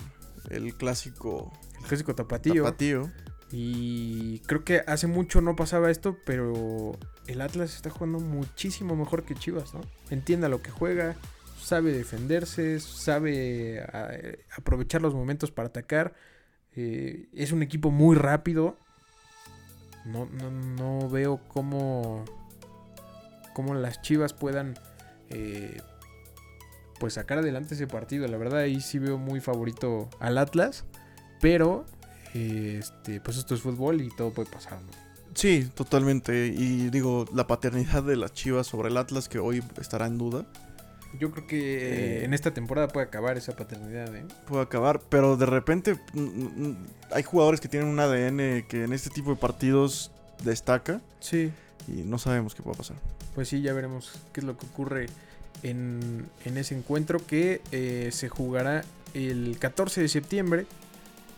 el 0.49 0.75
clásico 0.75 1.51
El 1.81 1.85
clásico 1.87 2.15
tapatío. 2.15 2.63
tapatío. 2.63 3.11
Y 3.51 4.39
creo 4.45 4.63
que 4.63 4.81
hace 4.87 5.07
mucho 5.07 5.41
no 5.41 5.55
pasaba 5.55 5.89
esto, 5.89 6.17
pero 6.25 6.97
el 7.27 7.41
Atlas 7.41 7.75
está 7.75 7.89
jugando 7.89 8.19
muchísimo 8.19 8.95
mejor 8.95 9.23
que 9.23 9.35
Chivas, 9.35 9.73
¿no? 9.73 9.81
Entienda 10.09 10.49
lo 10.49 10.61
que 10.61 10.69
juega, 10.69 11.15
sabe 11.59 11.91
defenderse, 11.93 12.79
sabe 12.81 13.79
a- 13.81 14.11
aprovechar 14.57 15.01
los 15.01 15.13
momentos 15.13 15.51
para 15.51 15.69
atacar. 15.69 16.13
eh, 16.79 17.27
es 17.33 17.51
un 17.51 17.63
equipo 17.63 17.89
muy 17.89 18.15
rápido. 18.15 18.77
No, 20.07 20.25
no, 20.25 20.51
no 20.51 21.09
veo 21.09 21.39
cómo, 21.47 22.23
cómo 23.53 23.73
las 23.73 24.01
Chivas 24.01 24.33
puedan 24.33 24.77
eh, 25.29 25.81
pues 26.99 27.15
sacar 27.15 27.39
adelante 27.39 27.75
ese 27.75 27.87
partido. 27.87 28.27
La 28.27 28.37
verdad 28.37 28.61
ahí 28.61 28.81
sí 28.81 28.99
veo 28.99 29.17
muy 29.17 29.41
favorito 29.41 30.09
al 30.19 30.37
Atlas, 30.37 30.85
pero 31.41 31.85
este, 32.33 33.21
pues 33.21 33.37
esto 33.37 33.55
es 33.55 33.61
fútbol 33.61 34.01
y 34.01 34.09
todo 34.09 34.31
puede 34.31 34.49
pasar, 34.49 34.81
¿no? 34.81 35.07
Sí, 35.33 35.69
totalmente. 35.75 36.47
Y 36.47 36.89
digo, 36.89 37.25
la 37.33 37.45
paternidad 37.45 38.03
de 38.03 38.15
las 38.15 38.33
Chivas 38.33 38.65
sobre 38.65 38.89
el 38.89 38.97
Atlas, 38.97 39.29
que 39.29 39.37
hoy 39.37 39.63
estará 39.79 40.07
en 40.07 40.17
duda, 40.17 40.47
Yo 41.19 41.31
creo 41.31 41.47
que 41.47 42.19
Eh. 42.21 42.25
en 42.25 42.33
esta 42.33 42.53
temporada 42.53 42.87
puede 42.89 43.07
acabar 43.07 43.37
esa 43.37 43.55
paternidad, 43.55 44.15
¿eh? 44.15 44.25
puede 44.47 44.63
acabar. 44.63 45.01
Pero 45.09 45.37
de 45.37 45.45
repente 45.45 45.95
mm, 46.13 46.19
mm, 46.21 46.77
hay 47.11 47.23
jugadores 47.23 47.59
que 47.61 47.67
tienen 47.67 47.89
un 47.89 47.99
ADN 47.99 48.63
que 48.67 48.83
en 48.83 48.93
este 48.93 49.09
tipo 49.09 49.29
de 49.31 49.35
partidos 49.37 50.11
destaca 50.43 51.01
Sí. 51.19 51.51
y 51.87 52.03
no 52.03 52.17
sabemos 52.19 52.53
qué 52.55 52.61
puede 52.63 52.77
pasar. 52.77 52.97
Pues 53.35 53.47
sí, 53.49 53.61
ya 53.61 53.73
veremos 53.73 54.13
qué 54.33 54.41
es 54.41 54.45
lo 54.45 54.57
que 54.57 54.65
ocurre 54.65 55.07
en, 55.63 56.27
en 56.45 56.57
ese 56.57 56.75
encuentro 56.77 57.25
que 57.25 57.61
eh, 57.71 58.09
se 58.11 58.29
jugará 58.29 58.83
el 59.13 59.57
14 59.59 60.01
de 60.01 60.07
septiembre 60.09 60.65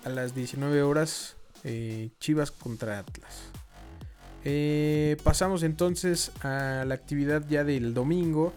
a 0.04 0.10
las 0.10 0.34
19 0.36 0.82
horas 0.82 1.36
eh, 1.64 2.10
Chivas 2.20 2.52
contra 2.52 3.00
Atlas. 3.00 3.50
Pasamos 5.24 5.64
entonces 5.64 6.32
a 6.42 6.84
la 6.88 6.96
actividad 6.96 7.44
ya 7.50 7.64
del 7.64 7.94
domingo, 7.94 8.54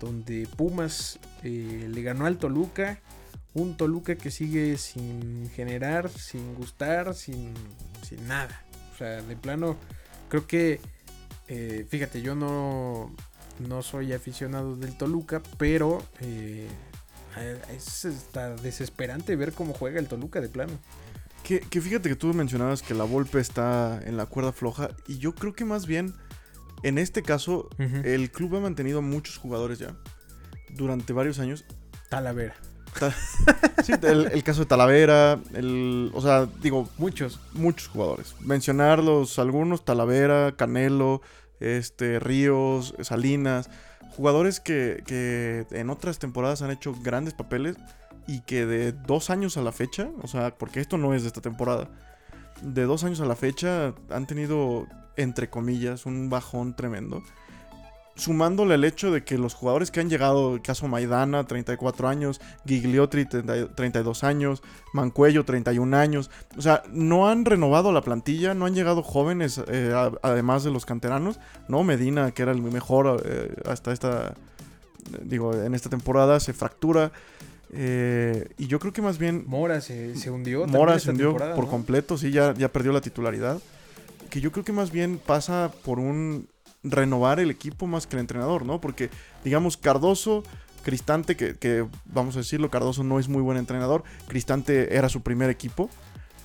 donde 0.00 0.48
Pumas 0.56 1.18
eh, 1.42 1.88
le 1.88 2.02
ganó 2.02 2.26
al 2.26 2.38
Toluca. 2.38 3.00
Un 3.54 3.76
Toluca 3.76 4.14
que 4.14 4.30
sigue 4.30 4.76
sin 4.78 5.50
generar, 5.50 6.08
sin 6.08 6.54
gustar, 6.54 7.14
sin, 7.14 7.54
sin 8.06 8.26
nada. 8.28 8.62
sea, 8.98 9.22
de 9.22 9.36
plano, 9.36 9.76
creo 10.28 10.46
que, 10.46 10.80
eh, 11.48 11.86
fíjate, 11.88 12.22
yo 12.22 12.34
no, 12.34 13.14
no 13.66 13.82
soy 13.82 14.12
aficionado 14.12 14.76
del 14.76 14.96
Toluca, 14.96 15.42
pero 15.56 16.02
eh, 16.20 16.68
es 17.74 18.04
está 18.04 18.54
desesperante 18.56 19.36
ver 19.36 19.52
cómo 19.52 19.72
juega 19.72 19.98
el 19.98 20.08
Toluca 20.08 20.40
de 20.40 20.48
plano. 20.48 20.72
Que, 21.42 21.60
que, 21.60 21.80
fíjate 21.80 22.08
que 22.08 22.16
tú 22.16 22.34
mencionabas 22.34 22.82
que 22.82 22.94
la 22.94 23.04
Volpe 23.04 23.40
está 23.40 24.00
en 24.04 24.16
la 24.16 24.26
cuerda 24.26 24.52
floja 24.52 24.90
y 25.06 25.18
yo 25.18 25.34
creo 25.34 25.54
que 25.54 25.64
más 25.64 25.86
bien 25.86 26.14
en 26.82 26.98
este 26.98 27.22
caso 27.22 27.68
uh 27.78 27.82
-huh. 27.82 28.04
el 28.04 28.30
club 28.30 28.56
ha 28.56 28.60
mantenido 28.60 29.02
muchos 29.02 29.36
jugadores 29.36 29.78
ya 29.78 29.96
durante 30.70 31.12
varios 31.12 31.38
años. 31.38 31.64
Talavera. 32.08 32.54
Ta 32.98 33.14
sí, 33.84 33.92
el, 34.02 34.28
el, 34.32 34.42
caso 34.42 34.60
de 34.60 34.66
Talavera, 34.66 35.38
el, 35.54 36.10
o 36.14 36.20
sea, 36.20 36.46
digo, 36.62 36.88
muchos, 36.96 37.38
muchos 37.52 37.88
jugadores. 37.88 38.34
Mencionarlos 38.40 39.38
algunos, 39.38 39.84
Talavera, 39.84 40.54
Canelo, 40.56 41.20
este, 41.60 42.18
Ríos, 42.18 42.94
Salinas, 43.02 43.70
jugadores 44.16 44.60
que, 44.60 45.02
que 45.06 45.66
en 45.70 45.90
otras 45.90 46.18
temporadas 46.18 46.62
han 46.62 46.70
hecho 46.70 46.94
grandes 47.02 47.34
papeles 47.34 47.76
y 48.26 48.40
que 48.40 48.66
de 48.66 48.92
dos 48.92 49.30
años 49.30 49.56
a 49.56 49.62
la 49.62 49.72
fecha, 49.72 50.10
o 50.22 50.28
sea, 50.28 50.56
porque 50.56 50.80
esto 50.80 50.98
no 50.98 51.14
es 51.14 51.22
de 51.22 51.28
esta 51.28 51.40
temporada, 51.40 51.88
de 52.62 52.84
dos 52.84 53.04
años 53.04 53.20
a 53.20 53.24
la 53.24 53.36
fecha 53.36 53.94
han 54.10 54.26
tenido, 54.26 54.86
entre 55.18 55.50
comillas, 55.50 56.06
un 56.06 56.30
bajón 56.30 56.74
tremendo. 56.74 57.22
Sumándole 58.14 58.74
el 58.74 58.84
hecho 58.84 59.12
de 59.12 59.22
que 59.22 59.38
los 59.38 59.54
jugadores 59.54 59.90
que 59.90 60.00
han 60.00 60.08
llegado, 60.08 60.54
el 60.54 60.62
caso 60.62 60.88
Maidana, 60.88 61.44
34 61.44 62.08
años, 62.08 62.40
Gigliotti, 62.66 63.26
32 63.26 64.24
años, 64.24 64.62
Mancuello, 64.92 65.44
31 65.44 65.96
años, 65.96 66.30
o 66.56 66.62
sea, 66.62 66.82
no 66.90 67.28
han 67.28 67.44
renovado 67.44 67.92
la 67.92 68.02
plantilla, 68.02 68.54
no 68.54 68.66
han 68.66 68.74
llegado 68.74 69.02
jóvenes, 69.02 69.60
eh, 69.68 69.92
además 70.22 70.64
de 70.64 70.72
los 70.72 70.84
canteranos, 70.84 71.38
¿no? 71.68 71.84
Medina, 71.84 72.32
que 72.32 72.42
era 72.42 72.50
el 72.52 72.62
mejor 72.62 73.22
eh, 73.24 73.54
hasta 73.66 73.92
esta, 73.92 74.34
digo, 75.22 75.54
en 75.54 75.74
esta 75.74 75.90
temporada, 75.90 76.40
se 76.40 76.52
fractura. 76.52 77.12
Eh, 77.72 78.48
y 78.56 78.66
yo 78.66 78.80
creo 78.80 78.92
que 78.92 79.02
más 79.02 79.18
bien. 79.18 79.44
Mora 79.46 79.80
se, 79.80 80.16
se 80.16 80.30
hundió. 80.30 80.66
Mora 80.66 80.98
se 80.98 81.10
hundió 81.10 81.36
por 81.36 81.64
¿no? 81.64 81.66
completo, 81.68 82.18
sí, 82.18 82.32
ya, 82.32 82.54
ya 82.54 82.68
perdió 82.68 82.92
la 82.92 83.00
titularidad. 83.00 83.60
Que 84.30 84.40
yo 84.40 84.52
creo 84.52 84.64
que 84.64 84.72
más 84.72 84.90
bien 84.90 85.20
pasa 85.24 85.72
por 85.84 85.98
un 85.98 86.48
renovar 86.82 87.40
el 87.40 87.50
equipo 87.50 87.86
más 87.86 88.06
que 88.06 88.16
el 88.16 88.20
entrenador, 88.20 88.64
¿no? 88.64 88.80
Porque, 88.80 89.10
digamos, 89.44 89.76
Cardoso, 89.76 90.42
Cristante, 90.82 91.36
que, 91.36 91.86
vamos 92.06 92.36
a 92.36 92.40
decirlo, 92.40 92.70
Cardoso 92.70 93.02
no 93.04 93.18
es 93.18 93.28
muy 93.28 93.42
buen 93.42 93.58
entrenador. 93.58 94.04
Cristante 94.26 94.96
era 94.96 95.08
su 95.08 95.22
primer 95.22 95.50
equipo. 95.50 95.90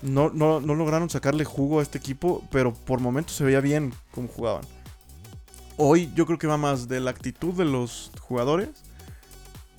No, 0.02 0.30
no, 0.30 0.60
no 0.60 0.76
lograron 0.76 1.10
sacarle 1.10 1.46
jugo 1.46 1.80
a 1.80 1.84
este 1.84 1.98
equipo, 1.98 2.44
pero 2.52 2.74
por 2.74 3.00
momentos 3.00 3.36
se 3.36 3.46
veía 3.46 3.62
bien 3.62 3.94
cómo 4.12 4.28
jugaban. 4.28 4.64
Hoy 5.78 6.12
yo 6.14 6.26
creo 6.26 6.38
que 6.38 6.48
va 6.48 6.58
más 6.58 6.88
de 6.88 7.00
la 7.00 7.12
actitud 7.12 7.54
de 7.54 7.66
los 7.66 8.12
jugadores 8.20 8.70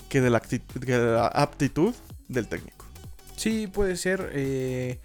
que 0.09 0.21
de 0.21 0.31
la, 0.31 0.39
actitud, 0.39 0.81
que 0.81 0.99
de 0.99 1.13
la 1.13 1.27
aptitud 1.27 1.95
del 2.29 2.49
técnico. 2.49 2.87
Sí, 3.37 3.67
puede 3.67 3.97
ser. 3.97 4.31
Eh, 4.33 5.01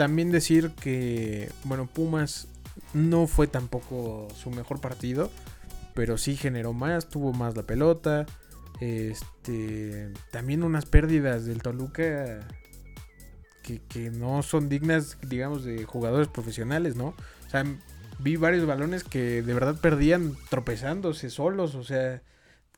también 0.00 0.30
decir 0.30 0.70
que, 0.70 1.52
bueno, 1.64 1.84
Pumas 1.84 2.48
no 2.94 3.26
fue 3.26 3.46
tampoco 3.48 4.28
su 4.34 4.50
mejor 4.50 4.80
partido, 4.80 5.30
pero 5.92 6.16
sí 6.16 6.36
generó 6.36 6.72
más, 6.72 7.10
tuvo 7.10 7.34
más 7.34 7.54
la 7.54 7.64
pelota. 7.64 8.24
Este, 8.80 10.10
también 10.30 10.62
unas 10.62 10.86
pérdidas 10.86 11.44
del 11.44 11.60
Toluca 11.60 12.48
que, 13.62 13.82
que, 13.90 14.10
no 14.10 14.42
son 14.42 14.70
dignas, 14.70 15.18
digamos, 15.20 15.64
de 15.64 15.84
jugadores 15.84 16.28
profesionales, 16.28 16.96
¿no? 16.96 17.08
O 17.46 17.50
sea, 17.50 17.66
vi 18.20 18.36
varios 18.36 18.64
balones 18.64 19.04
que 19.04 19.42
de 19.42 19.52
verdad 19.52 19.78
perdían 19.82 20.34
tropezándose 20.48 21.28
solos, 21.28 21.74
o 21.74 21.84
sea, 21.84 22.22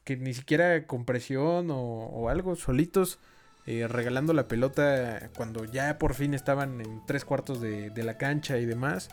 que 0.02 0.16
ni 0.16 0.34
siquiera 0.34 0.88
con 0.88 1.04
presión 1.04 1.70
o, 1.70 1.76
o 1.76 2.28
algo, 2.28 2.56
solitos, 2.56 3.20
eh, 3.64 3.86
regalando 3.86 4.32
la 4.32 4.48
pelota 4.48 5.30
cuando 5.36 5.64
ya 5.64 5.98
por 5.98 6.14
fin 6.14 6.34
estaban 6.34 6.80
en 6.80 7.00
tres 7.06 7.24
cuartos 7.24 7.60
de, 7.60 7.90
de 7.90 8.02
la 8.02 8.18
cancha 8.18 8.58
y 8.58 8.66
demás. 8.66 9.08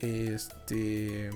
Este. 0.00 1.30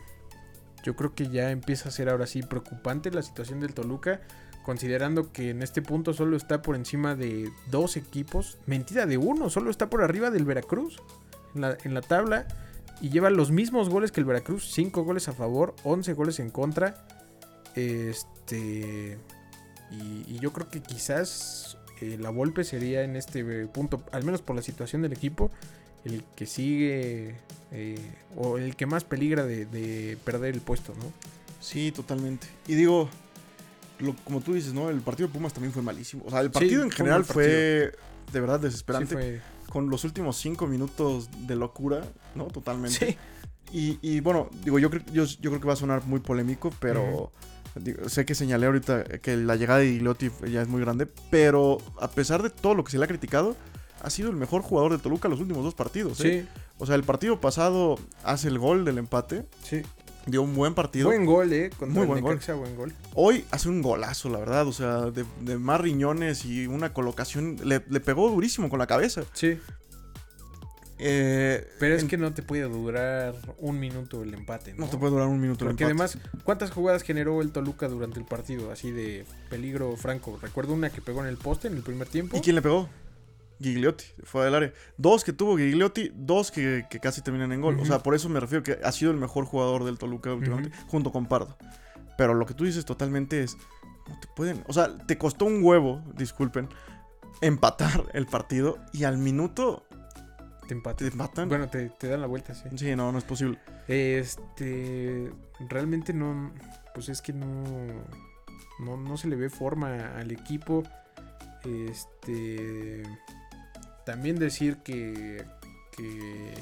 Yo 0.83 0.96
creo 0.96 1.14
que 1.14 1.29
ya 1.29 1.50
empieza 1.50 1.90
a 1.90 1.92
ser 1.92 2.09
ahora 2.09 2.26
sí 2.26 2.42
preocupante 2.42 3.11
la 3.11 3.22
situación 3.22 3.61
del 3.61 3.74
Toluca. 3.74 4.22
Considerando 4.64 5.33
que 5.33 5.50
en 5.50 5.62
este 5.62 5.83
punto 5.83 6.14
solo 6.14 6.37
está 6.37 6.62
por 6.62 6.76
encima 6.76 7.14
de 7.14 7.50
dos 7.70 7.96
equipos. 7.96 8.59
Mentira, 8.66 9.05
de 9.05 9.18
uno. 9.18 9.50
Solo 9.50 9.70
está 9.70 9.90
por 9.90 10.03
arriba 10.03 10.31
del 10.31 10.44
Veracruz. 10.44 11.03
En 11.55 11.61
la, 11.61 11.76
en 11.85 11.92
la 11.92 12.00
tabla. 12.00 12.46
Y 13.03 13.11
lleva 13.11 13.29
los 13.29 13.50
mismos 13.50 13.90
goles 13.90 14.12
que 14.12 14.20
el 14.20 14.26
Veracruz. 14.26 14.70
5 14.72 15.03
goles 15.05 15.29
a 15.29 15.35
favor. 15.35 15.74
11 15.85 16.12
goles 16.14 16.40
en 16.40 16.50
contra. 16.50 17.07
Este. 17.74 19.18
Y, 19.90 20.24
y 20.26 20.38
yo 20.40 20.53
creo 20.53 20.68
que 20.70 20.81
quizás 20.81 21.76
eh, 22.01 22.17
la 22.19 22.31
Volpe 22.31 22.65
sería 22.65 23.03
en 23.03 23.17
este 23.17 23.67
punto. 23.67 24.03
Al 24.13 24.25
menos 24.25 24.43
por 24.43 24.57
la 24.57 24.63
situación 24.63 25.03
del 25.03 25.13
equipo 25.13 25.51
el 26.05 26.25
que 26.35 26.47
sigue 26.47 27.37
eh, 27.73 27.99
o 28.37 28.59
el 28.59 28.77
que 28.77 28.87
más 28.87 29.05
peligra 29.05 29.45
de, 29.45 29.67
de, 29.67 30.17
perder 30.25 30.55
el 30.55 30.61
puesto, 30.61 30.95
¿no? 30.95 31.13
Sí, 31.61 31.93
totalmente. 31.93 32.47
Y 32.67 32.75
digo, 32.75 33.09
lo, 33.99 34.17
como 34.25 34.41
tú 34.41 34.55
dices, 34.55 34.73
¿no? 34.73 34.89
El 34.89 35.01
partido 35.01 35.29
de 35.29 35.35
Pumas 35.35 35.53
también 35.53 35.73
fue 35.73 35.83
malísimo. 35.83 36.25
O 36.27 36.31
sea, 36.31 36.41
el 36.41 36.51
partido 36.51 36.83
sí, 36.83 36.87
en 36.87 36.91
general 36.91 37.25
fue, 37.25 37.35
fue, 37.35 38.33
de 38.33 38.41
verdad 38.41 38.61
desesperante. 38.61 39.09
Sí, 39.09 39.15
fue... 39.15 39.41
Con 39.69 39.89
los 39.89 40.05
últimos 40.05 40.37
cinco 40.37 40.67
minutos 40.67 41.29
de 41.47 41.55
locura, 41.55 42.03
¿no? 42.35 42.47
Totalmente. 42.47 43.07
Sí. 43.07 43.17
Y, 43.73 43.99
y 44.03 44.21
bueno, 44.21 44.51
digo, 44.65 44.81
yo 44.81 44.91
creo, 44.91 45.03
yo, 45.13 45.25
yo, 45.25 45.51
creo 45.51 45.61
que 45.61 45.67
va 45.69 45.75
a 45.75 45.77
sonar 45.77 46.05
muy 46.07 46.21
polémico, 46.21 46.73
pero... 46.81 47.03
Uh 47.03 47.27
-huh. 47.27 47.31
Digo, 47.77 48.09
sé 48.09 48.25
que 48.25 48.35
señalé 48.35 48.67
ahorita 48.67 49.05
que 49.21 49.37
la 49.37 49.57
llegada 49.57 49.81
de 49.81 49.87
Igliotti 49.87 50.31
ya 50.51 50.63
es 50.63 50.69
muy 50.69 50.81
grande, 50.81 51.07
pero 51.31 51.79
a 52.01 52.09
pesar 52.11 52.43
de 52.43 52.51
todo 52.51 52.75
lo 52.75 52.85
que 52.85 52.91
se 52.91 52.99
le 52.99 53.05
ha 53.05 53.09
criticado, 53.09 53.57
ha 54.03 54.11
sido 54.11 54.31
el 54.31 54.37
mejor 54.37 54.63
jugador 54.63 54.93
de 54.93 54.99
Toluca 54.99 55.29
los 55.29 55.41
últimos 55.41 55.63
dos 55.65 55.75
partidos. 55.75 56.21
¿eh? 56.21 56.47
Sí. 56.47 56.61
O 56.79 56.87
sea, 56.87 56.95
el 56.97 57.05
partido 57.05 57.41
pasado 57.41 57.99
hace 58.25 58.49
el 58.49 58.59
gol 58.59 58.85
del 58.85 58.99
empate. 58.99 59.45
Sí. 59.63 59.83
Dio 60.27 60.43
un 60.43 60.55
buen 60.55 60.75
partido. 60.75 61.09
Buen 61.09 61.25
gol, 61.25 61.53
¿eh? 61.53 61.71
Contra 61.79 61.99
Muy 61.99 62.07
buen 62.07 62.25
Necaxa, 62.25 62.53
gol. 62.53 62.61
buen 62.63 62.77
gol. 62.77 62.93
Hoy 63.15 63.45
hace 63.51 63.69
un 63.69 63.83
golazo, 63.83 64.29
la 64.29 64.39
verdad. 64.39 64.67
O 64.67 64.73
sea, 64.73 65.11
de, 65.11 65.25
de 65.41 65.59
más 65.59 65.81
riñones 65.81 66.45
y 66.45 66.67
una 66.67 66.93
colocación. 66.93 67.57
Le, 67.65 67.83
le, 67.89 68.01
pegó 68.01 68.31
durísimo 68.31 68.69
con 68.69 68.79
la 68.79 68.87
cabeza. 68.87 69.23
Sí. 69.33 69.59
Eh, 71.03 71.67
Pero 71.79 71.95
es 71.95 72.03
en... 72.03 72.09
que 72.09 72.19
no 72.19 72.33
te 72.35 72.43
puede 72.43 72.63
durar 72.65 73.35
un 73.59 73.81
minuto 73.81 74.23
el 74.23 74.35
empate. 74.35 74.75
No, 74.75 74.85
no 74.85 74.91
te 74.91 74.99
puede 74.99 75.13
durar 75.13 75.29
un 75.29 75.41
minuto 75.41 75.65
Porque 75.65 75.85
el 75.85 75.91
empate. 75.93 76.19
además, 76.19 76.43
¿cuántas 76.45 76.71
jugadas 76.71 77.03
generó 77.03 77.41
el 77.41 77.53
Toluca 77.53 77.89
durante 77.89 78.19
el 78.21 78.27
partido? 78.27 78.71
Así 78.71 78.91
de 78.91 79.25
peligro 79.49 79.97
franco. 79.97 80.39
Recuerdo 80.41 80.75
una 80.75 80.91
que 80.91 81.01
pegó 81.01 81.21
en 81.21 81.27
el 81.27 81.37
poste 81.39 81.69
en 81.69 81.77
el 81.77 81.83
primer 81.83 82.07
tiempo. 82.09 82.37
¿Y 82.37 82.41
quién 82.41 82.55
le 82.57 82.63
pegó? 82.63 82.89
Gigliotti, 83.63 84.05
fuera 84.25 84.47
del 84.47 84.55
área. 84.55 84.73
Dos 84.97 85.23
que 85.25 85.33
tuvo 85.33 85.57
Gigliotti, 85.59 86.13
dos 86.15 86.51
que, 86.51 86.87
que 86.89 86.99
casi 86.99 87.21
terminan 87.23 87.53
en 87.53 87.61
gol. 87.61 87.75
Uh 87.75 87.79
-huh. 87.79 87.83
O 87.83 87.87
sea, 87.87 87.99
por 88.03 88.15
eso 88.15 88.29
me 88.29 88.41
refiero 88.41 88.63
que 88.63 88.79
ha 88.83 88.93
sido 88.93 89.11
el 89.11 89.19
mejor 89.19 89.45
jugador 89.45 89.85
del 89.85 89.99
Toluca 89.99 90.33
últimamente, 90.33 90.71
uh 90.71 90.81
-huh. 90.81 90.87
junto 90.89 91.13
con 91.13 91.27
Pardo. 91.27 91.57
Pero 92.17 92.35
lo 92.35 92.47
que 92.47 92.55
tú 92.55 92.65
dices 92.65 92.85
totalmente 92.85 93.43
es. 93.43 93.57
No 94.09 94.19
te 94.19 94.29
pueden. 94.35 94.65
O 94.67 94.73
sea, 94.73 94.97
te 95.07 95.17
costó 95.19 95.45
un 95.45 95.63
huevo, 95.63 96.03
disculpen, 96.17 96.69
empatar 97.43 98.05
el 98.13 98.27
partido 98.27 98.79
y 98.93 99.05
al 99.05 99.19
minuto. 99.19 99.85
Te 100.71 100.75
empatan. 100.75 101.09
Te 101.09 101.13
empatan. 101.13 101.49
Bueno, 101.49 101.69
te, 101.69 101.89
te, 101.89 102.07
dan 102.07 102.21
la 102.21 102.29
vuelta, 102.29 102.55
sí. 102.55 102.69
Sí, 102.77 102.95
no, 102.95 103.11
no 103.11 103.19
es 103.19 103.25
posible. 103.25 103.59
Este. 103.89 105.29
Realmente 105.69 106.13
no. 106.13 106.53
Pues 106.95 107.09
es 107.09 107.21
que 107.21 107.33
no. 107.33 107.65
No, 108.79 108.97
no 108.97 109.17
se 109.17 109.27
le 109.27 109.35
ve 109.35 109.51
forma 109.51 110.17
al 110.17 110.31
equipo. 110.31 110.85
Este 111.65 113.03
también 114.05 114.39
decir 114.39 114.77
que, 114.77 115.45
que 115.97 116.55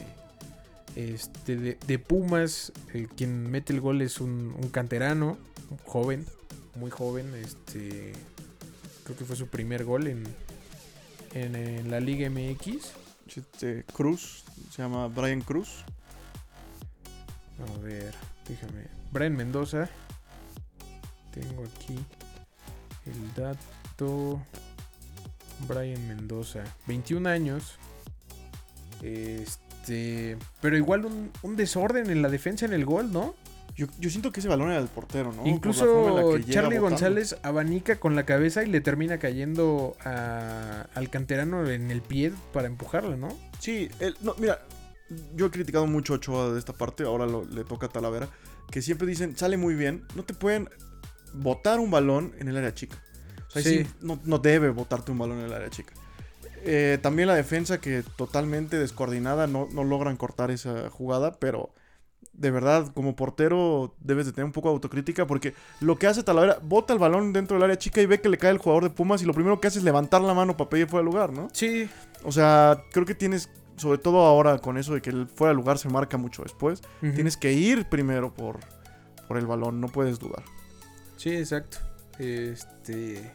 este, 0.96 1.56
de, 1.56 1.78
de 1.86 1.98
Pumas, 1.98 2.72
quien 3.14 3.50
mete 3.50 3.74
el 3.74 3.82
gol 3.82 4.00
es 4.00 4.22
un, 4.22 4.54
un, 4.58 4.70
canterano, 4.70 5.36
un 5.70 5.76
joven, 5.84 6.24
muy 6.76 6.90
joven. 6.90 7.34
Este, 7.34 8.14
creo 9.04 9.18
que 9.18 9.26
fue 9.26 9.36
su 9.36 9.48
primer 9.48 9.84
gol 9.84 10.06
en, 10.06 10.24
en, 11.34 11.54
en 11.54 11.90
la 11.90 12.00
Liga 12.00 12.30
MX. 12.30 13.07
Este, 13.36 13.84
Cruz, 13.84 14.44
se 14.70 14.82
llama 14.82 15.06
Brian 15.08 15.40
Cruz. 15.40 15.84
A 17.58 17.78
ver, 17.80 18.14
déjame. 18.48 18.86
Brian 19.12 19.36
Mendoza. 19.36 19.88
Tengo 21.32 21.64
aquí 21.64 21.98
el 23.06 23.34
dato. 23.34 24.40
Brian 25.66 26.06
Mendoza, 26.08 26.64
21 26.86 27.28
años. 27.28 27.78
Este. 29.02 30.38
Pero 30.60 30.76
igual 30.76 31.04
un, 31.04 31.30
un, 31.42 31.56
desorden 31.56 32.10
en 32.10 32.22
la 32.22 32.28
defensa 32.28 32.66
en 32.66 32.72
el 32.72 32.84
gol, 32.84 33.12
¿no? 33.12 33.34
Yo, 33.78 33.86
yo 34.00 34.10
siento 34.10 34.32
que 34.32 34.40
ese 34.40 34.48
balón 34.48 34.70
era 34.72 34.80
del 34.80 34.88
portero, 34.88 35.32
¿no? 35.32 35.46
Incluso 35.46 36.36
Charlie 36.50 36.78
González 36.78 37.36
abanica 37.42 38.00
con 38.00 38.16
la 38.16 38.26
cabeza 38.26 38.64
y 38.64 38.66
le 38.66 38.80
termina 38.80 39.18
cayendo 39.18 39.96
a, 40.04 40.88
al 40.94 41.08
canterano 41.10 41.64
en 41.70 41.90
el 41.92 42.02
pie 42.02 42.32
para 42.52 42.66
empujarla, 42.66 43.16
¿no? 43.16 43.28
Sí, 43.60 43.88
el, 44.00 44.16
no, 44.20 44.34
mira, 44.38 44.60
yo 45.36 45.46
he 45.46 45.50
criticado 45.50 45.86
mucho 45.86 46.14
a 46.14 46.16
Ochoa 46.16 46.52
de 46.52 46.58
esta 46.58 46.72
parte, 46.72 47.04
ahora 47.04 47.24
lo- 47.26 47.44
le 47.44 47.62
toca 47.64 47.86
a 47.86 47.88
Talavera, 47.88 48.28
que 48.68 48.82
siempre 48.82 49.06
dicen, 49.06 49.36
sale 49.36 49.56
muy 49.56 49.74
bien, 49.74 50.04
no 50.16 50.24
te 50.24 50.34
pueden 50.34 50.68
botar 51.34 51.78
un 51.78 51.90
balón 51.92 52.32
en 52.40 52.48
el 52.48 52.56
área 52.56 52.74
chica. 52.74 52.96
O 53.46 53.50
sea, 53.52 53.62
Sí. 53.62 53.84
sí, 53.84 53.90
no, 54.00 54.18
no 54.24 54.38
debe 54.40 54.70
botarte 54.70 55.12
un 55.12 55.18
balón 55.18 55.38
en 55.38 55.44
el 55.46 55.52
área 55.52 55.70
chica. 55.70 55.92
Eh, 56.64 56.98
también 57.00 57.28
la 57.28 57.36
defensa 57.36 57.80
que 57.80 58.02
totalmente 58.16 58.76
descoordinada, 58.76 59.46
no, 59.46 59.68
no 59.72 59.84
logran 59.84 60.16
cortar 60.16 60.50
esa 60.50 60.90
jugada, 60.90 61.38
pero 61.38 61.72
de 62.38 62.50
verdad, 62.50 62.92
como 62.94 63.16
portero 63.16 63.94
debes 64.00 64.26
de 64.26 64.32
tener 64.32 64.44
un 64.46 64.52
poco 64.52 64.68
de 64.68 64.74
autocrítica 64.74 65.26
porque 65.26 65.54
lo 65.80 65.98
que 65.98 66.06
hace 66.06 66.22
Talavera, 66.22 66.58
bota 66.62 66.92
el 66.92 66.98
balón 66.98 67.32
dentro 67.32 67.56
del 67.56 67.64
área 67.64 67.76
chica 67.76 68.00
y 68.00 68.06
ve 68.06 68.20
que 68.20 68.28
le 68.28 68.38
cae 68.38 68.52
el 68.52 68.58
jugador 68.58 68.84
de 68.84 68.90
Pumas 68.90 69.22
y 69.22 69.26
lo 69.26 69.34
primero 69.34 69.60
que 69.60 69.66
hace 69.66 69.78
es 69.78 69.84
levantar 69.84 70.20
la 70.22 70.34
mano 70.34 70.56
para 70.56 70.70
pedir 70.70 70.86
fuera 70.86 71.04
de 71.04 71.10
lugar, 71.10 71.32
¿no? 71.32 71.48
Sí, 71.52 71.88
O 72.24 72.32
sea, 72.32 72.82
creo 72.92 73.04
que 73.04 73.14
tienes, 73.14 73.50
sobre 73.76 73.98
todo 73.98 74.20
ahora 74.24 74.58
con 74.58 74.78
eso 74.78 74.94
de 74.94 75.02
que 75.02 75.10
el 75.10 75.26
fuera 75.26 75.50
de 75.50 75.56
lugar 75.56 75.78
se 75.78 75.88
marca 75.88 76.16
mucho 76.16 76.42
después, 76.42 76.80
tienes 77.00 77.36
que 77.36 77.52
ir 77.52 77.88
primero 77.88 78.32
por, 78.32 78.60
por 79.26 79.36
el 79.36 79.46
balón, 79.46 79.80
no 79.80 79.88
puedes 79.88 80.18
dudar. 80.18 80.44
Sí, 81.16 81.30
exacto. 81.36 81.78
Este. 82.18 83.32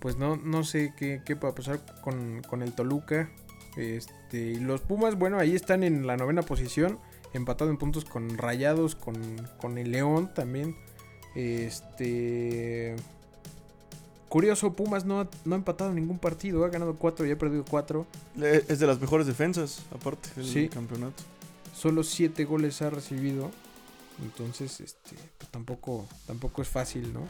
Pues 0.00 0.16
no, 0.16 0.36
no 0.36 0.64
sé 0.64 0.92
qué, 0.96 1.22
qué 1.24 1.34
pueda 1.34 1.54
pasar 1.54 1.80
con, 2.02 2.42
con 2.42 2.62
el 2.62 2.72
Toluca. 2.72 3.30
Este. 3.76 4.60
Los 4.60 4.82
Pumas, 4.82 5.16
bueno, 5.16 5.38
ahí 5.38 5.54
están 5.54 5.82
en 5.82 6.06
la 6.06 6.16
novena 6.16 6.42
posición. 6.42 6.98
Empatado 7.34 7.70
en 7.70 7.76
puntos 7.76 8.04
con 8.04 8.38
Rayados, 8.38 8.94
con, 8.94 9.14
con 9.60 9.76
el 9.76 9.90
León 9.90 10.32
también. 10.34 10.76
Este. 11.34 12.96
Curioso, 14.28 14.72
Pumas 14.72 15.04
no 15.04 15.20
ha, 15.20 15.28
no 15.44 15.54
ha 15.54 15.58
empatado 15.58 15.92
ningún 15.92 16.18
partido. 16.18 16.64
Ha 16.64 16.68
ganado 16.68 16.94
4 16.96 17.26
y 17.26 17.30
ha 17.30 17.38
perdido 17.38 17.64
4. 17.68 18.06
Le- 18.36 18.64
Es 18.68 18.78
de 18.78 18.86
las 18.86 19.00
mejores 19.00 19.26
defensas, 19.26 19.82
aparte 19.92 20.28
del 20.36 20.46
Sí. 20.46 20.68
campeonato. 20.68 21.22
Solo 21.74 22.02
7 22.02 22.44
goles 22.44 22.80
ha 22.82 22.90
recibido. 22.90 23.50
Entonces, 24.22 24.80
este, 24.80 25.16
pues 25.38 25.50
tampoco, 25.50 26.06
tampoco 26.26 26.62
es 26.62 26.68
fácil, 26.68 27.12
¿no? 27.12 27.20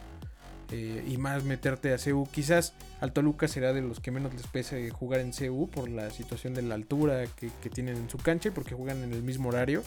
Eh, 0.71 1.05
y 1.07 1.17
más 1.17 1.43
meterte 1.43 1.93
a 1.93 1.97
CU. 1.97 2.27
Quizás 2.31 2.73
al 2.99 3.13
Toluca 3.13 3.47
será 3.47 3.71
de 3.71 3.81
los 3.81 3.99
que 3.99 4.11
menos 4.11 4.33
les 4.33 4.47
pese 4.47 4.89
jugar 4.89 5.19
en 5.19 5.31
CU 5.31 5.69
por 5.69 5.89
la 5.89 6.09
situación 6.09 6.53
de 6.53 6.63
la 6.63 6.75
altura 6.75 7.25
que, 7.35 7.51
que 7.61 7.69
tienen 7.69 7.97
en 7.97 8.09
su 8.09 8.17
cancha 8.17 8.49
y 8.49 8.51
porque 8.51 8.73
juegan 8.73 9.03
en 9.03 9.13
el 9.13 9.21
mismo 9.21 9.49
horario. 9.49 9.83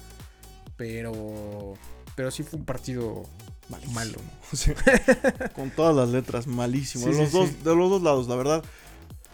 Pero, 0.76 1.74
pero 2.14 2.30
sí 2.30 2.44
fue 2.44 2.60
un 2.60 2.64
partido 2.64 3.24
Malísimo. 3.68 3.94
malo, 3.94 4.18
con 5.54 5.70
todas 5.70 5.94
las 5.94 6.08
letras, 6.10 6.46
malísimo. 6.46 7.04
Sí, 7.04 7.10
de, 7.10 7.16
sí, 7.16 7.22
los 7.22 7.32
dos, 7.32 7.64
de 7.64 7.76
los 7.76 7.90
dos 7.90 8.02
lados, 8.02 8.28
la 8.28 8.36
verdad. 8.36 8.64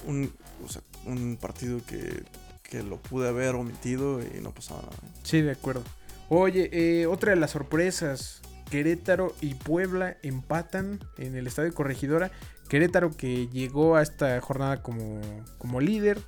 Un, 0.07 0.33
o 0.65 0.69
sea, 0.69 0.83
un 1.05 1.37
partido 1.41 1.81
que, 1.87 2.25
que 2.63 2.83
lo 2.83 2.97
pude 2.97 3.29
haber 3.29 3.55
omitido 3.55 4.21
y 4.21 4.41
no 4.41 4.53
pasaba 4.53 4.83
nada. 4.83 4.97
Sí, 5.23 5.43
de 5.43 5.53
acuerdo. 5.53 5.83
Oye, 6.31 6.71
eh, 6.73 7.07
otra 7.07 7.31
de 7.31 7.37
las 7.37 7.51
sorpresas. 7.53 8.41
Querétaro 8.75 9.33
y 9.41 9.55
Puebla 9.55 10.17
empatan 10.25 10.99
en 11.17 11.37
el 11.37 11.47
estadio 11.47 11.73
Corregidora. 11.73 12.33
Querétaro 12.69 13.17
que 13.17 13.47
llegó 13.47 13.95
a 13.95 14.03
esta 14.03 14.41
jornada 14.41 14.83
como, 14.83 15.21
como 15.59 15.81
líder. 15.81 16.19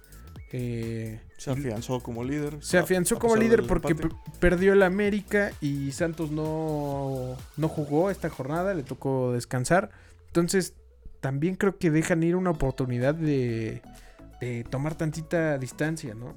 eh, 0.52 1.20
Se 1.38 1.50
afianzó 1.50 1.98
como 1.98 2.22
líder. 2.22 2.58
se 2.60 2.78
afianzó 2.78 3.18
como 3.18 3.34
líder 3.34 3.66
porque 3.66 3.96
perdió 4.38 4.74
el 4.74 4.84
América 4.84 5.50
y 5.60 5.90
Santos 5.90 6.30
no, 6.30 7.36
no 7.56 7.68
jugó 7.68 8.10
esta 8.10 8.30
jornada, 8.30 8.74
le 8.74 8.84
tocó 8.84 9.32
descansar. 9.32 9.90
Entonces, 10.28 10.74
también 11.20 11.56
creo 11.56 11.78
que 11.78 11.90
dejan 11.90 12.22
ir 12.22 12.36
una 12.36 12.50
oportunidad 12.50 13.16
de, 13.16 13.82
de 14.40 14.62
tomar 14.70 14.94
tantita 14.94 15.58
distancia, 15.58 16.14
¿no? 16.14 16.32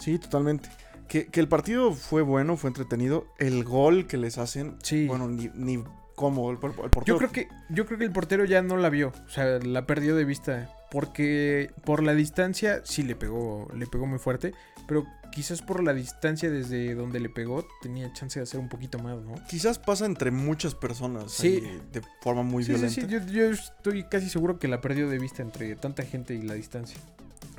Sí, 0.00 0.18
totalmente. 0.18 0.68
Que, 1.08 1.26
que 1.26 1.40
el 1.40 1.48
partido 1.48 1.92
fue 1.92 2.22
bueno, 2.22 2.56
fue 2.56 2.68
entretenido. 2.68 3.26
El 3.38 3.64
gol 3.64 4.06
que 4.06 4.16
les 4.16 4.38
hacen, 4.38 4.76
Sí. 4.82 5.06
bueno, 5.06 5.28
ni, 5.28 5.50
ni 5.54 5.82
cómo. 6.14 6.50
El, 6.50 6.58
por- 6.58 6.70
el 6.70 6.90
portero- 6.90 7.04
Yo 7.04 7.18
creo 7.18 7.30
que 7.32 7.48
yo 7.68 7.86
creo 7.86 7.98
que 7.98 8.04
el 8.04 8.12
portero 8.12 8.44
ya 8.44 8.62
no 8.62 8.76
la 8.76 8.88
vio, 8.90 9.12
o 9.26 9.28
sea, 9.30 9.58
la 9.58 9.86
perdió 9.86 10.16
de 10.16 10.24
vista 10.24 10.70
porque 10.90 11.70
por 11.84 12.02
la 12.02 12.14
distancia 12.14 12.80
sí 12.84 13.02
le 13.02 13.14
pegó, 13.16 13.68
le 13.74 13.86
pegó 13.86 14.06
muy 14.06 14.18
fuerte, 14.18 14.54
pero 14.86 15.04
quizás 15.32 15.60
por 15.60 15.82
la 15.82 15.92
distancia 15.92 16.48
desde 16.50 16.94
donde 16.94 17.20
le 17.20 17.28
pegó 17.28 17.66
tenía 17.82 18.10
chance 18.12 18.38
de 18.38 18.44
hacer 18.44 18.60
un 18.60 18.68
poquito 18.68 18.98
más, 19.00 19.18
¿no? 19.20 19.34
Quizás 19.48 19.78
pasa 19.78 20.06
entre 20.06 20.30
muchas 20.30 20.74
personas. 20.74 21.32
Sí. 21.32 21.60
ahí 21.64 21.82
de 21.92 22.02
forma 22.22 22.42
muy 22.42 22.62
Sí, 22.64 22.72
sí, 22.72 22.72
violenta. 23.00 23.00
sí, 23.00 23.06
yo, 23.08 23.32
yo 23.32 23.50
estoy 23.50 24.04
casi 24.04 24.30
seguro 24.30 24.58
que 24.58 24.68
la 24.68 24.80
perdió 24.80 25.08
de 25.10 25.18
vista 25.18 25.42
entre 25.42 25.74
tanta 25.76 26.02
gente 26.04 26.34
y 26.34 26.42
la 26.42 26.54
distancia. 26.54 26.98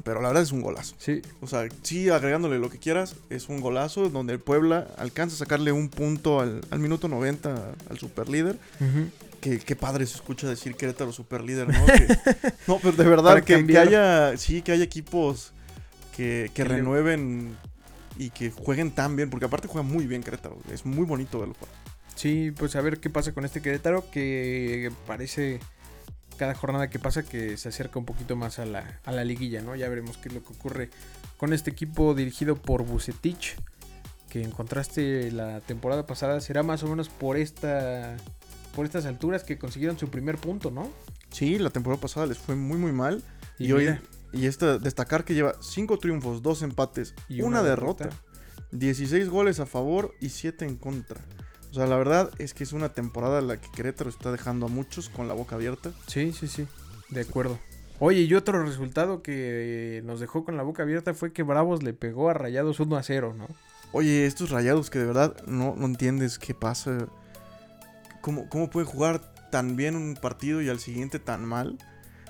Pero 0.03 0.21
la 0.21 0.29
verdad 0.29 0.43
es 0.43 0.51
un 0.53 0.61
golazo. 0.61 0.95
Sí, 0.99 1.21
O 1.41 1.47
sea, 1.47 1.67
sí, 1.83 2.09
agregándole 2.09 2.59
lo 2.59 2.69
que 2.69 2.77
quieras, 2.77 3.15
es 3.29 3.49
un 3.49 3.59
golazo 3.59 4.09
donde 4.09 4.31
el 4.33 4.39
Puebla 4.39 4.87
alcanza 4.97 5.35
a 5.35 5.39
sacarle 5.39 5.71
un 5.73 5.89
punto 5.89 6.39
al, 6.39 6.61
al 6.69 6.79
minuto 6.79 7.07
90 7.09 7.73
al 7.89 7.97
superlíder. 7.99 8.57
Que 9.41 9.59
qué 9.59 9.75
padre 9.75 10.05
se 10.05 10.15
escucha 10.15 10.47
decir 10.47 10.75
Querétaro 10.75 11.11
superlíder, 11.11 11.67
¿no? 11.67 11.85
Que- 11.85 12.17
no, 12.67 12.79
pero 12.79 12.93
de 12.93 13.03
verdad, 13.03 13.43
que, 13.43 13.65
que 13.67 13.77
haya, 13.77 14.37
sí, 14.37 14.61
que 14.61 14.71
haya 14.71 14.83
equipos 14.83 15.51
que, 16.15 16.49
que 16.53 16.63
renueven 16.63 17.55
y 18.17 18.31
que 18.31 18.49
jueguen 18.49 18.89
tan 18.91 19.15
bien, 19.15 19.29
porque 19.29 19.45
aparte 19.45 19.67
juega 19.67 19.87
muy 19.87 20.07
bien 20.07 20.23
Querétaro, 20.23 20.57
es 20.71 20.85
muy 20.85 21.05
bonito 21.05 21.39
verlo 21.39 21.53
jugar. 21.59 21.73
Sí, 22.15 22.51
pues 22.57 22.75
a 22.75 22.81
ver 22.81 22.99
qué 22.99 23.11
pasa 23.11 23.31
con 23.33 23.45
este 23.45 23.61
Querétaro 23.61 24.09
que 24.09 24.91
parece 25.05 25.59
cada 26.37 26.53
jornada 26.55 26.89
que 26.89 26.99
pasa 26.99 27.23
que 27.23 27.57
se 27.57 27.69
acerca 27.69 27.99
un 27.99 28.05
poquito 28.05 28.35
más 28.35 28.59
a 28.59 28.65
la, 28.65 28.99
a 29.03 29.11
la 29.11 29.23
liguilla, 29.23 29.61
¿no? 29.61 29.75
Ya 29.75 29.89
veremos 29.89 30.17
qué 30.17 30.29
es 30.29 30.35
lo 30.35 30.43
que 30.43 30.53
ocurre 30.53 30.89
con 31.37 31.53
este 31.53 31.69
equipo 31.71 32.13
dirigido 32.13 32.55
por 32.55 32.83
Bucetich, 32.83 33.55
que 34.29 34.43
en 34.43 34.51
contraste 34.51 35.31
la 35.31 35.61
temporada 35.61 36.05
pasada 36.05 36.39
será 36.41 36.63
más 36.63 36.83
o 36.83 36.87
menos 36.87 37.09
por 37.09 37.37
esta 37.37 38.15
por 38.75 38.85
estas 38.85 39.07
alturas 39.07 39.43
que 39.43 39.57
consiguieron 39.57 39.97
su 39.97 40.09
primer 40.09 40.37
punto, 40.37 40.69
¿no? 40.69 40.87
Sí, 41.31 41.57
la 41.57 41.71
temporada 41.71 41.99
pasada 41.99 42.27
les 42.27 42.37
fue 42.37 42.55
muy, 42.55 42.77
muy 42.77 42.91
mal. 42.91 43.23
Y, 43.57 43.69
Y 43.69 43.71
hoy, 43.71 43.99
y 44.31 44.45
esta, 44.45 44.77
destacar 44.77 45.25
que 45.25 45.33
lleva 45.33 45.55
5 45.59 45.97
triunfos, 45.97 46.43
2 46.43 46.61
empates, 46.61 47.15
Y 47.27 47.41
una, 47.41 47.61
una 47.61 47.69
derrota, 47.69 48.05
derrota. 48.05 48.23
16 48.73 49.29
goles 49.29 49.59
a 49.59 49.65
favor 49.65 50.13
y 50.21 50.29
7 50.29 50.65
en 50.65 50.75
contra. 50.77 51.19
O 51.71 51.73
sea, 51.73 51.85
la 51.85 51.97
verdad 51.97 52.31
es 52.37 52.53
que 52.53 52.63
es 52.63 52.73
una 52.73 52.89
temporada 52.89 53.39
en 53.39 53.47
la 53.47 53.57
que 53.59 53.69
Querétaro 53.71 54.09
está 54.09 54.31
dejando 54.31 54.67
a 54.67 54.69
muchos 54.69 55.09
con 55.09 55.27
la 55.27 55.33
boca 55.33 55.55
abierta. 55.55 55.91
Sí, 56.07 56.31
sí, 56.31 56.47
sí, 56.47 56.67
de 57.09 57.21
acuerdo. 57.21 57.59
Oye, 57.99 58.21
y 58.21 58.33
otro 58.35 58.63
resultado 58.63 59.23
que 59.23 60.01
nos 60.05 60.19
dejó 60.19 60.45
con 60.45 60.55
la 60.55 60.63
boca 60.63 60.83
abierta 60.83 61.13
fue 61.13 61.33
que 61.33 61.43
Bravos 61.43 61.81
le 61.81 61.93
pegó 61.93 62.29
a 62.29 62.33
Rayados 62.33 62.79
1 62.79 62.95
a 62.95 63.03
0, 63.03 63.35
¿no? 63.37 63.47
Oye, 63.91 64.25
estos 64.25 64.51
rayados 64.51 64.89
que 64.89 64.99
de 64.99 65.05
verdad 65.05 65.35
no, 65.47 65.75
no 65.75 65.85
entiendes 65.85 66.37
qué 66.37 66.53
pasa. 66.53 67.07
¿Cómo, 68.21 68.49
¿Cómo 68.49 68.69
puede 68.69 68.85
jugar 68.85 69.33
tan 69.49 69.75
bien 69.75 69.95
un 69.95 70.15
partido 70.15 70.61
y 70.61 70.69
al 70.69 70.79
siguiente 70.79 71.19
tan 71.19 71.45
mal? 71.45 71.77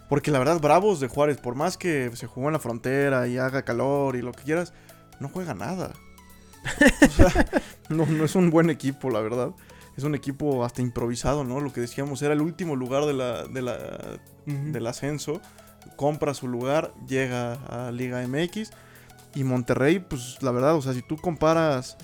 Porque 0.08 0.32
la 0.32 0.40
verdad, 0.40 0.62
Bravos 0.62 1.00
de 1.00 1.08
Juárez, 1.08 1.38
por 1.38 1.56
más 1.56 1.78
que 1.78 2.12
se 2.16 2.28
jugó 2.28 2.48
en 2.48 2.54
la 2.54 2.60
frontera 2.60 3.28
y 3.28 3.38
haga 3.38 3.64
calor 3.64 4.16
y 4.16 4.22
lo 4.22 4.32
que 4.32 4.44
quieras, 4.44 4.74
no 5.20 5.28
juega 5.30 5.54
nada. 5.54 5.94
O 7.08 7.10
sea, 7.10 7.46
no, 7.90 8.06
no 8.06 8.26
es 8.26 8.36
un 8.36 8.50
buen 8.50 8.70
equipo, 8.70 9.10
la 9.10 9.22
verdad. 9.22 9.52
Es 9.98 10.04
un 10.04 10.14
equipo 10.14 10.64
hasta 10.64 10.82
improvisado, 10.82 11.44
¿no? 11.44 11.60
Lo 11.60 11.74
que 11.74 11.82
decíamos 11.82 12.22
era 12.22 12.34
el 12.34 12.42
último 12.42 12.76
lugar 12.76 13.06
de 13.06 13.14
la, 13.14 13.46
de 13.48 13.62
la, 13.62 14.20
del 14.46 14.88
ascenso. 14.88 15.42
Compra 15.96 16.34
su 16.34 16.48
lugar, 16.48 16.94
llega 17.08 17.54
a 17.54 17.92
Liga 17.92 18.26
MX. 18.28 18.72
Y 19.34 19.44
Monterrey, 19.44 20.00
pues 20.00 20.38
la 20.42 20.52
verdad, 20.52 20.76
o 20.76 20.82
sea, 20.82 20.94
si 20.94 21.02
tú 21.02 21.18
comparas 21.18 21.98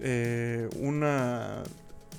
eh, 0.00 0.68
una 0.80 1.62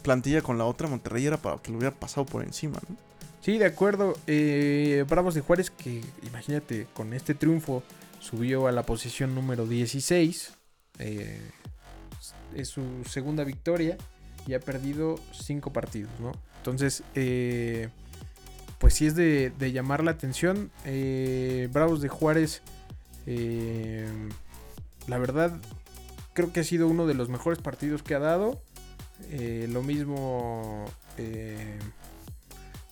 plantilla 0.02 0.42
con 0.42 0.58
la 0.58 0.66
otra, 0.66 0.88
Monterrey 0.88 1.26
era 1.26 1.38
para 1.38 1.58
que 1.58 1.72
lo 1.72 1.78
hubiera 1.78 1.96
pasado 1.96 2.26
por 2.26 2.44
encima, 2.44 2.80
¿no? 2.88 2.96
Sí, 3.42 3.58
de 3.58 3.66
acuerdo. 3.66 4.16
Eh, 4.28 5.06
Bravos 5.08 5.34
de 5.34 5.42
Juárez, 5.42 5.72
que 5.72 6.04
imagínate, 6.24 6.88
con 6.94 7.14
este 7.14 7.34
triunfo 7.34 7.84
subió 8.20 8.68
a 8.68 8.72
la 8.72 8.84
posición 8.84 9.34
número 9.34 9.66
16. 9.66 10.54
eh, 11.00 11.40
es 12.56 12.70
su 12.70 13.04
segunda 13.08 13.44
victoria 13.44 13.98
y 14.48 14.54
ha 14.54 14.60
perdido 14.60 15.20
5 15.32 15.72
partidos, 15.72 16.12
¿no? 16.20 16.32
Entonces, 16.58 17.04
eh, 17.16 17.90
pues 18.80 18.94
sí 18.94 19.06
es 19.06 19.16
de, 19.16 19.52
de 19.58 19.72
llamar 19.72 20.04
la 20.04 20.12
atención. 20.12 20.72
Eh, 20.86 21.70
Bravos 21.72 22.02
de 22.02 22.10
Juárez, 22.10 22.62
eh, 23.26 24.08
la 25.08 25.18
verdad, 25.18 25.58
creo 26.34 26.52
que 26.52 26.62
ha 26.62 26.64
sido 26.64 26.88
uno 26.88 27.06
de 27.06 27.14
los 27.14 27.30
mejores 27.30 27.60
partidos 27.60 28.04
que 28.04 28.16
ha 28.16 28.20
dado. 28.20 28.62
Lo 29.70 29.84
mismo... 29.84 30.86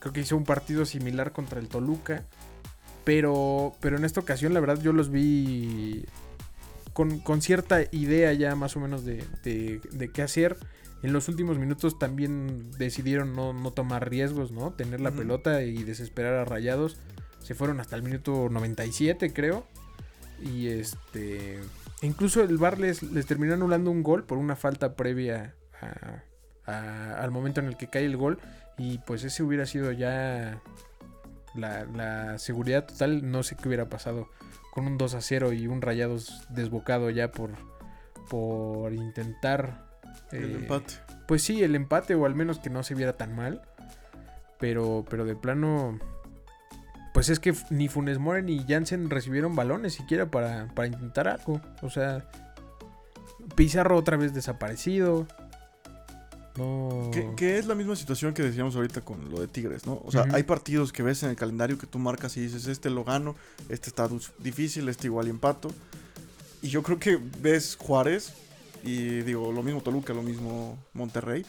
Creo 0.00 0.12
que 0.12 0.20
hizo 0.20 0.36
un 0.36 0.44
partido 0.44 0.84
similar 0.84 1.32
contra 1.32 1.58
el 1.58 1.68
Toluca. 1.68 2.24
Pero, 3.04 3.74
pero 3.80 3.96
en 3.96 4.04
esta 4.04 4.20
ocasión, 4.20 4.52
la 4.52 4.60
verdad, 4.60 4.80
yo 4.80 4.92
los 4.92 5.10
vi 5.10 6.04
con, 6.98 7.20
con 7.20 7.40
cierta 7.42 7.82
idea 7.92 8.32
ya 8.32 8.56
más 8.56 8.76
o 8.76 8.80
menos 8.80 9.04
de, 9.04 9.24
de- 9.44 9.80
de 9.92 10.08
qué 10.10 10.22
hacer. 10.22 10.56
En 11.04 11.12
los 11.12 11.28
últimos 11.28 11.56
minutos 11.56 11.96
también 11.96 12.72
decidieron 12.72 13.36
no, 13.36 13.52
no 13.52 13.70
tomar 13.70 14.10
riesgos, 14.10 14.50
¿no? 14.50 14.72
Tener 14.72 15.00
la 15.00 15.12
pelota 15.12 15.62
y 15.62 15.84
desesperar 15.84 16.34
a 16.34 16.44
Rayados. 16.44 16.96
Se 17.40 17.54
fueron 17.54 17.78
hasta 17.78 17.94
el 17.94 18.02
minuto 18.02 18.48
97, 18.50 19.32
creo. 19.32 19.64
Y 20.42 20.66
este. 20.66 21.60
incluso 22.02 22.42
el 22.42 22.58
VAR 22.58 22.80
les, 22.80 23.04
les 23.04 23.26
terminó 23.26 23.54
anulando 23.54 23.92
un 23.92 24.02
gol 24.02 24.24
por 24.24 24.38
una 24.38 24.56
falta 24.56 24.96
previa 24.96 25.54
al 26.66 27.30
momento 27.30 27.60
en 27.60 27.66
el 27.68 27.76
que 27.76 27.86
cae 27.88 28.06
el 28.06 28.16
gol. 28.16 28.40
Y 28.76 28.98
pues 28.98 29.22
ese 29.22 29.44
hubiera 29.44 29.66
sido 29.66 29.92
ya 29.92 30.60
la, 31.54 31.84
la, 31.84 32.38
seguridad 32.38 32.86
total. 32.86 33.30
No 33.30 33.44
sé 33.44 33.54
qué 33.54 33.68
hubiera 33.68 33.88
pasado 33.88 34.28
con 34.78 34.86
un 34.86 34.98
2 34.98 35.14
a 35.14 35.20
0 35.20 35.52
y 35.52 35.66
un 35.66 35.82
Rayados 35.82 36.46
desbocado 36.50 37.10
ya 37.10 37.32
por, 37.32 37.50
por 38.30 38.92
intentar... 38.92 39.88
el 40.30 40.44
eh, 40.44 40.54
empate. 40.54 40.94
Pues 41.26 41.42
sí, 41.42 41.62
el 41.64 41.74
empate 41.74 42.14
o 42.14 42.26
al 42.26 42.34
menos 42.34 42.60
que 42.60 42.70
no 42.70 42.82
se 42.84 42.94
viera 42.94 43.16
tan 43.16 43.34
mal. 43.34 43.62
Pero, 44.58 45.04
pero 45.08 45.24
de 45.24 45.36
plano 45.36 45.98
pues 47.12 47.30
es 47.30 47.40
que 47.40 47.52
ni 47.70 47.88
Funes 47.88 48.18
Mori 48.18 48.42
ni 48.42 48.64
Jansen 48.68 49.10
recibieron 49.10 49.56
balones 49.56 49.94
siquiera 49.94 50.30
para, 50.30 50.68
para 50.74 50.86
intentar 50.86 51.26
algo. 51.26 51.60
O 51.82 51.90
sea, 51.90 52.28
Pizarro 53.56 53.96
otra 53.96 54.16
vez 54.16 54.32
desaparecido. 54.34 55.26
No. 56.58 57.10
Que, 57.36 57.58
es 57.58 57.66
la 57.66 57.74
misma 57.76 57.94
situación 57.94 58.34
que 58.34 58.42
decíamos 58.42 58.74
ahorita 58.74 59.00
con 59.02 59.30
lo 59.30 59.40
de 59.40 59.46
Tigres, 59.46 59.86
¿no? 59.86 60.02
O 60.04 60.10
sea, 60.10 60.26
hay 60.32 60.42
partidos 60.42 60.92
que 60.92 61.04
ves 61.04 61.22
en 61.22 61.30
el 61.30 61.36
calendario 61.36 61.78
que 61.78 61.86
tú 61.86 61.98
marcas 61.98 62.36
y 62.36 62.40
dices, 62.40 62.66
este 62.66 62.90
lo 62.90 63.04
gano, 63.04 63.36
este 63.68 63.88
está 63.88 64.08
difícil, 64.40 64.88
este 64.88 65.06
igual 65.06 65.28
y 65.28 65.30
empato. 65.30 65.70
Y 66.60 66.68
yo 66.68 66.82
creo 66.82 66.98
que 66.98 67.18
ves 67.40 67.76
Juárez 67.80 68.32
y 68.82 69.20
digo, 69.22 69.52
lo 69.52 69.62
mismo 69.62 69.80
Toluca, 69.80 70.12
lo 70.12 70.22
mismo 70.22 70.76
Monterrey. 70.94 71.46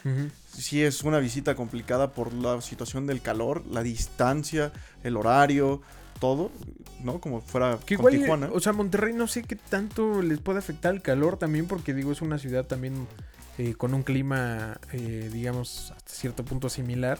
Sí 0.56 0.84
es 0.84 1.04
una 1.04 1.18
visita 1.20 1.56
complicada 1.56 2.12
por 2.12 2.32
la 2.34 2.62
situación 2.62 3.08
del 3.08 3.22
calor, 3.22 3.64
la 3.66 3.82
distancia, 3.82 4.72
el 5.04 5.18
horario, 5.18 5.82
todo, 6.20 6.52
¿no? 7.04 7.20
Como 7.20 7.42
fuera 7.42 7.80
que 7.84 7.98
con 7.98 8.12
Tijuana. 8.12 8.50
O 8.54 8.60
sea, 8.60 8.74
Monterrey 8.74 9.14
no 9.14 9.28
sé 9.28 9.44
qué 9.44 9.56
tanto 9.56 10.22
les 10.22 10.40
puede 10.40 10.60
afectar 10.60 10.94
el 10.94 11.02
calor 11.02 11.38
también, 11.38 11.66
porque 11.66 11.94
digo, 11.94 12.12
es 12.12 12.22
una 12.22 12.38
ciudad 12.38 12.66
también 12.66 13.08
eh, 13.60 13.76
con 13.76 13.94
un 13.94 14.02
clima, 14.02 14.80
eh, 14.92 15.30
digamos, 15.32 15.94
hasta 15.96 16.12
cierto 16.12 16.44
punto 16.44 16.68
similar. 16.68 17.20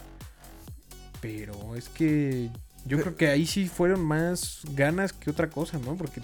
Pero 1.22 1.76
es 1.76 1.88
que 1.90 2.50
yo 2.86 3.00
creo 3.00 3.16
que 3.16 3.28
ahí 3.28 3.46
sí 3.46 3.68
fueron 3.68 4.02
más 4.04 4.62
ganas 4.74 5.14
que 5.14 5.30
otra 5.30 5.52
cosa, 5.52 5.78
¿no? 5.78 5.96
Porque 5.96 6.22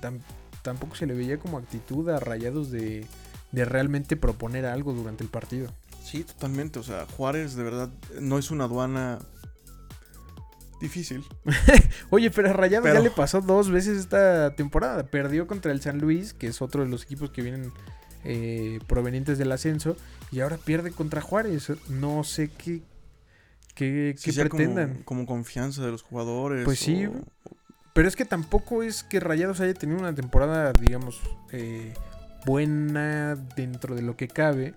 tampoco 0.63 0.95
se 0.95 1.05
le 1.05 1.13
veía 1.13 1.37
como 1.37 1.59
actitud 1.59 2.09
a 2.09 2.19
rayados 2.19 2.71
de 2.71 3.05
de 3.55 3.65
realmente 3.65 4.17
proponer 4.17 4.65
algo 4.65 4.93
durante 4.93 5.23
el 5.23 5.29
partido. 5.29 5.71
Sí, 6.03 6.23
totalmente. 6.23 6.77
O 6.77 6.83
sea, 6.83 7.07
Juárez 7.17 7.55
de 7.55 7.63
verdad 7.63 7.89
no 8.19 8.37
es 8.37 8.51
una 8.51 8.65
aduana 8.65 9.19
difícil. 10.81 11.23
Oye, 12.09 12.29
pero 12.29 12.49
a 12.49 12.53
Rayado 12.53 12.85
ya 12.85 12.99
le 12.99 13.09
pasó 13.09 13.41
dos 13.41 13.71
veces 13.71 13.97
esta 13.97 14.55
temporada. 14.55 15.07
Perdió 15.07 15.47
contra 15.47 15.71
el 15.71 15.81
San 15.81 15.99
Luis, 15.99 16.33
que 16.33 16.47
es 16.47 16.61
otro 16.61 16.83
de 16.83 16.89
los 16.89 17.03
equipos 17.03 17.31
que 17.31 17.41
vienen 17.41 17.71
eh, 18.25 18.79
provenientes 18.87 19.37
del 19.37 19.51
ascenso, 19.51 19.95
y 20.31 20.41
ahora 20.41 20.57
pierde 20.57 20.91
contra 20.91 21.21
Juárez. 21.21 21.71
No 21.89 22.23
sé 22.23 22.49
qué, 22.49 22.81
qué, 23.75 24.15
pretendan. 24.35 25.03
Como, 25.05 25.25
confianza 25.25 25.83
de 25.85 25.91
los 25.91 26.01
jugadores. 26.01 26.65
Pues 26.65 26.79
sí. 26.79 27.07
Pero 27.93 28.07
es 28.09 28.15
que 28.17 28.25
tampoco 28.25 28.83
es 28.83 29.03
que 29.03 29.21
Rayados 29.21 29.61
haya 29.61 29.73
tenido 29.73 29.99
una 29.99 30.13
temporada, 30.13 30.73
digamos, 30.73 31.21
eh, 31.53 31.93
buena 32.45 33.35
dentro 33.55 33.95
de 33.95 34.01
lo 34.01 34.17
que 34.17 34.27
cabe. 34.27 34.73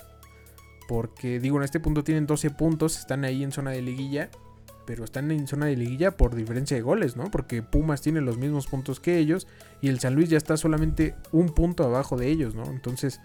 Porque 0.86 1.40
digo, 1.40 1.56
en 1.56 1.64
este 1.64 1.80
punto 1.80 2.04
tienen 2.04 2.26
12 2.26 2.50
puntos, 2.50 2.98
están 2.98 3.24
ahí 3.24 3.42
en 3.42 3.50
zona 3.50 3.72
de 3.72 3.82
liguilla. 3.82 4.30
Pero 4.86 5.04
están 5.04 5.30
en 5.32 5.46
zona 5.46 5.66
de 5.66 5.76
liguilla 5.76 6.12
por 6.12 6.34
diferencia 6.34 6.76
de 6.76 6.82
goles, 6.82 7.16
¿no? 7.16 7.30
Porque 7.30 7.62
Pumas 7.62 8.00
tiene 8.00 8.20
los 8.20 8.38
mismos 8.38 8.68
puntos 8.68 9.00
que 9.00 9.18
ellos. 9.18 9.46
Y 9.82 9.88
el 9.88 10.00
San 10.00 10.14
Luis 10.14 10.30
ya 10.30 10.38
está 10.38 10.56
solamente 10.56 11.14
un 11.32 11.48
punto 11.48 11.84
abajo 11.84 12.16
de 12.16 12.28
ellos, 12.28 12.54
¿no? 12.54 12.64
Entonces, 12.66 13.20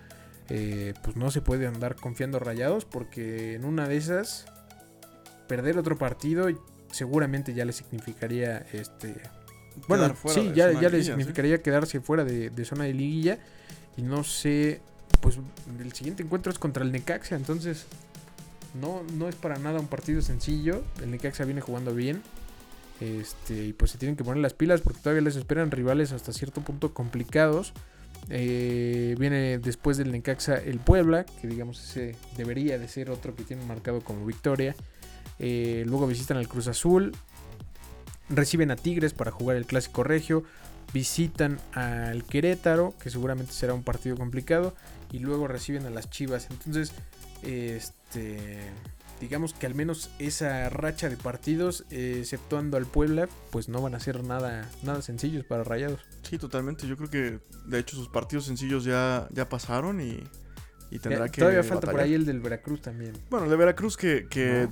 eh, 0.49 0.93
pues 1.03 1.15
no 1.15 1.31
se 1.31 1.41
puede 1.41 1.67
andar 1.67 1.95
confiando 1.95 2.39
rayados. 2.39 2.85
Porque 2.85 3.55
en 3.55 3.65
una 3.65 3.87
de 3.87 3.97
esas, 3.97 4.45
perder 5.47 5.77
otro 5.77 5.97
partido 5.97 6.47
seguramente 6.91 7.53
ya 7.53 7.65
le 7.65 7.73
significaría 7.73 8.65
este. 8.71 9.15
Bueno, 9.87 10.15
sí, 10.27 10.51
ya, 10.53 10.71
ya 10.79 10.89
le 10.89 11.03
significaría 11.03 11.61
quedarse 11.61 11.99
fuera 11.99 12.23
de, 12.23 12.49
de 12.49 12.65
zona 12.65 12.83
de 12.85 12.93
liguilla. 12.93 13.39
Y 13.97 14.01
no 14.03 14.23
sé, 14.23 14.81
pues 15.21 15.39
el 15.79 15.93
siguiente 15.93 16.23
encuentro 16.23 16.51
es 16.51 16.59
contra 16.59 16.83
el 16.83 16.91
Necaxa, 16.91 17.35
entonces 17.35 17.85
no, 18.73 19.03
no 19.13 19.29
es 19.29 19.35
para 19.35 19.57
nada 19.57 19.79
un 19.79 19.87
partido 19.87 20.21
sencillo. 20.21 20.83
El 21.01 21.11
Necaxa 21.11 21.45
viene 21.45 21.61
jugando 21.61 21.93
bien. 21.93 22.21
Este, 22.99 23.65
y 23.65 23.73
pues 23.73 23.91
se 23.91 23.97
tienen 23.97 24.15
que 24.15 24.23
poner 24.23 24.41
las 24.41 24.53
pilas 24.53 24.81
porque 24.81 24.99
todavía 24.99 25.21
les 25.21 25.35
esperan 25.35 25.71
rivales 25.71 26.11
hasta 26.11 26.31
cierto 26.31 26.61
punto 26.61 26.93
complicados. 26.93 27.73
Eh, 28.29 29.15
viene 29.19 29.59
después 29.59 29.97
del 29.97 30.11
Necaxa 30.11 30.55
el 30.55 30.79
Puebla, 30.79 31.25
que 31.41 31.47
digamos 31.47 31.83
ese 31.83 32.15
debería 32.37 32.77
de 32.77 32.87
ser 32.87 33.09
otro 33.09 33.35
que 33.35 33.43
tiene 33.43 33.65
marcado 33.65 34.01
como 34.01 34.25
victoria. 34.25 34.75
Eh, 35.39 35.83
luego 35.87 36.07
visitan 36.07 36.37
al 36.37 36.47
Cruz 36.47 36.67
Azul. 36.67 37.15
Reciben 38.29 38.71
a 38.71 38.75
Tigres 38.75 39.13
para 39.13 39.31
jugar 39.31 39.57
el 39.57 39.65
Clásico 39.65 40.03
Regio 40.03 40.43
visitan 40.93 41.59
al 41.73 42.23
Querétaro, 42.23 42.93
que 43.01 43.09
seguramente 43.09 43.51
será 43.51 43.73
un 43.73 43.83
partido 43.83 44.15
complicado, 44.15 44.75
y 45.11 45.19
luego 45.19 45.47
reciben 45.47 45.85
a 45.85 45.89
las 45.89 46.09
Chivas. 46.09 46.47
Entonces, 46.49 46.93
este, 47.41 48.59
digamos 49.23 49.53
que 49.53 49.65
al 49.65 49.73
menos 49.73 50.09
esa 50.19 50.69
racha 50.69 51.09
de 51.09 51.17
partidos, 51.17 51.85
exceptuando 51.89 52.77
al 52.77 52.85
Puebla, 52.85 53.27
pues 53.51 53.69
no 53.69 53.81
van 53.81 53.95
a 53.95 53.99
ser 53.99 54.23
nada, 54.23 54.69
nada 54.83 55.01
sencillos 55.01 55.45
para 55.45 55.63
Rayados. 55.63 56.01
Sí, 56.21 56.37
totalmente. 56.37 56.87
Yo 56.87 56.97
creo 56.97 57.09
que 57.09 57.39
de 57.65 57.79
hecho 57.79 57.95
sus 57.95 58.09
partidos 58.09 58.45
sencillos 58.45 58.83
ya, 58.83 59.27
ya 59.31 59.47
pasaron 59.49 60.01
y, 60.01 60.23
tendrá 60.99 61.29
que. 61.29 61.39
Todavía 61.39 61.63
falta 61.63 61.89
por 61.89 62.01
ahí 62.01 62.13
el 62.13 62.25
del 62.25 62.39
Veracruz 62.41 62.81
también. 62.81 63.13
Bueno, 63.29 63.45
el 63.45 63.51
de 63.51 63.57
Veracruz 63.57 63.97
que, 63.97 64.27
que 64.29 64.67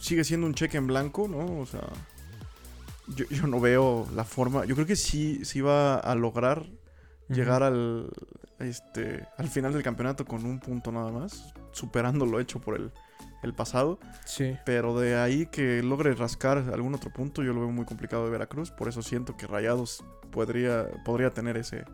sigue 0.00 0.22
siendo 0.22 0.46
un 0.46 0.54
cheque 0.54 0.76
en 0.76 0.86
blanco, 0.86 1.26
¿no? 1.26 1.60
O 1.60 1.66
sea 1.66 1.82
yo, 3.06 3.46
no 3.46 3.60
veo 3.60 4.06
la 4.14 4.24
forma. 4.24 4.64
Yo 4.64 4.74
creo 4.74 4.86
que 4.86 4.96
sí, 4.96 5.44
sí 5.44 5.60
va 5.60 5.96
a 5.96 6.14
lograr 6.14 6.64
llegar 7.28 7.62
al, 7.62 8.10
este, 8.58 9.26
al 9.36 9.48
final 9.48 9.72
del 9.72 9.82
campeonato 9.82 10.24
con 10.24 10.44
un 10.44 10.60
punto 10.60 10.92
nada 10.92 11.10
más, 11.10 11.54
superando 11.72 12.26
lo 12.26 12.40
hecho 12.40 12.60
por 12.60 12.76
el, 12.76 12.92
el 13.44 13.54
pasado. 13.54 13.98
Sí. 14.24 14.56
Pero 14.64 14.98
de 14.98 15.16
ahí 15.16 15.46
que 15.46 15.82
logre 15.82 16.14
rascar 16.14 16.58
algún 16.72 16.94
otro 16.94 17.12
punto, 17.12 17.42
yo 17.42 17.52
lo 17.52 17.60
veo 17.60 17.70
muy 17.70 17.84
complicado 17.84 18.24
de 18.24 18.30
Veracruz. 18.30 18.70
Por 18.70 18.88
eso 18.88 19.02
siento 19.02 19.36
que 19.36 19.46
Rayados 19.46 20.04
podría, 20.30 20.88
podría 21.04 21.30
tener 21.30 21.56
ese, 21.56 21.84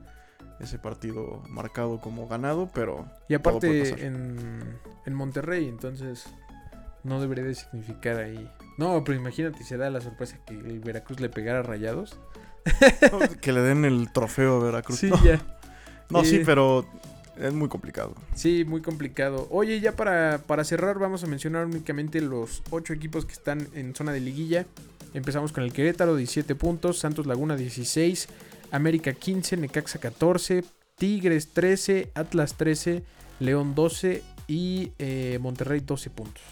ese 0.60 0.78
partido 0.78 1.42
marcado 1.48 2.00
como 2.00 2.26
ganado, 2.28 2.70
pero. 2.72 3.06
Y 3.28 3.34
aparte 3.34 4.06
en, 4.06 4.78
en 5.04 5.14
Monterrey, 5.14 5.68
entonces 5.68 6.26
no 7.02 7.20
debería 7.20 7.44
de 7.44 7.54
significar 7.54 8.18
ahí 8.18 8.48
no, 8.80 9.04
pero 9.04 9.18
imagínate, 9.18 9.62
se 9.62 9.76
da 9.76 9.90
la 9.90 10.00
sorpresa 10.00 10.38
que 10.46 10.54
el 10.54 10.80
Veracruz 10.80 11.20
le 11.20 11.28
pegara 11.28 11.62
rayados. 11.62 12.18
que 13.42 13.52
le 13.52 13.60
den 13.60 13.84
el 13.84 14.10
trofeo 14.10 14.56
a 14.56 14.64
Veracruz. 14.64 14.98
Sí, 14.98 15.10
ya. 15.22 15.38
No, 16.08 16.24
sí, 16.24 16.40
pero 16.46 16.86
es 17.40 17.52
muy 17.52 17.68
complicado. 17.68 18.14
Sí, 18.34 18.64
muy 18.64 18.82
complicado. 18.82 19.48
Oye, 19.50 19.80
ya 19.80 19.96
para, 19.96 20.38
para 20.46 20.64
cerrar, 20.64 20.98
vamos 20.98 21.24
a 21.24 21.26
mencionar 21.26 21.66
únicamente 21.66 22.20
los 22.20 22.62
ocho 22.70 22.92
equipos 22.92 23.24
que 23.24 23.32
están 23.32 23.68
en 23.74 23.94
zona 23.94 24.12
de 24.12 24.20
liguilla. 24.20 24.66
Empezamos 25.14 25.52
con 25.52 25.64
el 25.64 25.72
Querétaro, 25.72 26.16
17 26.16 26.54
puntos. 26.54 26.98
Santos 26.98 27.26
Laguna, 27.26 27.56
16. 27.56 28.28
América, 28.70 29.12
15. 29.12 29.56
Necaxa, 29.56 29.98
14. 29.98 30.64
Tigres, 30.96 31.48
13. 31.48 32.12
Atlas, 32.14 32.54
13. 32.56 33.02
León, 33.40 33.74
12. 33.74 34.22
Y 34.46 34.92
eh, 34.98 35.38
Monterrey, 35.40 35.80
12 35.80 36.10
puntos 36.10 36.42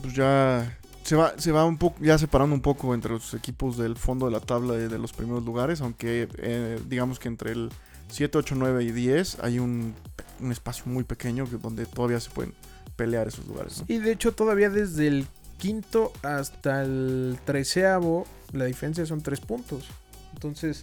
pues 0.00 0.14
ya 0.14 0.78
se 1.02 1.16
va, 1.16 1.34
se 1.38 1.52
va 1.52 1.64
un 1.64 1.78
poco, 1.78 1.96
ya 2.00 2.18
separando 2.18 2.54
un 2.54 2.60
poco 2.60 2.94
entre 2.94 3.12
los 3.12 3.34
equipos 3.34 3.76
del 3.76 3.96
fondo 3.96 4.26
de 4.26 4.32
la 4.32 4.40
tabla 4.40 4.74
de, 4.74 4.88
de 4.88 4.98
los 4.98 5.12
primeros 5.12 5.44
lugares, 5.44 5.80
aunque 5.80 6.28
eh, 6.38 6.78
digamos 6.86 7.18
que 7.18 7.28
entre 7.28 7.52
el 7.52 7.70
7, 8.10 8.38
8, 8.38 8.54
9 8.56 8.84
y 8.84 8.92
10 8.92 9.38
hay 9.40 9.58
un, 9.58 9.94
un 10.40 10.52
espacio 10.52 10.84
muy 10.86 11.04
pequeño 11.04 11.48
que, 11.48 11.56
donde 11.56 11.86
todavía 11.86 12.20
se 12.20 12.30
pueden 12.30 12.54
pelear 12.96 13.28
esos 13.28 13.46
lugares. 13.46 13.84
Y 13.88 13.98
de 13.98 14.12
hecho 14.12 14.32
todavía 14.32 14.70
desde 14.70 15.06
el 15.06 15.26
quinto 15.58 16.12
hasta 16.22 16.82
el 16.82 17.38
treceavo 17.44 18.26
la 18.52 18.64
diferencia 18.64 19.04
son 19.06 19.22
3 19.22 19.40
puntos. 19.40 19.86
Entonces 20.34 20.82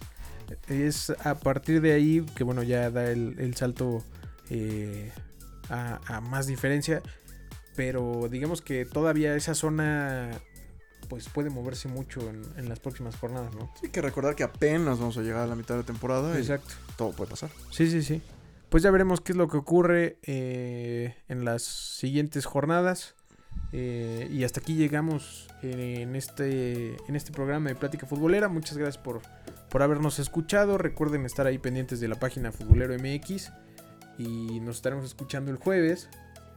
es 0.68 1.10
a 1.10 1.34
partir 1.34 1.80
de 1.80 1.92
ahí 1.92 2.24
que 2.36 2.44
bueno 2.44 2.62
ya 2.62 2.90
da 2.90 3.10
el, 3.10 3.36
el 3.38 3.56
salto 3.56 4.02
eh, 4.50 5.10
a 5.68 6.20
más 6.20 6.46
diferencia. 6.46 7.02
Pero 7.74 8.28
digamos 8.30 8.62
que 8.62 8.86
todavía 8.86 9.36
esa 9.36 9.54
zona 9.54 10.30
pues 11.08 11.28
puede 11.28 11.50
moverse 11.50 11.88
mucho 11.88 12.20
en, 12.30 12.68
las 12.68 12.80
próximas 12.80 13.16
jornadas, 13.16 13.54
¿no? 13.54 13.70
Sí, 13.80 13.86
hay 13.86 13.90
que 13.90 14.02
recordar 14.02 14.34
que 14.34 14.42
apenas 14.44 14.98
vamos 14.98 15.16
a 15.16 15.22
llegar 15.22 15.42
a 15.42 15.46
la 15.46 15.54
mitad 15.54 15.76
de 15.76 15.82
temporada. 15.84 16.38
Exacto. 16.38 16.74
todo 16.96 17.12
puede 17.12 17.30
pasar. 17.30 17.50
Sí, 17.70 17.90
sí, 17.90 18.02
sí. 18.02 18.22
Pues 18.68 18.82
ya 18.82 18.90
veremos 18.90 19.20
qué 19.20 19.32
es 19.32 19.38
lo 19.38 19.48
que 19.48 19.56
ocurre 19.56 20.18
eh, 20.24 21.14
en 21.28 21.44
las 21.44 21.62
siguientes 21.62 22.46
jornadas. 22.46 23.14
Eh, 23.72 24.28
y 24.30 24.44
hasta 24.44 24.60
aquí 24.60 24.74
llegamos 24.74 25.48
en, 25.62 26.14
este, 26.16 26.96
en 27.08 27.16
este 27.16 27.32
programa 27.32 27.68
de 27.68 27.74
Plática 27.74 28.06
Futbolera. 28.06 28.48
Muchas 28.48 28.76
gracias 28.76 29.02
por, 29.02 29.22
por 29.70 29.82
habernos 29.82 30.18
escuchado. 30.18 30.78
Recuerden 30.78 31.24
estar 31.24 31.46
ahí 31.46 31.58
pendientes 31.58 32.00
de 32.00 32.08
la 32.08 32.16
página 32.16 32.52
Futbolero 32.52 32.94
MX. 32.94 33.52
Y 34.18 34.60
nos 34.60 34.76
estaremos 34.76 35.04
escuchando 35.04 35.50
el 35.50 35.58
jueves. 35.58 36.08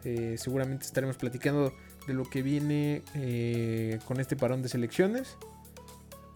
Eh, 0.03 0.35
seguramente 0.37 0.85
estaremos 0.85 1.17
platicando 1.17 1.73
de 2.09 2.15
lo 2.15 2.29
que 2.29 2.41
viene 2.41 3.03
eh, 3.13 3.99
con 4.05 4.19
este 4.19 4.35
parón 4.35 4.61
de 4.61 4.67
selecciones. 4.67 5.37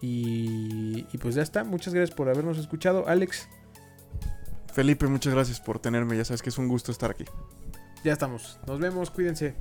Y, 0.00 1.06
y 1.12 1.18
pues 1.18 1.34
ya 1.34 1.42
está. 1.42 1.64
Muchas 1.64 1.92
gracias 1.92 2.16
por 2.16 2.28
habernos 2.28 2.58
escuchado. 2.58 3.08
Alex, 3.08 3.48
Felipe, 4.72 5.06
muchas 5.06 5.34
gracias 5.34 5.60
por 5.60 5.78
tenerme. 5.78 6.16
Ya 6.16 6.24
sabes 6.24 6.42
que 6.42 6.50
es 6.50 6.58
un 6.58 6.68
gusto 6.68 6.92
estar 6.92 7.10
aquí. 7.10 7.24
ya 8.04 8.12
estamos. 8.12 8.58
Nos 8.66 8.78
vemos. 8.80 9.10
Cuídense. 9.10 9.54